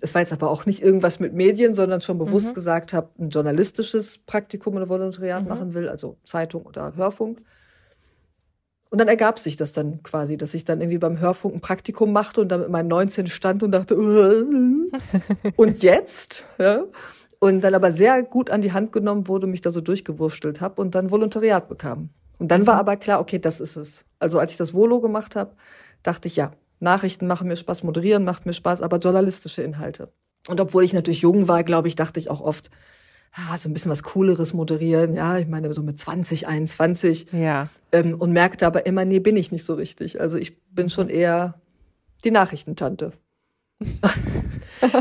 es 0.00 0.14
war 0.14 0.20
jetzt 0.22 0.32
aber 0.32 0.50
auch 0.50 0.66
nicht 0.66 0.82
irgendwas 0.82 1.18
mit 1.18 1.32
Medien, 1.32 1.74
sondern 1.74 2.00
schon 2.00 2.18
bewusst 2.18 2.54
gesagt 2.54 2.92
habe, 2.92 3.08
ein 3.18 3.30
journalistisches 3.30 4.18
Praktikum 4.18 4.76
oder 4.76 4.88
Volontariat 4.88 5.46
machen 5.46 5.74
will, 5.74 5.88
also 5.88 6.16
Zeitung 6.24 6.62
oder 6.66 6.94
Hörfunk. 6.94 7.40
Und 8.90 9.00
dann 9.00 9.08
ergab 9.08 9.38
sich 9.38 9.56
das 9.56 9.72
dann 9.72 10.02
quasi, 10.02 10.36
dass 10.36 10.54
ich 10.54 10.64
dann 10.64 10.80
irgendwie 10.80 10.98
beim 10.98 11.20
Hörfunk 11.20 11.56
ein 11.56 11.60
Praktikum 11.60 12.12
machte 12.12 12.40
und 12.40 12.48
dann 12.48 12.60
mit 12.60 12.70
meinen 12.70 12.88
19 12.88 13.26
stand 13.26 13.62
und 13.62 13.72
dachte, 13.72 13.96
und 15.56 15.82
jetzt? 15.82 16.44
Ja? 16.58 16.84
Und 17.40 17.60
dann 17.60 17.74
aber 17.74 17.92
sehr 17.92 18.22
gut 18.22 18.50
an 18.50 18.62
die 18.62 18.72
Hand 18.72 18.92
genommen 18.92 19.28
wurde, 19.28 19.46
mich 19.46 19.60
da 19.60 19.72
so 19.72 19.80
durchgewurstelt 19.80 20.60
habe 20.60 20.80
und 20.80 20.94
dann 20.94 21.10
Volontariat 21.10 21.68
bekam. 21.68 22.10
Und 22.38 22.50
dann 22.50 22.66
war 22.66 22.76
aber 22.76 22.96
klar, 22.96 23.20
okay, 23.20 23.38
das 23.38 23.60
ist 23.60 23.76
es. 23.76 24.04
Also 24.20 24.38
als 24.38 24.52
ich 24.52 24.56
das 24.56 24.72
Volo 24.72 25.00
gemacht 25.00 25.36
habe, 25.36 25.54
dachte 26.02 26.28
ich, 26.28 26.36
ja, 26.36 26.52
Nachrichten 26.80 27.26
machen 27.26 27.48
mir 27.48 27.56
Spaß, 27.56 27.82
moderieren 27.82 28.24
macht 28.24 28.46
mir 28.46 28.52
Spaß, 28.52 28.82
aber 28.82 28.98
journalistische 28.98 29.62
Inhalte. 29.62 30.12
Und 30.48 30.60
obwohl 30.60 30.84
ich 30.84 30.92
natürlich 30.92 31.20
jung 31.22 31.48
war, 31.48 31.64
glaube 31.64 31.88
ich, 31.88 31.96
dachte 31.96 32.20
ich 32.20 32.30
auch 32.30 32.40
oft, 32.40 32.70
ah, 33.34 33.58
so 33.58 33.68
ein 33.68 33.72
bisschen 33.72 33.90
was 33.90 34.02
Cooleres 34.02 34.54
moderieren, 34.54 35.14
ja, 35.14 35.38
ich 35.38 35.46
meine 35.48 35.72
so 35.74 35.82
mit 35.82 35.98
20, 35.98 36.46
21 36.46 37.26
Ja. 37.32 37.68
ähm, 37.92 38.14
und 38.14 38.32
merkte 38.32 38.66
aber 38.66 38.86
immer, 38.86 39.04
nee, 39.04 39.18
bin 39.18 39.36
ich 39.36 39.52
nicht 39.52 39.64
so 39.64 39.74
richtig. 39.74 40.20
Also 40.20 40.36
ich 40.36 40.58
bin 40.70 40.88
schon 40.90 41.08
eher 41.08 41.60
die 42.24 42.30
Nachrichtentante. 42.30 43.12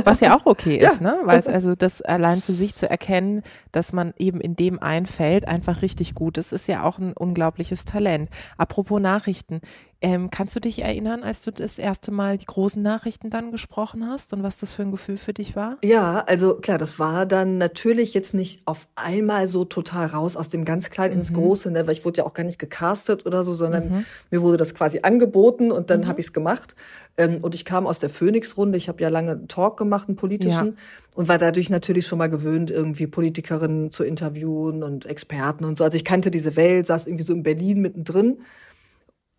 Was 0.03 0.19
ja 0.19 0.35
auch 0.37 0.45
okay 0.45 0.79
Ja. 0.81 0.91
ist, 0.91 1.01
ne? 1.01 1.19
Weil 1.23 1.39
es 1.39 1.47
also 1.47 1.75
das 1.75 2.01
allein 2.01 2.41
für 2.41 2.53
sich 2.53 2.75
zu 2.75 2.89
erkennen, 2.89 3.41
dass 3.71 3.93
man 3.93 4.13
eben 4.17 4.39
in 4.39 4.55
dem 4.55 4.79
ein 4.79 5.05
Feld 5.05 5.47
einfach 5.47 5.81
richtig 5.81 6.13
gut 6.15 6.37
ist, 6.37 6.51
ist 6.51 6.67
ja 6.67 6.83
auch 6.83 6.99
ein 6.99 7.13
unglaubliches 7.13 7.85
Talent. 7.85 8.29
Apropos 8.57 9.01
Nachrichten, 9.01 9.61
ähm, 10.01 10.29
kannst 10.29 10.55
du 10.55 10.59
dich 10.59 10.83
erinnern, 10.83 11.23
als 11.23 11.43
du 11.43 11.51
das 11.51 11.79
erste 11.79 12.11
Mal 12.11 12.37
die 12.37 12.45
großen 12.45 12.81
Nachrichten 12.81 13.29
dann 13.29 13.51
gesprochen 13.51 14.07
hast 14.07 14.31
und 14.33 14.43
was 14.43 14.57
das 14.57 14.73
für 14.73 14.83
ein 14.83 14.91
Gefühl 14.91 15.17
für 15.17 15.33
dich 15.33 15.55
war? 15.55 15.77
Ja, 15.83 16.23
also 16.27 16.55
klar, 16.55 16.77
das 16.77 16.99
war 16.99 17.25
dann 17.25 17.57
natürlich 17.57 18.13
jetzt 18.13 18.33
nicht 18.33 18.61
auf 18.65 18.87
einmal 18.95 19.47
so 19.47 19.65
total 19.65 20.05
raus 20.07 20.35
aus 20.35 20.49
dem 20.49 20.65
ganz 20.65 20.89
Kleinen 20.91 21.15
ins 21.15 21.33
Große, 21.33 21.71
ne? 21.71 21.87
weil 21.87 21.93
ich 21.93 22.05
wurde 22.05 22.19
ja 22.19 22.25
auch 22.25 22.33
gar 22.35 22.43
nicht 22.43 22.59
gecastet 22.59 23.25
oder 23.25 23.43
so, 23.43 23.53
sondern 23.53 24.05
mir 24.29 24.41
wurde 24.41 24.57
das 24.57 24.75
quasi 24.75 24.99
angeboten 25.01 25.71
und 25.71 25.89
dann 25.89 26.07
habe 26.07 26.19
ich 26.19 26.27
es 26.27 26.33
gemacht. 26.33 26.75
Ähm, 27.17 27.39
und 27.41 27.55
ich 27.55 27.65
kam 27.65 27.87
aus 27.87 27.97
der 27.97 28.09
Phoenix-Runde, 28.09 28.77
ich 28.77 28.89
habe 28.89 29.01
ja 29.01 29.09
lange 29.09 29.31
einen 29.31 29.47
Talk 29.47 29.77
gemacht, 29.77 30.07
einen 30.07 30.17
politischen, 30.17 30.67
Ja. 30.67 30.73
und 31.15 31.27
war 31.27 31.39
dadurch 31.39 31.71
natürlich 31.71 32.05
schon 32.05 32.19
mal 32.19 32.29
gewöhnt, 32.29 32.69
irgendwie 32.69 33.07
Politikerinnen 33.07 33.89
zu 33.89 34.03
interviewen 34.03 34.83
und 34.83 35.07
Experten 35.07 35.65
und 35.65 35.79
so. 35.79 35.83
Also 35.83 35.95
ich 35.95 36.05
kannte 36.05 36.29
diese 36.29 36.55
Welt, 36.55 36.85
saß 36.85 37.07
irgendwie 37.07 37.23
so 37.23 37.33
in 37.33 37.41
Berlin 37.41 37.81
mittendrin. 37.81 38.37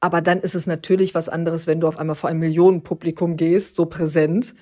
Aber 0.01 0.21
dann 0.21 0.41
ist 0.41 0.55
es 0.55 0.67
natürlich 0.67 1.15
was 1.15 1.29
anderes, 1.29 1.67
wenn 1.67 1.81
du 1.81 1.89
auf 1.89 1.99
einmal 1.99 2.17
vor 2.17 2.31
einem 2.31 2.41
Millionenpublikum 2.41 3.37
gehst, 3.37 3.77
so 3.77 3.87
präsent. 3.87 4.55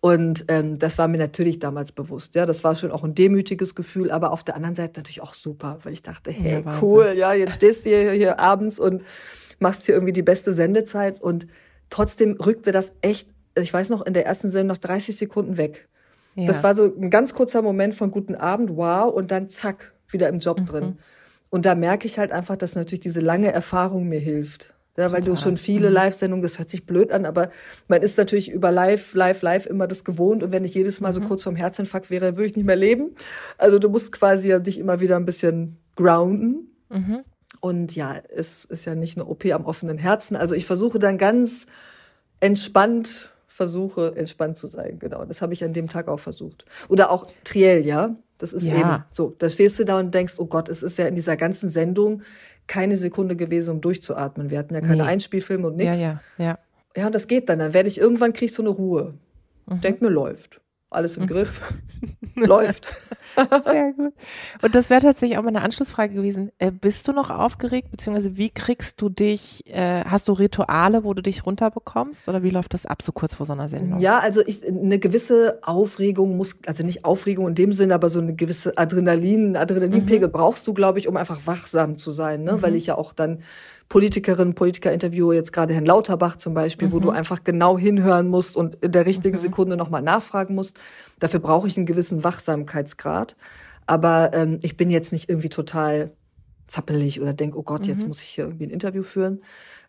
Und 0.00 0.44
ähm, 0.48 0.78
das 0.78 0.98
war 0.98 1.08
mir 1.08 1.18
natürlich 1.18 1.58
damals 1.58 1.90
bewusst. 1.90 2.34
Ja, 2.34 2.46
das 2.46 2.62
war 2.62 2.76
schon 2.76 2.92
auch 2.92 3.04
ein 3.04 3.14
demütiges 3.14 3.74
Gefühl, 3.74 4.10
aber 4.10 4.32
auf 4.32 4.44
der 4.44 4.54
anderen 4.54 4.74
Seite 4.74 5.00
natürlich 5.00 5.22
auch 5.22 5.34
super, 5.34 5.78
weil 5.82 5.94
ich 5.94 6.02
dachte, 6.02 6.30
hey, 6.30 6.62
Ja, 6.64 6.78
cool, 6.82 7.14
ja, 7.16 7.32
jetzt 7.32 7.54
stehst 7.54 7.86
du 7.86 7.90
hier, 7.90 8.12
hier 8.12 8.38
abends 8.38 8.78
und 8.78 9.02
machst 9.58 9.86
hier 9.86 9.94
irgendwie 9.94 10.12
die 10.12 10.22
beste 10.22 10.52
Sendezeit. 10.52 11.20
Und 11.22 11.46
trotzdem 11.88 12.32
rückte 12.32 12.70
das 12.70 12.96
echt 13.00 13.28
ich 13.60 13.72
weiß 13.72 13.88
noch, 13.90 14.04
in 14.04 14.14
der 14.14 14.26
ersten 14.26 14.50
Sendung 14.50 14.68
noch 14.68 14.78
30 14.78 15.16
Sekunden 15.16 15.56
weg. 15.56 15.88
Ja. 16.34 16.46
Das 16.46 16.62
war 16.62 16.74
so 16.74 16.84
ein 16.84 17.10
ganz 17.10 17.34
kurzer 17.34 17.62
Moment 17.62 17.94
von 17.94 18.10
guten 18.10 18.34
Abend, 18.34 18.76
wow, 18.76 19.12
und 19.12 19.30
dann 19.30 19.48
zack, 19.48 19.92
wieder 20.08 20.28
im 20.28 20.40
Job 20.40 20.60
mhm. 20.60 20.66
drin. 20.66 20.98
Und 21.50 21.66
da 21.66 21.74
merke 21.74 22.06
ich 22.06 22.18
halt 22.18 22.32
einfach, 22.32 22.56
dass 22.56 22.74
natürlich 22.74 23.00
diese 23.00 23.20
lange 23.20 23.52
Erfahrung 23.52 24.08
mir 24.08 24.18
hilft. 24.18 24.73
Ja, 24.96 25.10
weil 25.10 25.22
Total. 25.22 25.34
du 25.34 25.36
schon 25.36 25.56
viele 25.56 25.88
mhm. 25.88 25.94
Live-Sendungen, 25.94 26.42
das 26.42 26.58
hört 26.58 26.70
sich 26.70 26.86
blöd 26.86 27.10
an, 27.10 27.26
aber 27.26 27.50
man 27.88 28.02
ist 28.02 28.16
natürlich 28.16 28.50
über 28.50 28.70
live, 28.70 29.14
live, 29.14 29.42
live 29.42 29.66
immer 29.66 29.88
das 29.88 30.04
gewohnt. 30.04 30.44
Und 30.44 30.52
wenn 30.52 30.64
ich 30.64 30.74
jedes 30.74 31.00
Mal 31.00 31.12
so 31.12 31.20
mhm. 31.20 31.24
kurz 31.24 31.42
vorm 31.42 31.56
Herzinfarkt 31.56 32.10
wäre, 32.10 32.36
würde 32.36 32.46
ich 32.46 32.56
nicht 32.56 32.66
mehr 32.66 32.76
leben. 32.76 33.14
Also 33.58 33.80
du 33.80 33.88
musst 33.88 34.12
quasi 34.12 34.50
ja 34.50 34.60
dich 34.60 34.78
immer 34.78 35.00
wieder 35.00 35.16
ein 35.16 35.24
bisschen 35.24 35.78
grounden. 35.96 36.70
Mhm. 36.90 37.24
Und 37.60 37.96
ja, 37.96 38.20
es 38.28 38.64
ist 38.66 38.84
ja 38.84 38.94
nicht 38.94 39.16
eine 39.16 39.26
OP 39.26 39.46
am 39.46 39.64
offenen 39.64 39.98
Herzen. 39.98 40.36
Also 40.36 40.54
ich 40.54 40.66
versuche 40.66 40.98
dann 41.00 41.18
ganz 41.18 41.66
entspannt, 42.38 43.32
versuche 43.48 44.14
entspannt 44.16 44.58
zu 44.58 44.66
sein. 44.68 44.98
Genau, 45.00 45.24
das 45.24 45.42
habe 45.42 45.54
ich 45.54 45.64
an 45.64 45.72
dem 45.72 45.88
Tag 45.88 46.06
auch 46.06 46.20
versucht. 46.20 46.66
Oder 46.88 47.10
auch 47.10 47.26
Triell, 47.42 47.84
ja. 47.84 48.14
Das 48.38 48.52
ist 48.52 48.66
ja. 48.66 48.74
eben 48.74 49.04
so. 49.12 49.34
Da 49.38 49.48
stehst 49.48 49.78
du 49.78 49.84
da 49.84 49.98
und 49.98 50.12
denkst, 50.14 50.34
oh 50.38 50.46
Gott, 50.46 50.68
es 50.68 50.82
ist 50.82 50.98
ja 50.98 51.06
in 51.06 51.14
dieser 51.14 51.36
ganzen 51.36 51.68
Sendung 51.68 52.22
keine 52.66 52.96
Sekunde 52.96 53.36
gewesen, 53.36 53.70
um 53.70 53.80
durchzuatmen. 53.80 54.50
Wir 54.50 54.58
hatten 54.58 54.74
ja 54.74 54.80
keine 54.80 55.02
nee. 55.02 55.08
Einspielfilme 55.08 55.66
und 55.66 55.76
nichts. 55.76 56.00
Ja, 56.00 56.20
ja, 56.38 56.44
ja. 56.44 56.58
Ja, 56.96 57.06
und 57.06 57.14
das 57.14 57.26
geht 57.26 57.48
dann. 57.48 57.58
Dann 57.58 57.74
werde 57.74 57.88
ich 57.88 57.98
irgendwann 57.98 58.32
krieg 58.32 58.46
ich 58.46 58.54
so 58.54 58.62
eine 58.62 58.70
Ruhe. 58.70 59.14
Mhm. 59.66 59.80
Denk 59.80 60.00
mir, 60.00 60.08
läuft 60.08 60.60
alles 60.94 61.16
im 61.16 61.26
Griff, 61.26 61.62
läuft. 62.34 62.88
Sehr 63.64 63.92
gut. 63.92 64.12
Und 64.62 64.74
das 64.74 64.90
wäre 64.90 65.00
tatsächlich 65.00 65.38
auch 65.38 65.42
meine 65.42 65.62
Anschlussfrage 65.62 66.14
gewesen. 66.14 66.52
Äh, 66.58 66.70
bist 66.70 67.06
du 67.08 67.12
noch 67.12 67.30
aufgeregt, 67.30 67.90
beziehungsweise 67.90 68.36
wie 68.36 68.50
kriegst 68.50 69.00
du 69.00 69.08
dich, 69.08 69.66
äh, 69.66 70.04
hast 70.04 70.28
du 70.28 70.32
Rituale, 70.32 71.04
wo 71.04 71.14
du 71.14 71.22
dich 71.22 71.46
runterbekommst 71.46 72.28
oder 72.28 72.42
wie 72.42 72.50
läuft 72.50 72.74
das 72.74 72.86
ab 72.86 73.02
so 73.02 73.12
kurz 73.12 73.34
vor 73.34 73.46
so 73.46 73.52
einer 73.52 73.68
Sendung? 73.68 74.00
Ja, 74.00 74.18
also 74.18 74.42
ich, 74.46 74.66
eine 74.66 74.98
gewisse 74.98 75.58
Aufregung 75.62 76.36
muss, 76.36 76.58
also 76.66 76.84
nicht 76.84 77.04
Aufregung 77.04 77.48
in 77.48 77.54
dem 77.54 77.72
Sinne, 77.72 77.94
aber 77.94 78.08
so 78.08 78.20
eine 78.20 78.34
gewisse 78.34 78.76
Adrenalin, 78.76 79.56
Adrenalinpegel 79.56 80.28
mhm. 80.28 80.32
brauchst 80.32 80.66
du, 80.66 80.74
glaube 80.74 80.98
ich, 80.98 81.08
um 81.08 81.16
einfach 81.16 81.46
wachsam 81.46 81.96
zu 81.96 82.10
sein, 82.10 82.44
ne? 82.44 82.54
Mhm. 82.54 82.62
weil 82.62 82.74
ich 82.74 82.86
ja 82.86 82.96
auch 82.96 83.12
dann 83.12 83.40
Politikerinnen, 83.88 84.54
Politiker 84.54 84.92
interviewe, 84.92 85.34
jetzt 85.34 85.52
gerade 85.52 85.74
Herrn 85.74 85.86
Lauterbach 85.86 86.36
zum 86.36 86.54
Beispiel, 86.54 86.88
mhm. 86.88 86.92
wo 86.92 87.00
du 87.00 87.10
mhm. 87.10 87.16
einfach 87.16 87.44
genau 87.44 87.78
hinhören 87.78 88.28
musst 88.28 88.56
und 88.56 88.76
in 88.76 88.92
der 88.92 89.06
richtigen 89.06 89.36
mhm. 89.36 89.40
Sekunde 89.40 89.76
nochmal 89.76 90.02
nachfragen 90.02 90.54
musst. 90.54 90.78
Dafür 91.18 91.40
brauche 91.40 91.68
ich 91.68 91.76
einen 91.76 91.86
gewissen 91.86 92.24
Wachsamkeitsgrad. 92.24 93.36
Aber 93.86 94.30
ähm, 94.32 94.58
ich 94.62 94.76
bin 94.76 94.90
jetzt 94.90 95.12
nicht 95.12 95.28
irgendwie 95.28 95.50
total 95.50 96.10
zappelig 96.66 97.20
oder 97.20 97.34
denk, 97.34 97.54
oh 97.56 97.62
Gott, 97.62 97.82
mhm. 97.82 97.88
jetzt 97.88 98.08
muss 98.08 98.22
ich 98.22 98.28
hier 98.28 98.44
irgendwie 98.44 98.66
ein 98.66 98.70
Interview 98.70 99.02
führen. 99.02 99.42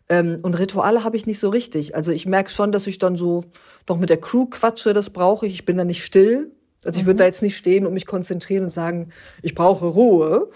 Ähm, 0.08 0.38
und 0.42 0.54
Rituale 0.54 1.02
habe 1.02 1.16
ich 1.16 1.26
nicht 1.26 1.40
so 1.40 1.48
richtig. 1.48 1.96
Also 1.96 2.12
ich 2.12 2.26
merke 2.26 2.50
schon, 2.50 2.72
dass 2.72 2.86
ich 2.86 2.98
dann 2.98 3.16
so 3.16 3.44
doch 3.86 3.98
mit 3.98 4.10
der 4.10 4.20
Crew 4.20 4.46
quatsche, 4.46 4.92
das 4.92 5.10
brauche 5.10 5.46
ich. 5.46 5.54
Ich 5.54 5.64
bin 5.64 5.76
da 5.76 5.84
nicht 5.84 6.04
still. 6.04 6.52
Also 6.84 7.00
ich 7.00 7.06
würde 7.06 7.16
mhm. 7.16 7.18
da 7.18 7.24
jetzt 7.24 7.42
nicht 7.42 7.56
stehen 7.56 7.86
und 7.86 7.94
mich 7.94 8.06
konzentrieren 8.06 8.64
und 8.64 8.70
sagen, 8.70 9.08
ich 9.42 9.54
brauche 9.54 9.86
Ruhe, 9.86 10.50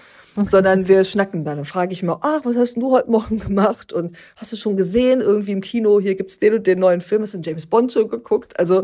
sondern 0.49 0.89
wir 0.89 1.05
schnacken 1.05 1.45
dann. 1.45 1.57
Dann 1.57 1.65
frage 1.65 1.93
ich 1.93 2.03
mal, 2.03 2.19
ach, 2.21 2.41
was 2.45 2.57
hast 2.57 2.77
du 2.77 2.93
heute 2.93 3.11
Morgen 3.11 3.39
gemacht? 3.39 3.93
Und 3.93 4.17
hast 4.37 4.53
du 4.53 4.57
schon 4.57 4.77
gesehen, 4.77 5.21
irgendwie 5.21 5.53
im 5.53 5.61
Kino, 5.61 6.01
hier 6.01 6.15
gibt's 6.15 6.39
den 6.39 6.55
und 6.55 6.67
den 6.67 6.79
neuen 6.79 7.01
Film, 7.01 7.23
hast 7.23 7.35
du 7.35 7.41
James 7.43 7.67
Bond 7.67 7.93
schon 7.93 8.09
geguckt? 8.09 8.59
Also 8.59 8.83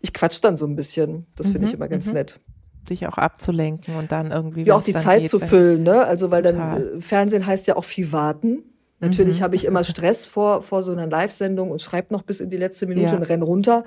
ich 0.00 0.12
quatsch 0.12 0.40
dann 0.42 0.56
so 0.56 0.66
ein 0.66 0.76
bisschen. 0.76 1.26
Das 1.36 1.50
finde 1.50 1.66
ich 1.66 1.72
mhm, 1.72 1.76
immer 1.76 1.88
ganz 1.88 2.06
mhm. 2.06 2.14
nett 2.14 2.40
dich 2.88 3.06
auch 3.06 3.18
abzulenken 3.18 3.96
und 3.96 4.12
dann 4.12 4.30
irgendwie. 4.30 4.64
Ja, 4.64 4.74
auch 4.74 4.82
die 4.82 4.94
Zeit 4.94 5.22
geht, 5.22 5.30
zu 5.30 5.38
füllen, 5.38 5.82
ne? 5.82 6.04
Also, 6.04 6.30
weil 6.30 6.42
total. 6.42 6.82
dann 6.82 6.98
äh, 6.98 7.00
Fernsehen 7.00 7.46
heißt 7.46 7.66
ja 7.66 7.76
auch 7.76 7.84
viel 7.84 8.12
warten. 8.12 8.64
Natürlich 9.00 9.40
mhm. 9.40 9.44
habe 9.44 9.56
ich 9.56 9.64
immer 9.64 9.84
Stress 9.84 10.26
vor, 10.26 10.62
vor 10.62 10.82
so 10.82 10.92
einer 10.92 11.06
Live-Sendung 11.06 11.70
und 11.70 11.80
schreibe 11.80 12.12
noch 12.12 12.22
bis 12.22 12.40
in 12.40 12.50
die 12.50 12.56
letzte 12.56 12.86
Minute 12.86 13.12
ja. 13.12 13.16
und 13.16 13.22
renn 13.22 13.42
runter. 13.42 13.84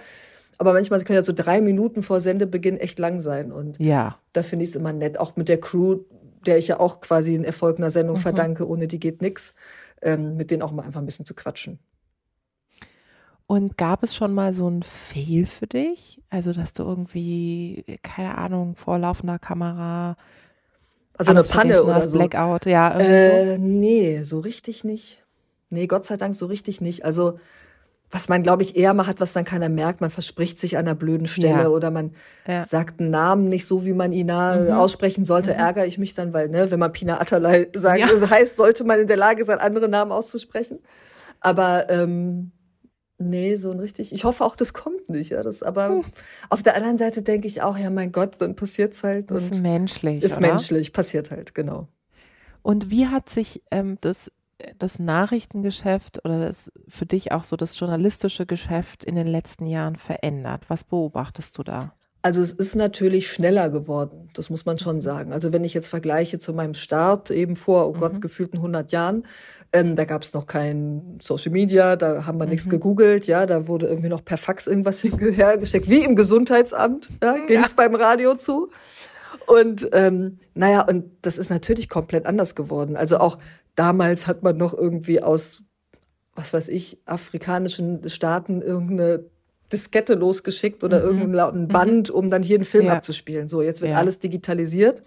Aber 0.57 0.73
manchmal 0.73 1.01
können 1.03 1.17
ja 1.17 1.23
so 1.23 1.33
drei 1.33 1.61
Minuten 1.61 2.03
vor 2.03 2.19
Sendebeginn 2.19 2.77
echt 2.77 2.99
lang 2.99 3.21
sein. 3.21 3.51
Und 3.51 3.79
ja. 3.79 4.17
da 4.33 4.43
finde 4.43 4.63
ich 4.63 4.69
es 4.69 4.75
immer 4.75 4.93
nett. 4.93 5.19
Auch 5.19 5.35
mit 5.35 5.49
der 5.49 5.59
Crew, 5.59 5.99
der 6.43 6.57
ich 6.57 6.67
ja 6.67 6.79
auch 6.79 7.01
quasi 7.01 7.33
einen 7.33 7.43
Erfolg 7.43 7.77
einer 7.77 7.89
Sendung 7.89 8.17
mhm. 8.17 8.21
verdanke, 8.21 8.67
ohne 8.67 8.87
die 8.87 8.99
geht 8.99 9.21
nix, 9.21 9.53
ähm, 10.01 10.35
mit 10.35 10.51
denen 10.51 10.61
auch 10.61 10.71
mal 10.71 10.83
einfach 10.83 11.01
ein 11.01 11.05
bisschen 11.05 11.25
zu 11.25 11.33
quatschen. 11.33 11.79
Und 13.45 13.77
gab 13.77 14.03
es 14.03 14.15
schon 14.15 14.33
mal 14.33 14.53
so 14.53 14.69
ein 14.69 14.83
Fail 14.83 15.45
für 15.45 15.67
dich? 15.67 16.21
Also, 16.29 16.53
dass 16.53 16.73
du 16.73 16.83
irgendwie, 16.83 17.83
keine 18.01 18.37
Ahnung, 18.37 18.75
vor 18.75 18.97
laufender 18.97 19.37
Kamera. 19.37 20.15
Also 21.17 21.31
eine 21.31 21.43
Panne 21.43 21.83
oder 21.83 22.01
so. 22.01 22.17
Blackout, 22.17 22.65
ja. 22.65 22.97
Äh, 22.99 23.57
so? 23.57 23.61
Nee, 23.61 24.23
so 24.23 24.39
richtig 24.39 24.83
nicht. 24.83 25.23
Nee, 25.69 25.87
Gott 25.87 26.05
sei 26.05 26.17
Dank 26.17 26.35
so 26.35 26.45
richtig 26.45 26.81
nicht. 26.81 27.05
Also, 27.05 27.39
was 28.13 28.29
man, 28.29 28.43
glaube 28.43 28.61
ich, 28.61 28.75
eher 28.75 28.93
mal 28.93 29.07
hat, 29.07 29.19
was 29.19 29.33
dann 29.33 29.43
keiner 29.43 29.69
merkt. 29.69 29.99
Man 29.99 30.11
verspricht 30.11 30.59
sich 30.59 30.77
an 30.77 30.85
einer 30.85 30.93
blöden 30.93 31.25
Stelle 31.25 31.63
ja. 31.63 31.67
oder 31.67 31.89
man 31.89 32.11
ja. 32.47 32.63
sagt 32.63 32.99
einen 32.99 33.09
Namen 33.09 33.49
nicht 33.49 33.65
so, 33.65 33.85
wie 33.85 33.93
man 33.93 34.13
ihn 34.13 34.27
mhm. 34.27 34.71
aussprechen 34.71 35.25
sollte, 35.25 35.51
mhm. 35.51 35.59
ärgere 35.59 35.87
ich 35.87 35.97
mich 35.97 36.13
dann, 36.13 36.31
weil, 36.31 36.47
ne, 36.47 36.69
wenn 36.69 36.77
man 36.77 36.93
Pina 36.93 37.19
Atalay 37.19 37.69
sagt, 37.73 38.01
ja. 38.01 38.07
das 38.07 38.29
heißt, 38.29 38.55
sollte 38.55 38.83
man 38.83 38.99
in 38.99 39.07
der 39.07 39.17
Lage 39.17 39.43
sein, 39.45 39.57
andere 39.57 39.89
Namen 39.89 40.11
auszusprechen. 40.11 40.77
Aber 41.39 41.89
ähm, 41.89 42.51
nee, 43.17 43.55
so 43.55 43.71
ein 43.71 43.79
richtig, 43.79 44.13
ich 44.13 44.25
hoffe 44.25 44.45
auch, 44.45 44.55
das 44.55 44.73
kommt 44.73 45.09
nicht. 45.09 45.31
Ja, 45.31 45.41
das, 45.41 45.63
aber 45.63 45.89
hm. 45.89 46.03
auf 46.51 46.61
der 46.61 46.75
anderen 46.75 46.99
Seite 46.99 47.23
denke 47.23 47.47
ich 47.47 47.63
auch, 47.63 47.79
ja, 47.79 47.89
mein 47.89 48.11
Gott, 48.11 48.35
dann 48.37 48.55
passiert's 48.55 49.03
halt. 49.03 49.31
Das 49.31 49.45
ist 49.45 49.55
menschlich. 49.55 50.23
Ist 50.23 50.37
oder? 50.37 50.41
menschlich, 50.41 50.93
passiert 50.93 51.31
halt, 51.31 51.55
genau. 51.55 51.87
Und 52.61 52.91
wie 52.91 53.07
hat 53.07 53.27
sich 53.27 53.63
ähm, 53.71 53.97
das 54.01 54.31
das 54.79 54.99
Nachrichtengeschäft 54.99 56.23
oder 56.25 56.39
das 56.39 56.71
für 56.87 57.05
dich 57.05 57.31
auch 57.31 57.43
so 57.43 57.55
das 57.55 57.79
journalistische 57.79 58.45
Geschäft 58.45 59.03
in 59.03 59.15
den 59.15 59.27
letzten 59.27 59.65
Jahren 59.65 59.95
verändert? 59.95 60.65
Was 60.67 60.83
beobachtest 60.83 61.57
du 61.57 61.63
da? 61.63 61.93
Also 62.25 62.41
es 62.41 62.53
ist 62.53 62.77
natürlich 62.77 63.27
schneller 63.27 63.69
geworden, 63.69 64.29
das 64.33 64.49
muss 64.49 64.65
man 64.65 64.77
schon 64.77 65.01
sagen. 65.01 65.33
Also 65.33 65.51
wenn 65.51 65.65
ich 65.65 65.73
jetzt 65.73 65.89
vergleiche 65.89 66.39
zu 66.39 66.53
meinem 66.53 66.73
Start 66.73 67.29
eben 67.31 67.57
vor, 67.57 67.89
oh 67.89 67.91
Gott, 67.91 68.13
mhm. 68.13 68.21
gefühlten 68.21 68.59
100 68.59 68.93
Jahren, 68.93 69.25
ähm, 69.73 69.97
da 69.97 70.05
gab 70.05 70.21
es 70.21 70.33
noch 70.33 70.47
kein 70.47 71.17
Social 71.21 71.51
Media, 71.51 71.97
da 71.97 72.25
haben 72.25 72.37
wir 72.37 72.45
mhm. 72.45 72.51
nichts 72.51 72.69
gegoogelt, 72.69 73.27
ja, 73.27 73.45
da 73.45 73.67
wurde 73.67 73.87
irgendwie 73.87 74.07
noch 74.07 74.23
per 74.23 74.37
Fax 74.37 74.67
irgendwas 74.67 75.01
hinterhergeschickt, 75.01 75.89
wie 75.89 76.05
im 76.05 76.15
Gesundheitsamt, 76.15 77.09
ja, 77.21 77.33
ging 77.45 77.59
es 77.59 77.71
ja. 77.71 77.73
beim 77.75 77.93
Radio 77.93 78.35
zu. 78.35 78.69
Und 79.45 79.89
ähm, 79.91 80.39
naja, 80.53 80.83
und 80.83 81.11
das 81.23 81.37
ist 81.37 81.49
natürlich 81.49 81.89
komplett 81.89 82.25
anders 82.25 82.55
geworden. 82.55 82.95
Also 82.95 83.17
auch 83.17 83.37
damals 83.75 84.27
hat 84.27 84.43
man 84.43 84.57
noch 84.57 84.73
irgendwie 84.73 85.21
aus, 85.21 85.63
was 86.35 86.53
weiß 86.53 86.67
ich, 86.69 86.99
afrikanischen 87.05 88.07
Staaten 88.09 88.61
irgendeine 88.61 89.25
Diskette 89.71 90.13
losgeschickt 90.13 90.83
oder 90.83 90.99
mhm. 90.99 91.05
irgendeinen 91.05 91.33
lauten 91.33 91.61
mhm. 91.63 91.67
Band, 91.67 92.09
um 92.09 92.29
dann 92.29 92.43
hier 92.43 92.57
einen 92.57 92.65
Film 92.65 92.85
ja. 92.85 92.93
abzuspielen. 92.93 93.49
So, 93.49 93.61
jetzt 93.61 93.81
wird 93.81 93.91
ja. 93.91 93.97
alles 93.97 94.19
digitalisiert 94.19 95.01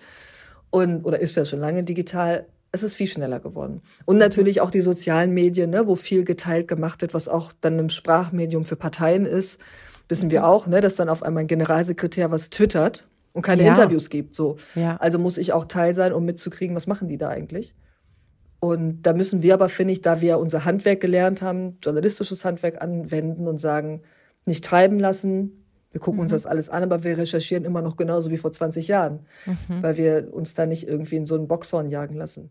und 0.71 1.05
oder 1.05 1.21
ist 1.21 1.37
ja 1.37 1.45
schon 1.45 1.61
lange 1.61 1.85
digital. 1.85 2.47
Es 2.73 2.83
ist 2.83 2.97
viel 2.97 3.07
schneller 3.07 3.41
geworden. 3.41 3.81
Und 4.05 4.19
natürlich 4.19 4.61
auch 4.61 4.71
die 4.71 4.81
sozialen 4.81 5.33
Medien, 5.33 5.71
ne, 5.71 5.87
wo 5.87 5.95
viel 5.95 6.25
geteilt 6.25 6.69
gemacht 6.69 7.01
wird, 7.01 7.15
was 7.15 7.29
auch 7.29 7.53
dann 7.61 7.79
ein 7.79 7.91
Sprachmedium 7.91 8.65
für 8.65 8.77
Parteien 8.77 9.25
ist. 9.25 9.59
Wissen 10.09 10.31
wir 10.31 10.41
mhm. 10.41 10.47
auch, 10.47 10.67
ne, 10.67 10.81
dass 10.81 10.97
dann 10.97 11.09
auf 11.09 11.23
einmal 11.23 11.45
ein 11.45 11.47
Generalsekretär 11.47 12.31
was 12.31 12.51
twittert 12.51 13.07
und 13.33 13.43
keine 13.43 13.63
ja. 13.63 13.69
Interviews 13.69 14.11
gibt. 14.11 14.35
So. 14.35 14.57
Also 14.99 15.19
muss 15.19 15.39
ich 15.39 15.53
auch 15.53 15.67
Teil 15.67 15.95
sein, 15.95 16.13
um 16.13 16.25
mitzukriegen, 16.25 16.75
was 16.77 16.87
machen 16.87 17.09
die 17.09 17.19
da 17.19 17.29
eigentlich. 17.29 17.75
Und 18.61 19.03
da 19.03 19.12
müssen 19.12 19.42
wir 19.42 19.55
aber, 19.55 19.69
finde 19.69 19.92
ich, 19.92 20.01
da 20.01 20.21
wir 20.21 20.38
unser 20.38 20.64
Handwerk 20.64 21.01
gelernt 21.01 21.42
haben, 21.42 21.79
journalistisches 21.83 22.45
Handwerk 22.45 22.81
anwenden 22.81 23.47
und 23.47 23.59
sagen, 23.59 24.03
nicht 24.47 24.64
treiben 24.64 24.99
lassen. 24.99 25.64
Wir 25.90 26.01
gucken 26.01 26.16
mhm. 26.16 26.23
uns 26.23 26.33
das 26.33 26.47
alles 26.47 26.69
an, 26.69 26.83
aber 26.83 27.05
wir 27.05 27.19
recherchieren 27.19 27.64
immer 27.64 27.83
noch 27.83 27.97
genauso 27.97 28.31
wie 28.31 28.37
vor 28.37 28.53
20 28.53 28.88
Jahren, 28.88 29.27
mhm. 29.45 29.83
weil 29.83 29.97
wir 29.97 30.33
uns 30.33 30.55
da 30.55 30.66
nicht 30.66 30.87
irgendwie 30.87 31.16
in 31.16 31.27
so 31.27 31.35
einen 31.35 31.49
Boxhorn 31.49 31.90
jagen 31.90 32.16
lassen. 32.16 32.51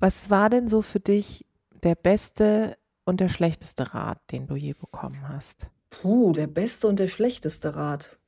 Was 0.00 0.28
war 0.28 0.50
denn 0.50 0.68
so 0.68 0.82
für 0.82 1.00
dich 1.00 1.46
der 1.82 1.94
beste 1.94 2.76
und 3.04 3.20
der 3.20 3.28
schlechteste 3.28 3.94
Rat, 3.94 4.18
den 4.32 4.46
du 4.46 4.56
je 4.56 4.72
bekommen 4.72 5.28
hast? 5.28 5.70
Puh, 5.90 6.32
der 6.32 6.46
beste 6.46 6.88
und 6.88 6.98
der 6.98 7.06
schlechteste 7.06 7.76
Rat. 7.76 8.18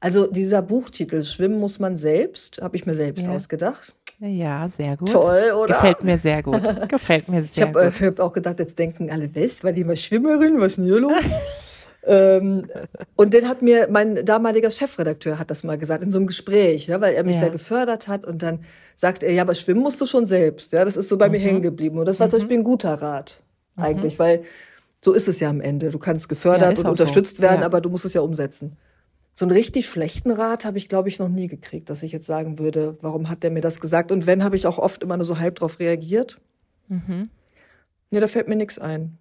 Also 0.00 0.26
dieser 0.26 0.62
Buchtitel 0.62 1.24
Schwimmen 1.24 1.58
muss 1.58 1.78
man 1.78 1.96
selbst, 1.96 2.60
habe 2.62 2.76
ich 2.76 2.86
mir 2.86 2.94
selbst 2.94 3.26
ja. 3.26 3.32
ausgedacht. 3.32 3.95
Ja, 4.18 4.68
sehr 4.68 4.96
gut. 4.96 5.12
Toll, 5.12 5.52
oder? 5.52 5.74
Gefällt 5.74 6.02
mir 6.02 6.18
sehr 6.18 6.42
gut. 6.42 6.62
Gefällt 6.88 7.28
mir 7.28 7.42
sehr 7.42 7.68
ich 7.68 7.74
hab, 7.74 7.76
äh, 7.76 7.86
gut. 7.86 8.00
Ich 8.00 8.06
habe 8.06 8.24
auch 8.24 8.32
gedacht, 8.32 8.58
jetzt 8.58 8.78
denken 8.78 9.10
alle, 9.10 9.28
was, 9.34 9.62
war 9.62 9.72
die 9.72 9.84
mal 9.84 9.96
Schwimmerin? 9.96 10.58
Was 10.58 10.72
ist 10.72 10.76
denn 10.78 10.86
hier 10.86 11.00
los? 11.00 11.22
ähm, 12.06 12.66
und 13.14 13.34
den 13.34 13.46
hat 13.46 13.60
mir 13.60 13.88
mein 13.90 14.24
damaliger 14.24 14.70
Chefredakteur 14.70 15.38
hat 15.38 15.50
das 15.50 15.64
mal 15.64 15.76
gesagt 15.76 16.02
in 16.02 16.10
so 16.10 16.18
einem 16.18 16.28
Gespräch, 16.28 16.86
ja, 16.86 17.00
weil 17.00 17.14
er 17.14 17.24
mich 17.24 17.34
ja. 17.36 17.42
sehr 17.42 17.50
gefördert 17.50 18.08
hat 18.08 18.24
und 18.24 18.42
dann 18.42 18.60
sagt 18.94 19.22
er, 19.22 19.32
ja, 19.32 19.42
aber 19.42 19.54
schwimmen 19.54 19.82
musst 19.82 20.00
du 20.00 20.06
schon 20.06 20.24
selbst, 20.24 20.72
ja, 20.72 20.84
das 20.84 20.96
ist 20.96 21.08
so 21.08 21.18
bei 21.18 21.26
mhm. 21.26 21.32
mir 21.32 21.40
hängen 21.40 21.62
geblieben 21.62 21.98
und 21.98 22.06
das 22.06 22.18
war 22.18 22.28
mhm. 22.28 22.30
zum 22.30 22.40
Beispiel 22.40 22.58
ein 22.58 22.64
guter 22.64 22.94
Rat 22.94 23.42
mhm. 23.76 23.84
eigentlich, 23.84 24.14
mhm. 24.14 24.22
weil 24.22 24.44
so 25.04 25.12
ist 25.12 25.28
es 25.28 25.40
ja 25.40 25.50
am 25.50 25.60
Ende. 25.60 25.90
Du 25.90 25.98
kannst 25.98 26.28
gefördert 26.28 26.78
ja, 26.78 26.84
und 26.84 26.90
unterstützt 26.90 27.36
so. 27.36 27.42
werden, 27.42 27.62
aber 27.62 27.82
du 27.82 27.90
musst 27.90 28.06
es 28.06 28.14
ja 28.14 28.22
umsetzen 28.22 28.78
so 29.38 29.44
einen 29.44 29.52
richtig 29.52 29.86
schlechten 29.86 30.30
Rat 30.30 30.64
habe 30.64 30.78
ich, 30.78 30.88
glaube 30.88 31.10
ich, 31.10 31.18
noch 31.18 31.28
nie 31.28 31.46
gekriegt, 31.46 31.90
dass 31.90 32.02
ich 32.02 32.10
jetzt 32.10 32.24
sagen 32.24 32.58
würde, 32.58 32.96
warum 33.02 33.28
hat 33.28 33.42
der 33.42 33.50
mir 33.50 33.60
das 33.60 33.80
gesagt? 33.80 34.10
Und 34.10 34.26
wenn, 34.26 34.42
habe 34.42 34.56
ich 34.56 34.66
auch 34.66 34.78
oft 34.78 35.02
immer 35.02 35.18
nur 35.18 35.26
so 35.26 35.38
halb 35.38 35.56
drauf 35.56 35.78
reagiert. 35.78 36.40
Mhm. 36.88 37.28
Nee, 38.10 38.20
da 38.20 38.28
fällt 38.28 38.48
mir 38.48 38.56
nichts 38.56 38.78
ein. 38.78 39.18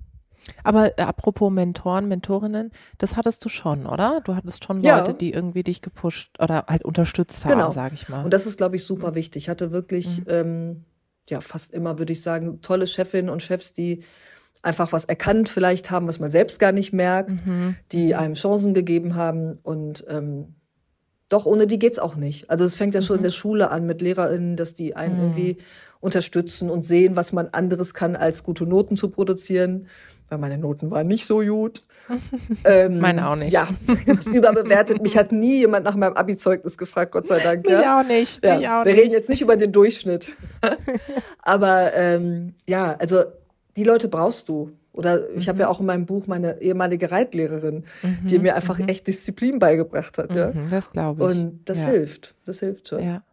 Aber 0.63 0.97
äh, 0.97 1.01
apropos 1.01 1.51
Mentoren, 1.51 2.07
Mentorinnen, 2.07 2.71
das 2.97 3.17
hattest 3.17 3.43
du 3.43 3.49
schon, 3.49 3.85
oder? 3.85 4.21
Du 4.23 4.35
hattest 4.35 4.63
schon 4.63 4.77
Leute, 4.77 5.11
ja. 5.11 5.13
die 5.13 5.33
irgendwie 5.33 5.63
dich 5.63 5.81
gepusht 5.81 6.39
oder 6.39 6.65
halt 6.67 6.85
unterstützt 6.85 7.43
haben, 7.43 7.51
genau. 7.51 7.71
sage 7.71 7.95
ich 7.95 8.07
mal. 8.07 8.23
Und 8.23 8.33
das 8.33 8.45
ist, 8.45 8.55
glaube 8.55 8.77
ich, 8.77 8.85
super 8.85 9.11
mhm. 9.11 9.15
wichtig. 9.15 9.43
Ich 9.43 9.49
hatte 9.49 9.71
wirklich, 9.71 10.19
mhm. 10.19 10.25
ähm, 10.29 10.85
ja, 11.29 11.41
fast 11.41 11.73
immer, 11.73 11.99
würde 11.99 12.13
ich 12.13 12.21
sagen, 12.21 12.61
tolle 12.61 12.87
Chefinnen 12.87 13.29
und 13.29 13.43
Chefs, 13.43 13.73
die 13.73 14.03
einfach 14.65 14.91
was 14.91 15.05
erkannt 15.05 15.49
vielleicht 15.49 15.91
haben, 15.91 16.07
was 16.07 16.19
man 16.19 16.29
selbst 16.29 16.59
gar 16.59 16.71
nicht 16.71 16.93
merkt, 16.93 17.45
mhm. 17.45 17.75
die 17.91 18.07
mhm. 18.07 18.13
einem 18.13 18.33
Chancen 18.33 18.73
gegeben 18.73 19.15
haben 19.15 19.59
und 19.63 20.05
ähm, 20.09 20.55
doch, 21.29 21.45
ohne 21.45 21.65
die 21.65 21.79
geht's 21.79 21.97
auch 21.97 22.15
nicht. 22.15 22.49
Also 22.49 22.65
es 22.65 22.75
fängt 22.75 22.93
ja 22.93 23.01
schon 23.01 23.15
in 23.15 23.21
mhm. 23.21 23.25
der 23.25 23.31
Schule 23.31 23.71
an 23.71 23.85
mit 23.85 24.01
LehrerInnen, 24.01 24.55
dass 24.55 24.73
die 24.73 24.95
einen 24.95 25.15
mhm. 25.15 25.21
irgendwie 25.23 25.57
unterstützen 25.99 26.69
und 26.69 26.85
sehen, 26.85 27.15
was 27.15 27.33
man 27.33 27.47
anderes 27.47 27.93
kann, 27.93 28.15
als 28.15 28.43
gute 28.43 28.65
Noten 28.65 28.95
zu 28.95 29.09
produzieren 29.09 29.87
weil 30.29 30.39
meine 30.39 30.57
Noten 30.57 30.91
waren 30.91 31.07
nicht 31.07 31.25
so 31.25 31.39
gut. 31.39 31.83
ähm, 32.65 32.99
meine 32.99 33.27
auch 33.27 33.35
nicht. 33.35 33.51
Ja, 33.51 33.67
was 34.07 34.27
überbewertet. 34.27 35.01
Mich 35.01 35.17
hat 35.17 35.31
nie 35.31 35.59
jemand 35.59 35.85
nach 35.85 35.95
meinem 35.95 36.13
Abi-Zeugnis 36.13 36.77
gefragt, 36.77 37.11
Gott 37.11 37.27
sei 37.27 37.39
Dank. 37.39 37.65
Mich 37.65 37.73
ja. 37.79 37.99
auch 37.99 38.07
nicht. 38.07 38.43
Ja, 38.43 38.57
Mich 38.57 38.67
auch 38.67 38.85
wir 38.85 38.93
nicht. 38.93 39.01
reden 39.01 39.11
jetzt 39.11 39.29
nicht 39.29 39.41
über 39.41 39.57
den 39.57 39.71
Durchschnitt. 39.71 40.31
Aber 41.41 41.93
ähm, 41.93 42.53
ja, 42.67 42.95
also 42.97 43.23
die 43.75 43.83
Leute 43.83 44.07
brauchst 44.07 44.49
du. 44.49 44.71
Oder 44.91 45.29
ich 45.31 45.45
mhm. 45.45 45.49
habe 45.49 45.59
ja 45.59 45.67
auch 45.67 45.81
in 45.81 45.85
meinem 45.85 46.05
Buch 46.05 46.25
meine 46.27 46.61
ehemalige 46.61 47.11
Reitlehrerin, 47.11 47.83
mhm. 48.01 48.27
die 48.27 48.39
mir 48.39 48.55
einfach 48.55 48.79
mhm. 48.79 48.87
echt 48.87 49.07
Disziplin 49.07 49.59
beigebracht 49.59 50.17
hat. 50.17 50.33
Ja? 50.33 50.51
Mhm, 50.51 50.69
das 50.69 50.91
glaube 50.91 51.23
ich. 51.23 51.37
Und 51.37 51.59
das 51.65 51.83
ja. 51.83 51.89
hilft. 51.89 52.35
Das 52.45 52.59
hilft 52.59 52.87
schon. 52.87 53.03
Ja. 53.03 53.23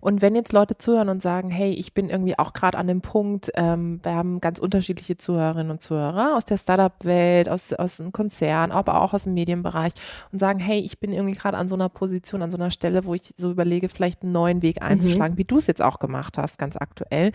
Und 0.00 0.22
wenn 0.22 0.34
jetzt 0.34 0.52
Leute 0.52 0.76
zuhören 0.76 1.08
und 1.08 1.22
sagen, 1.22 1.50
hey, 1.50 1.72
ich 1.72 1.94
bin 1.94 2.10
irgendwie 2.10 2.38
auch 2.38 2.52
gerade 2.52 2.78
an 2.78 2.86
dem 2.86 3.00
Punkt, 3.00 3.50
ähm, 3.54 3.98
wir 4.02 4.12
haben 4.12 4.40
ganz 4.40 4.58
unterschiedliche 4.58 5.16
Zuhörerinnen 5.16 5.70
und 5.70 5.82
Zuhörer 5.82 6.36
aus 6.36 6.44
der 6.44 6.58
Startup-Welt, 6.58 7.48
aus, 7.48 7.72
aus 7.72 8.00
einem 8.00 8.12
Konzern, 8.12 8.70
aber 8.70 9.00
auch 9.00 9.14
aus 9.14 9.24
dem 9.24 9.34
Medienbereich 9.34 9.92
und 10.30 10.38
sagen, 10.38 10.60
hey, 10.60 10.78
ich 10.78 11.00
bin 11.00 11.12
irgendwie 11.12 11.34
gerade 11.34 11.56
an 11.56 11.68
so 11.68 11.74
einer 11.74 11.88
Position, 11.88 12.42
an 12.42 12.50
so 12.50 12.58
einer 12.58 12.70
Stelle, 12.70 13.04
wo 13.04 13.14
ich 13.14 13.34
so 13.36 13.50
überlege, 13.50 13.88
vielleicht 13.88 14.22
einen 14.22 14.32
neuen 14.32 14.62
Weg 14.62 14.80
mhm. 14.80 14.86
einzuschlagen, 14.86 15.34
mhm. 15.34 15.38
wie 15.38 15.44
du 15.44 15.58
es 15.58 15.66
jetzt 15.66 15.82
auch 15.82 15.98
gemacht 15.98 16.38
hast, 16.38 16.58
ganz 16.58 16.76
aktuell. 16.76 17.32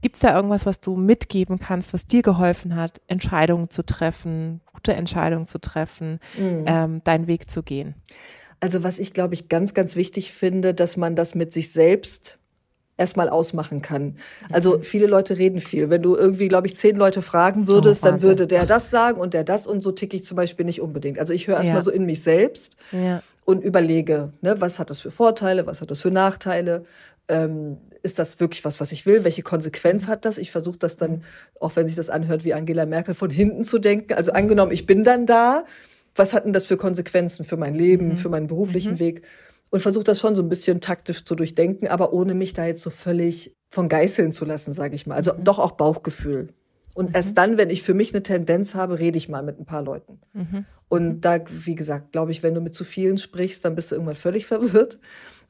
Gibt 0.00 0.16
es 0.16 0.20
da 0.20 0.34
irgendwas, 0.34 0.64
was 0.66 0.80
du 0.80 0.96
mitgeben 0.96 1.58
kannst, 1.58 1.92
was 1.92 2.06
dir 2.06 2.22
geholfen 2.22 2.76
hat, 2.76 3.00
Entscheidungen 3.08 3.70
zu 3.70 3.84
treffen, 3.84 4.60
gute 4.72 4.94
Entscheidungen 4.94 5.46
zu 5.46 5.60
treffen, 5.60 6.20
mhm. 6.38 6.64
ähm, 6.66 7.04
deinen 7.04 7.26
Weg 7.26 7.50
zu 7.50 7.62
gehen? 7.62 7.94
Also 8.60 8.82
was 8.84 8.98
ich, 8.98 9.12
glaube 9.12 9.34
ich, 9.34 9.48
ganz, 9.48 9.74
ganz 9.74 9.96
wichtig 9.96 10.32
finde, 10.32 10.74
dass 10.74 10.96
man 10.96 11.16
das 11.16 11.34
mit 11.34 11.52
sich 11.52 11.72
selbst 11.72 12.38
erstmal 12.98 13.28
ausmachen 13.28 13.80
kann. 13.80 14.16
Also 14.50 14.78
mhm. 14.78 14.82
viele 14.82 15.06
Leute 15.06 15.38
reden 15.38 15.60
viel. 15.60 15.88
Wenn 15.88 16.02
du 16.02 16.16
irgendwie, 16.16 16.48
glaube 16.48 16.66
ich, 16.66 16.74
zehn 16.74 16.96
Leute 16.96 17.22
fragen 17.22 17.68
würdest, 17.68 18.02
oh, 18.02 18.08
dann 18.08 18.22
würde 18.22 18.46
der 18.46 18.66
das 18.66 18.90
sagen 18.90 19.20
und 19.20 19.34
der 19.34 19.44
das 19.44 19.66
und 19.66 19.80
so 19.80 19.92
ticke 19.92 20.16
ich 20.16 20.24
zum 20.24 20.36
Beispiel 20.36 20.66
nicht 20.66 20.80
unbedingt. 20.80 21.18
Also 21.18 21.32
ich 21.32 21.46
höre 21.46 21.56
erstmal 21.56 21.78
ja. 21.78 21.84
so 21.84 21.90
in 21.92 22.04
mich 22.04 22.22
selbst 22.22 22.76
ja. 22.90 23.22
und 23.44 23.62
überlege, 23.62 24.32
ne, 24.42 24.60
was 24.60 24.80
hat 24.80 24.90
das 24.90 25.00
für 25.00 25.12
Vorteile, 25.12 25.64
was 25.66 25.80
hat 25.80 25.90
das 25.90 26.00
für 26.00 26.10
Nachteile. 26.10 26.84
Ähm, 27.28 27.78
ist 28.02 28.18
das 28.18 28.40
wirklich 28.40 28.64
was, 28.64 28.80
was 28.80 28.92
ich 28.92 29.06
will? 29.06 29.24
Welche 29.24 29.42
Konsequenz 29.42 30.06
hat 30.06 30.24
das? 30.24 30.38
Ich 30.38 30.50
versuche 30.50 30.78
das 30.78 30.96
dann, 30.96 31.24
auch 31.60 31.76
wenn 31.76 31.86
sich 31.86 31.96
das 31.96 32.10
anhört 32.10 32.44
wie 32.44 32.54
Angela 32.54 32.86
Merkel, 32.86 33.14
von 33.14 33.30
hinten 33.30 33.64
zu 33.64 33.78
denken. 33.78 34.14
Also 34.14 34.32
angenommen, 34.32 34.72
ich 34.72 34.86
bin 34.86 35.04
dann 35.04 35.26
da 35.26 35.64
was 36.18 36.34
hatten 36.34 36.52
das 36.52 36.66
für 36.66 36.76
Konsequenzen 36.76 37.44
für 37.44 37.56
mein 37.56 37.74
Leben, 37.74 38.08
mhm. 38.08 38.16
für 38.16 38.28
meinen 38.28 38.48
beruflichen 38.48 38.94
mhm. 38.94 38.98
Weg? 38.98 39.22
Und 39.70 39.80
versuche 39.80 40.04
das 40.04 40.18
schon 40.18 40.34
so 40.34 40.42
ein 40.42 40.48
bisschen 40.48 40.80
taktisch 40.80 41.24
zu 41.24 41.34
durchdenken, 41.34 41.88
aber 41.88 42.14
ohne 42.14 42.34
mich 42.34 42.54
da 42.54 42.64
jetzt 42.64 42.80
so 42.80 42.88
völlig 42.88 43.54
von 43.70 43.90
geißeln 43.90 44.32
zu 44.32 44.46
lassen, 44.46 44.72
sage 44.72 44.94
ich 44.94 45.06
mal. 45.06 45.14
Also 45.14 45.34
mhm. 45.34 45.44
doch 45.44 45.58
auch 45.58 45.72
Bauchgefühl. 45.72 46.48
Und 46.94 47.10
mhm. 47.10 47.14
erst 47.14 47.36
dann, 47.36 47.58
wenn 47.58 47.68
ich 47.68 47.82
für 47.82 47.92
mich 47.92 48.14
eine 48.14 48.22
Tendenz 48.22 48.74
habe, 48.74 48.98
rede 48.98 49.18
ich 49.18 49.28
mal 49.28 49.42
mit 49.42 49.60
ein 49.60 49.66
paar 49.66 49.82
Leuten. 49.82 50.20
Mhm. 50.32 50.64
Und 50.88 51.08
mhm. 51.08 51.20
da, 51.20 51.38
wie 51.50 51.74
gesagt, 51.74 52.12
glaube 52.12 52.32
ich, 52.32 52.42
wenn 52.42 52.54
du 52.54 52.62
mit 52.62 52.74
zu 52.74 52.84
vielen 52.84 53.18
sprichst, 53.18 53.62
dann 53.64 53.74
bist 53.74 53.90
du 53.90 53.96
irgendwann 53.96 54.14
völlig 54.14 54.46
verwirrt. 54.46 54.98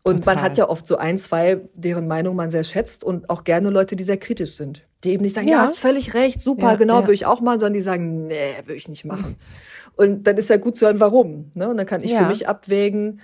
Und 0.03 0.19
Total. 0.19 0.37
man 0.37 0.45
hat 0.45 0.57
ja 0.57 0.69
oft 0.69 0.87
so 0.87 0.97
ein, 0.97 1.19
zwei, 1.19 1.61
deren 1.75 2.07
Meinung 2.07 2.37
man 2.37 2.51
sehr 2.51 2.65
schätzt 2.65 3.05
und 3.05 3.29
auch 3.29 3.45
gerne 3.45 3.71
Leute, 3.71 3.97
die 3.97 4.05
sehr 4.05 4.17
kritisch 4.17 4.53
sind. 4.53 4.87
Die 5.05 5.11
eben 5.11 5.23
nicht 5.23 5.35
sagen, 5.35 5.49
ja, 5.49 5.57
ja 5.57 5.63
hast 5.63 5.79
völlig 5.79 6.15
recht, 6.15 6.41
super, 6.41 6.71
ja, 6.71 6.75
genau, 6.77 6.95
ja. 6.95 7.03
würde 7.03 7.15
ich 7.15 7.27
auch 7.27 7.41
machen, 7.41 7.61
sondern 7.61 7.75
die 7.75 7.81
sagen, 7.81 8.27
nee, 8.27 8.57
würde 8.65 8.75
ich 8.75 8.89
nicht 8.89 9.05
machen. 9.05 9.37
Und 9.97 10.25
dann 10.25 10.37
ist 10.37 10.49
ja 10.49 10.57
gut 10.57 10.77
zu 10.77 10.87
hören, 10.87 11.01
warum. 11.01 11.51
Ne? 11.55 11.69
Und 11.69 11.77
dann 11.77 11.87
kann 11.87 12.03
ich 12.03 12.15
für 12.15 12.27
mich 12.27 12.49
abwägen, 12.49 13.21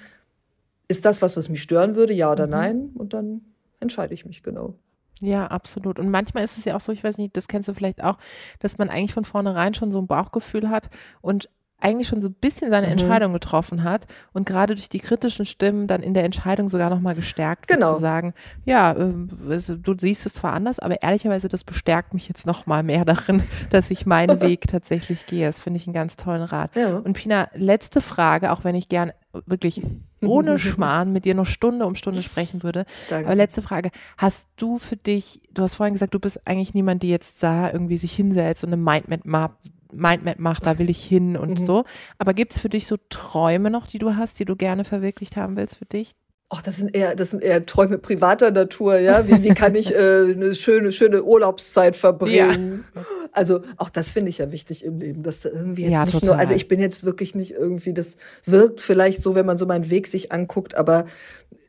ist 0.89 1.05
das 1.05 1.23
was, 1.23 1.37
was 1.37 1.49
mich 1.49 1.63
stören 1.63 1.95
würde, 1.95 2.13
ja 2.13 2.31
oder 2.31 2.47
mhm. 2.47 2.53
nein? 2.53 2.91
Und 2.95 3.15
dann 3.15 3.43
entscheide 3.81 4.13
ich 4.13 4.27
mich 4.27 4.43
genau. 4.43 4.75
Ja, 5.21 5.47
absolut. 5.47 5.99
Und 5.99 6.11
manchmal 6.11 6.45
ist 6.45 6.59
es 6.59 6.65
ja 6.65 6.77
auch 6.77 6.81
so, 6.81 6.93
ich 6.93 7.05
weiß 7.05 7.19
nicht, 7.19 7.37
das 7.37 7.49
kennst 7.49 7.69
du 7.69 7.75
vielleicht 7.75 8.03
auch, 8.03 8.19
dass 8.59 8.79
man 8.79 8.91
eigentlich 8.91 9.15
von 9.15 9.25
vornherein 9.25 9.75
schon 9.75 9.93
so 9.93 10.01
ein 10.01 10.07
Bauchgefühl 10.07 10.69
hat 10.69 10.91
und 11.23 11.49
eigentlich 11.85 12.09
schon 12.09 12.23
so 12.23 12.29
ein 12.29 12.35
bisschen 12.35 12.71
seine 12.71 12.87
mhm. 12.87 12.93
Entscheidung 12.93 13.33
getroffen 13.35 13.85
hat 13.85 14.07
und 14.33 14.47
gerade 14.47 14.75
durch 14.75 14.89
die 14.89 15.01
kritischen 15.01 15.45
Stimmen 15.45 15.87
dann 15.87 16.03
in 16.03 16.15
der 16.15 16.25
Entscheidung 16.25 16.69
sogar 16.71 16.89
nochmal 16.89 17.15
gestärkt 17.15 17.69
genau. 17.69 17.89
wird, 17.89 17.97
zu 17.97 18.01
sagen, 18.01 18.35
ja, 18.65 18.93
äh, 18.93 19.13
du 19.13 19.95
siehst 19.97 20.25
es 20.25 20.33
zwar 20.33 20.55
anders, 20.55 20.79
aber 20.79 21.03
ehrlicherweise, 21.03 21.49
das 21.49 21.63
bestärkt 21.63 22.15
mich 22.15 22.27
jetzt 22.27 22.47
nochmal 22.47 22.83
mehr 22.83 23.05
darin, 23.05 23.43
dass 23.69 23.91
ich 23.91 24.07
meinen 24.07 24.41
Weg 24.41 24.63
tatsächlich 24.69 25.27
gehe. 25.27 25.47
Das 25.47 25.61
finde 25.61 25.79
ich 25.79 25.87
einen 25.87 25.95
ganz 25.95 26.17
tollen 26.17 26.43
Rat. 26.43 26.75
Ja. 26.75 26.97
Und 26.97 27.13
Pina, 27.13 27.49
letzte 27.53 28.01
Frage, 28.01 28.51
auch 28.53 28.65
wenn 28.65 28.75
ich 28.75 28.89
gern 28.89 29.13
wirklich 29.45 29.83
ohne 30.23 30.59
Schmarrn 30.59 31.13
mit 31.13 31.27
dir 31.27 31.35
noch 31.35 31.47
Stunde 31.47 31.85
um 31.85 31.97
Stunde 31.97 32.23
sprechen 32.23 32.63
würde. 32.63 32.87
Danke. 33.11 33.27
Aber 33.27 33.35
letzte 33.35 33.61
Frage. 33.61 33.91
Hast 34.17 34.49
du 34.57 34.79
für 34.79 34.97
dich, 34.97 35.43
du 35.53 35.63
hast 35.63 35.75
vorhin 35.75 35.93
gesagt, 35.93 36.15
du 36.15 36.19
bist 36.19 36.47
eigentlich 36.47 36.73
niemand, 36.73 37.03
die 37.03 37.11
jetzt 37.11 37.41
sah, 37.41 37.71
irgendwie 37.71 37.99
sich 37.99 38.13
hinsetzt 38.15 38.65
und 38.65 38.73
eine 38.73 38.81
Mindmap 38.81 39.59
Mindmap 39.97 40.39
macht, 40.39 40.67
da 40.67 40.79
will 40.79 40.91
ich 40.91 41.05
hin 41.05 41.37
und 41.37 41.61
mhm. 41.61 41.67
so. 41.67 41.85
Aber 42.19 42.35
gibt 42.35 42.53
es 42.53 42.61
für 42.61 42.69
dich 42.69 42.87
so 42.87 42.97
Träume 43.09 43.71
noch, 43.71 43.87
die 43.87 43.99
du 43.99 44.17
hast, 44.17 44.39
die 44.41 44.45
du 44.45 44.57
gerne 44.57 44.85
verwirklicht 44.85 45.37
haben 45.37 45.57
willst 45.57 45.77
für 45.77 45.87
dich? 45.87 46.15
Ach, 46.57 46.63
das 46.63 46.77
sind 46.77 46.95
eher, 46.95 47.17
das 47.17 47.31
sind 47.31 47.43
eher 47.43 47.67
Träume 47.67 47.99
privater 47.99 48.51
Natur, 48.51 48.99
ja. 48.99 49.27
Wie, 49.27 49.43
wie 49.43 49.55
kann 49.55 49.75
ich 49.75 49.93
äh, 49.93 50.33
eine 50.33 50.55
schöne, 50.55 50.93
schöne 50.93 51.25
Urlaubszeit 51.25 51.97
verbringen? 51.97 52.85
Ja. 52.95 53.03
Also 53.33 53.63
auch 53.77 53.91
das 53.91 54.13
finde 54.13 54.29
ich 54.29 54.39
ja 54.39 54.53
wichtig 54.53 54.85
im 54.85 55.01
Leben, 55.01 55.25
dass 55.25 55.41
da 55.41 55.49
irgendwie 55.49 55.83
jetzt 55.83 55.93
ja, 55.93 56.05
nicht 56.05 56.13
total. 56.13 56.29
nur, 56.29 56.39
also 56.39 56.55
ich 56.55 56.69
bin 56.69 56.79
jetzt 56.79 57.05
wirklich 57.05 57.35
nicht 57.35 57.51
irgendwie, 57.51 57.93
das 57.93 58.17
wirkt 58.45 58.81
vielleicht 58.81 59.23
so, 59.23 59.35
wenn 59.35 59.45
man 59.45 59.59
so 59.59 59.67
meinen 59.67 59.91
Weg 59.91 60.07
sich 60.07 60.31
anguckt, 60.31 60.77
aber 60.77 61.07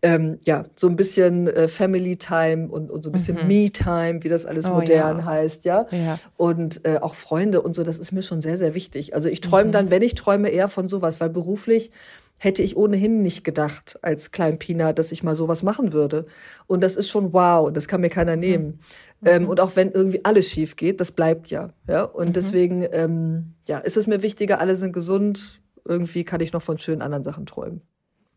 ähm, 0.04 0.38
ja, 0.44 0.66
so 0.76 0.88
ein 0.88 0.96
bisschen 0.96 1.48
äh, 1.48 1.68
Family 1.68 2.18
Time 2.18 2.68
und, 2.68 2.92
und 2.92 3.04
so 3.04 3.10
ein 3.10 3.14
bisschen 3.14 3.38
mhm. 3.42 3.48
Me 3.48 3.72
Time, 3.72 4.24
wie 4.24 4.30
das 4.30 4.46
alles 4.46 4.68
oh, 4.68 4.76
modern 4.76 5.18
ja. 5.18 5.26
heißt, 5.26 5.66
ja. 5.66 5.88
ja. 5.90 6.20
Und 6.38 6.86
äh, 6.86 7.00
auch 7.00 7.16
Freunde 7.16 7.64
und 7.64 7.74
so, 7.74 7.82
das 7.82 7.98
ist 7.98 8.12
mir 8.12 8.22
schon 8.22 8.42
sehr, 8.42 8.58
sehr 8.58 8.76
wichtig. 8.76 9.16
Also 9.16 9.30
ich 9.30 9.42
träume 9.42 9.70
mhm. 9.70 9.72
dann, 9.72 9.90
wenn 9.90 10.04
ich 10.04 10.14
träume, 10.14 10.50
eher 10.50 10.68
von 10.68 10.88
sowas, 10.88 11.20
weil 11.20 11.30
beruflich 11.30 11.90
hätte 12.38 12.62
ich 12.62 12.76
ohnehin 12.76 13.22
nicht 13.22 13.44
gedacht 13.44 13.98
als 14.02 14.32
Kleinpina, 14.32 14.94
dass 14.94 15.12
ich 15.12 15.24
mal 15.24 15.36
sowas 15.36 15.64
machen 15.64 15.94
würde. 15.94 16.26
Und 16.68 16.84
das 16.84 16.96
ist 16.96 17.10
schon 17.10 17.34
wow, 17.34 17.72
das 17.72 17.88
kann 17.88 18.02
mir 18.02 18.10
keiner 18.10 18.36
nehmen. 18.36 18.80
Mhm. 19.22 19.28
Ähm, 19.28 19.48
und 19.48 19.60
auch 19.60 19.76
wenn 19.76 19.92
irgendwie 19.92 20.24
alles 20.24 20.50
schief 20.50 20.76
geht, 20.76 21.00
das 21.00 21.12
bleibt 21.12 21.50
ja. 21.50 21.70
ja? 21.88 22.04
Und 22.04 22.30
mhm. 22.30 22.34
deswegen 22.34 22.88
ähm, 22.92 23.54
ja, 23.66 23.80
ist 23.80 23.98
es 23.98 24.08
mir 24.08 24.22
wichtiger, 24.22 24.60
alle 24.60 24.76
sind 24.76 24.94
gesund. 24.94 25.62
Irgendwie 25.86 26.24
kann 26.24 26.42
ich 26.42 26.52
noch 26.52 26.62
von 26.62 26.78
schönen 26.78 27.02
anderen 27.02 27.24
Sachen 27.24 27.46
träumen. 27.46 27.82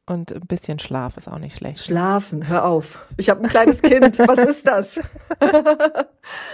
Und 0.09 0.33
ein 0.33 0.47
bisschen 0.47 0.79
Schlaf 0.79 1.19
ist 1.19 1.29
auch 1.29 1.39
nicht 1.39 1.57
schlecht. 1.57 1.85
Schlafen, 1.85 2.49
hör 2.49 2.65
auf. 2.65 3.05
Ich 3.19 3.29
habe 3.29 3.43
ein 3.43 3.49
kleines 3.51 3.83
Kind. 3.83 4.19
Was 4.27 4.39
ist 4.39 4.67
das? 4.67 4.97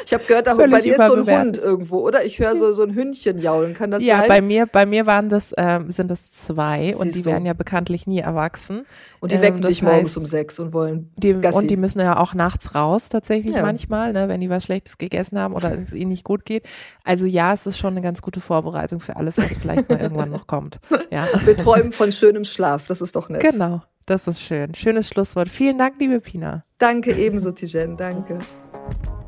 ich 0.05 0.13
habe 0.13 0.25
gehört, 0.27 0.49
da 0.49 0.55
bei 0.55 0.81
dir 0.81 0.97
ist 0.97 1.07
so 1.07 1.15
ein 1.15 1.41
Hund 1.41 1.59
irgendwo, 1.59 2.01
oder? 2.01 2.25
Ich 2.25 2.41
höre 2.41 2.57
so, 2.57 2.73
so 2.73 2.83
ein 2.83 2.95
Hündchen 2.97 3.39
jaulen. 3.39 3.73
Kann 3.75 3.93
das 3.93 4.03
ja, 4.03 4.17
sein? 4.17 4.23
Ja, 4.25 4.29
bei 4.29 4.43
mir, 4.43 4.67
bei 4.67 4.87
mir 4.87 5.07
waren 5.07 5.29
das, 5.29 5.55
ähm, 5.57 5.93
sind 5.93 6.11
das 6.11 6.33
zwei 6.33 6.87
Siehst 6.87 7.01
und 7.01 7.15
die 7.15 7.23
du? 7.23 7.31
werden 7.31 7.47
ja 7.47 7.53
bekanntlich 7.53 8.09
nie 8.09 8.19
erwachsen. 8.19 8.87
Und 9.21 9.33
die 9.33 9.41
wecken 9.41 9.63
ähm, 9.63 9.69
dich 9.69 9.83
morgens 9.83 10.17
um 10.17 10.27
sechs 10.27 10.59
und 10.59 10.73
wollen 10.75 11.11
die, 11.17 11.33
Und 11.33 11.71
die 11.71 11.77
müssen 11.77 12.01
ja 12.01 12.19
auch 12.19 12.35
nachts 12.35 12.75
raus 12.75 13.09
tatsächlich 13.09 13.55
ja. 13.55 13.63
manchmal, 13.63 14.13
ne, 14.13 14.29
wenn 14.29 14.41
die 14.41 14.51
was 14.51 14.65
Schlechtes 14.65 14.99
gegessen 14.99 15.39
haben 15.39 15.55
oder 15.55 15.79
es 15.79 15.95
ihnen 15.95 16.11
nicht 16.11 16.25
gut 16.25 16.45
geht. 16.45 16.67
Also 17.05 17.25
ja, 17.25 17.53
es 17.53 17.67
ist 17.67 17.79
schon 17.79 17.95
eine 17.95 18.03
ganz 18.03 18.21
gute 18.21 18.41
Vorbereitung 18.41 19.01
für 19.01 19.17
alles, 19.17 19.39
was 19.39 19.57
vielleicht 19.57 19.89
mal 19.89 20.01
irgendwann 20.01 20.31
noch 20.31 20.47
kommt. 20.47 20.81
Ja. 21.11 21.29
Wir 21.45 21.57
träumen 21.57 21.93
von 21.93 22.13
schönem 22.13 22.45
Schlaf, 22.45 22.87
das 22.87 23.01
ist 23.01 23.15
doch 23.15 23.29
nett. 23.29 23.41
Genau, 23.51 23.83
das 24.07 24.27
ist 24.27 24.41
schön. 24.41 24.75
Schönes 24.75 25.09
Schlusswort. 25.09 25.51
Vielen 25.51 25.77
Dank, 25.77 26.01
liebe 26.01 26.19
Pina. 26.19 26.65
Danke 26.79 27.15
ebenso, 27.15 27.53
Tijen, 27.53 27.95
danke. 27.95 28.39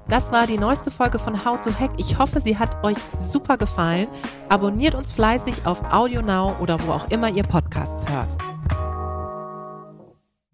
Das 0.09 0.33
war 0.33 0.47
die 0.47 0.57
neueste 0.57 0.91
Folge 0.91 1.19
von 1.19 1.45
How 1.45 1.61
to 1.61 1.71
Hack. 1.79 1.91
Ich 1.99 2.17
hoffe, 2.17 2.41
sie 2.41 2.57
hat 2.57 2.83
euch 2.83 2.97
super 3.19 3.59
gefallen. 3.59 4.09
Abonniert 4.49 4.95
uns 4.95 5.13
fleißig 5.13 5.67
auf 5.67 5.83
AudioNow 5.93 6.59
oder 6.63 6.79
wo 6.87 6.93
auch 6.93 7.11
immer 7.11 7.29
ihr 7.29 7.43
Podcasts 7.43 8.09
hört. 8.09 8.35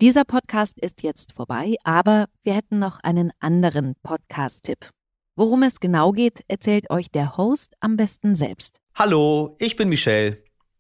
Dieser 0.00 0.24
Podcast 0.24 0.80
ist 0.80 1.04
jetzt 1.04 1.32
vorbei, 1.32 1.76
aber 1.84 2.26
wir 2.42 2.54
hätten 2.54 2.80
noch 2.80 2.98
einen 3.04 3.30
anderen 3.38 3.94
Podcast-Tipp. 4.02 4.90
Worum 5.36 5.62
es 5.62 5.78
genau 5.78 6.10
geht, 6.10 6.40
erzählt 6.48 6.90
euch 6.90 7.12
der 7.12 7.36
Host 7.36 7.76
am 7.78 7.96
besten 7.96 8.34
selbst. 8.34 8.78
Hallo, 8.96 9.54
ich 9.60 9.76
bin 9.76 9.88
Michelle. 9.88 10.42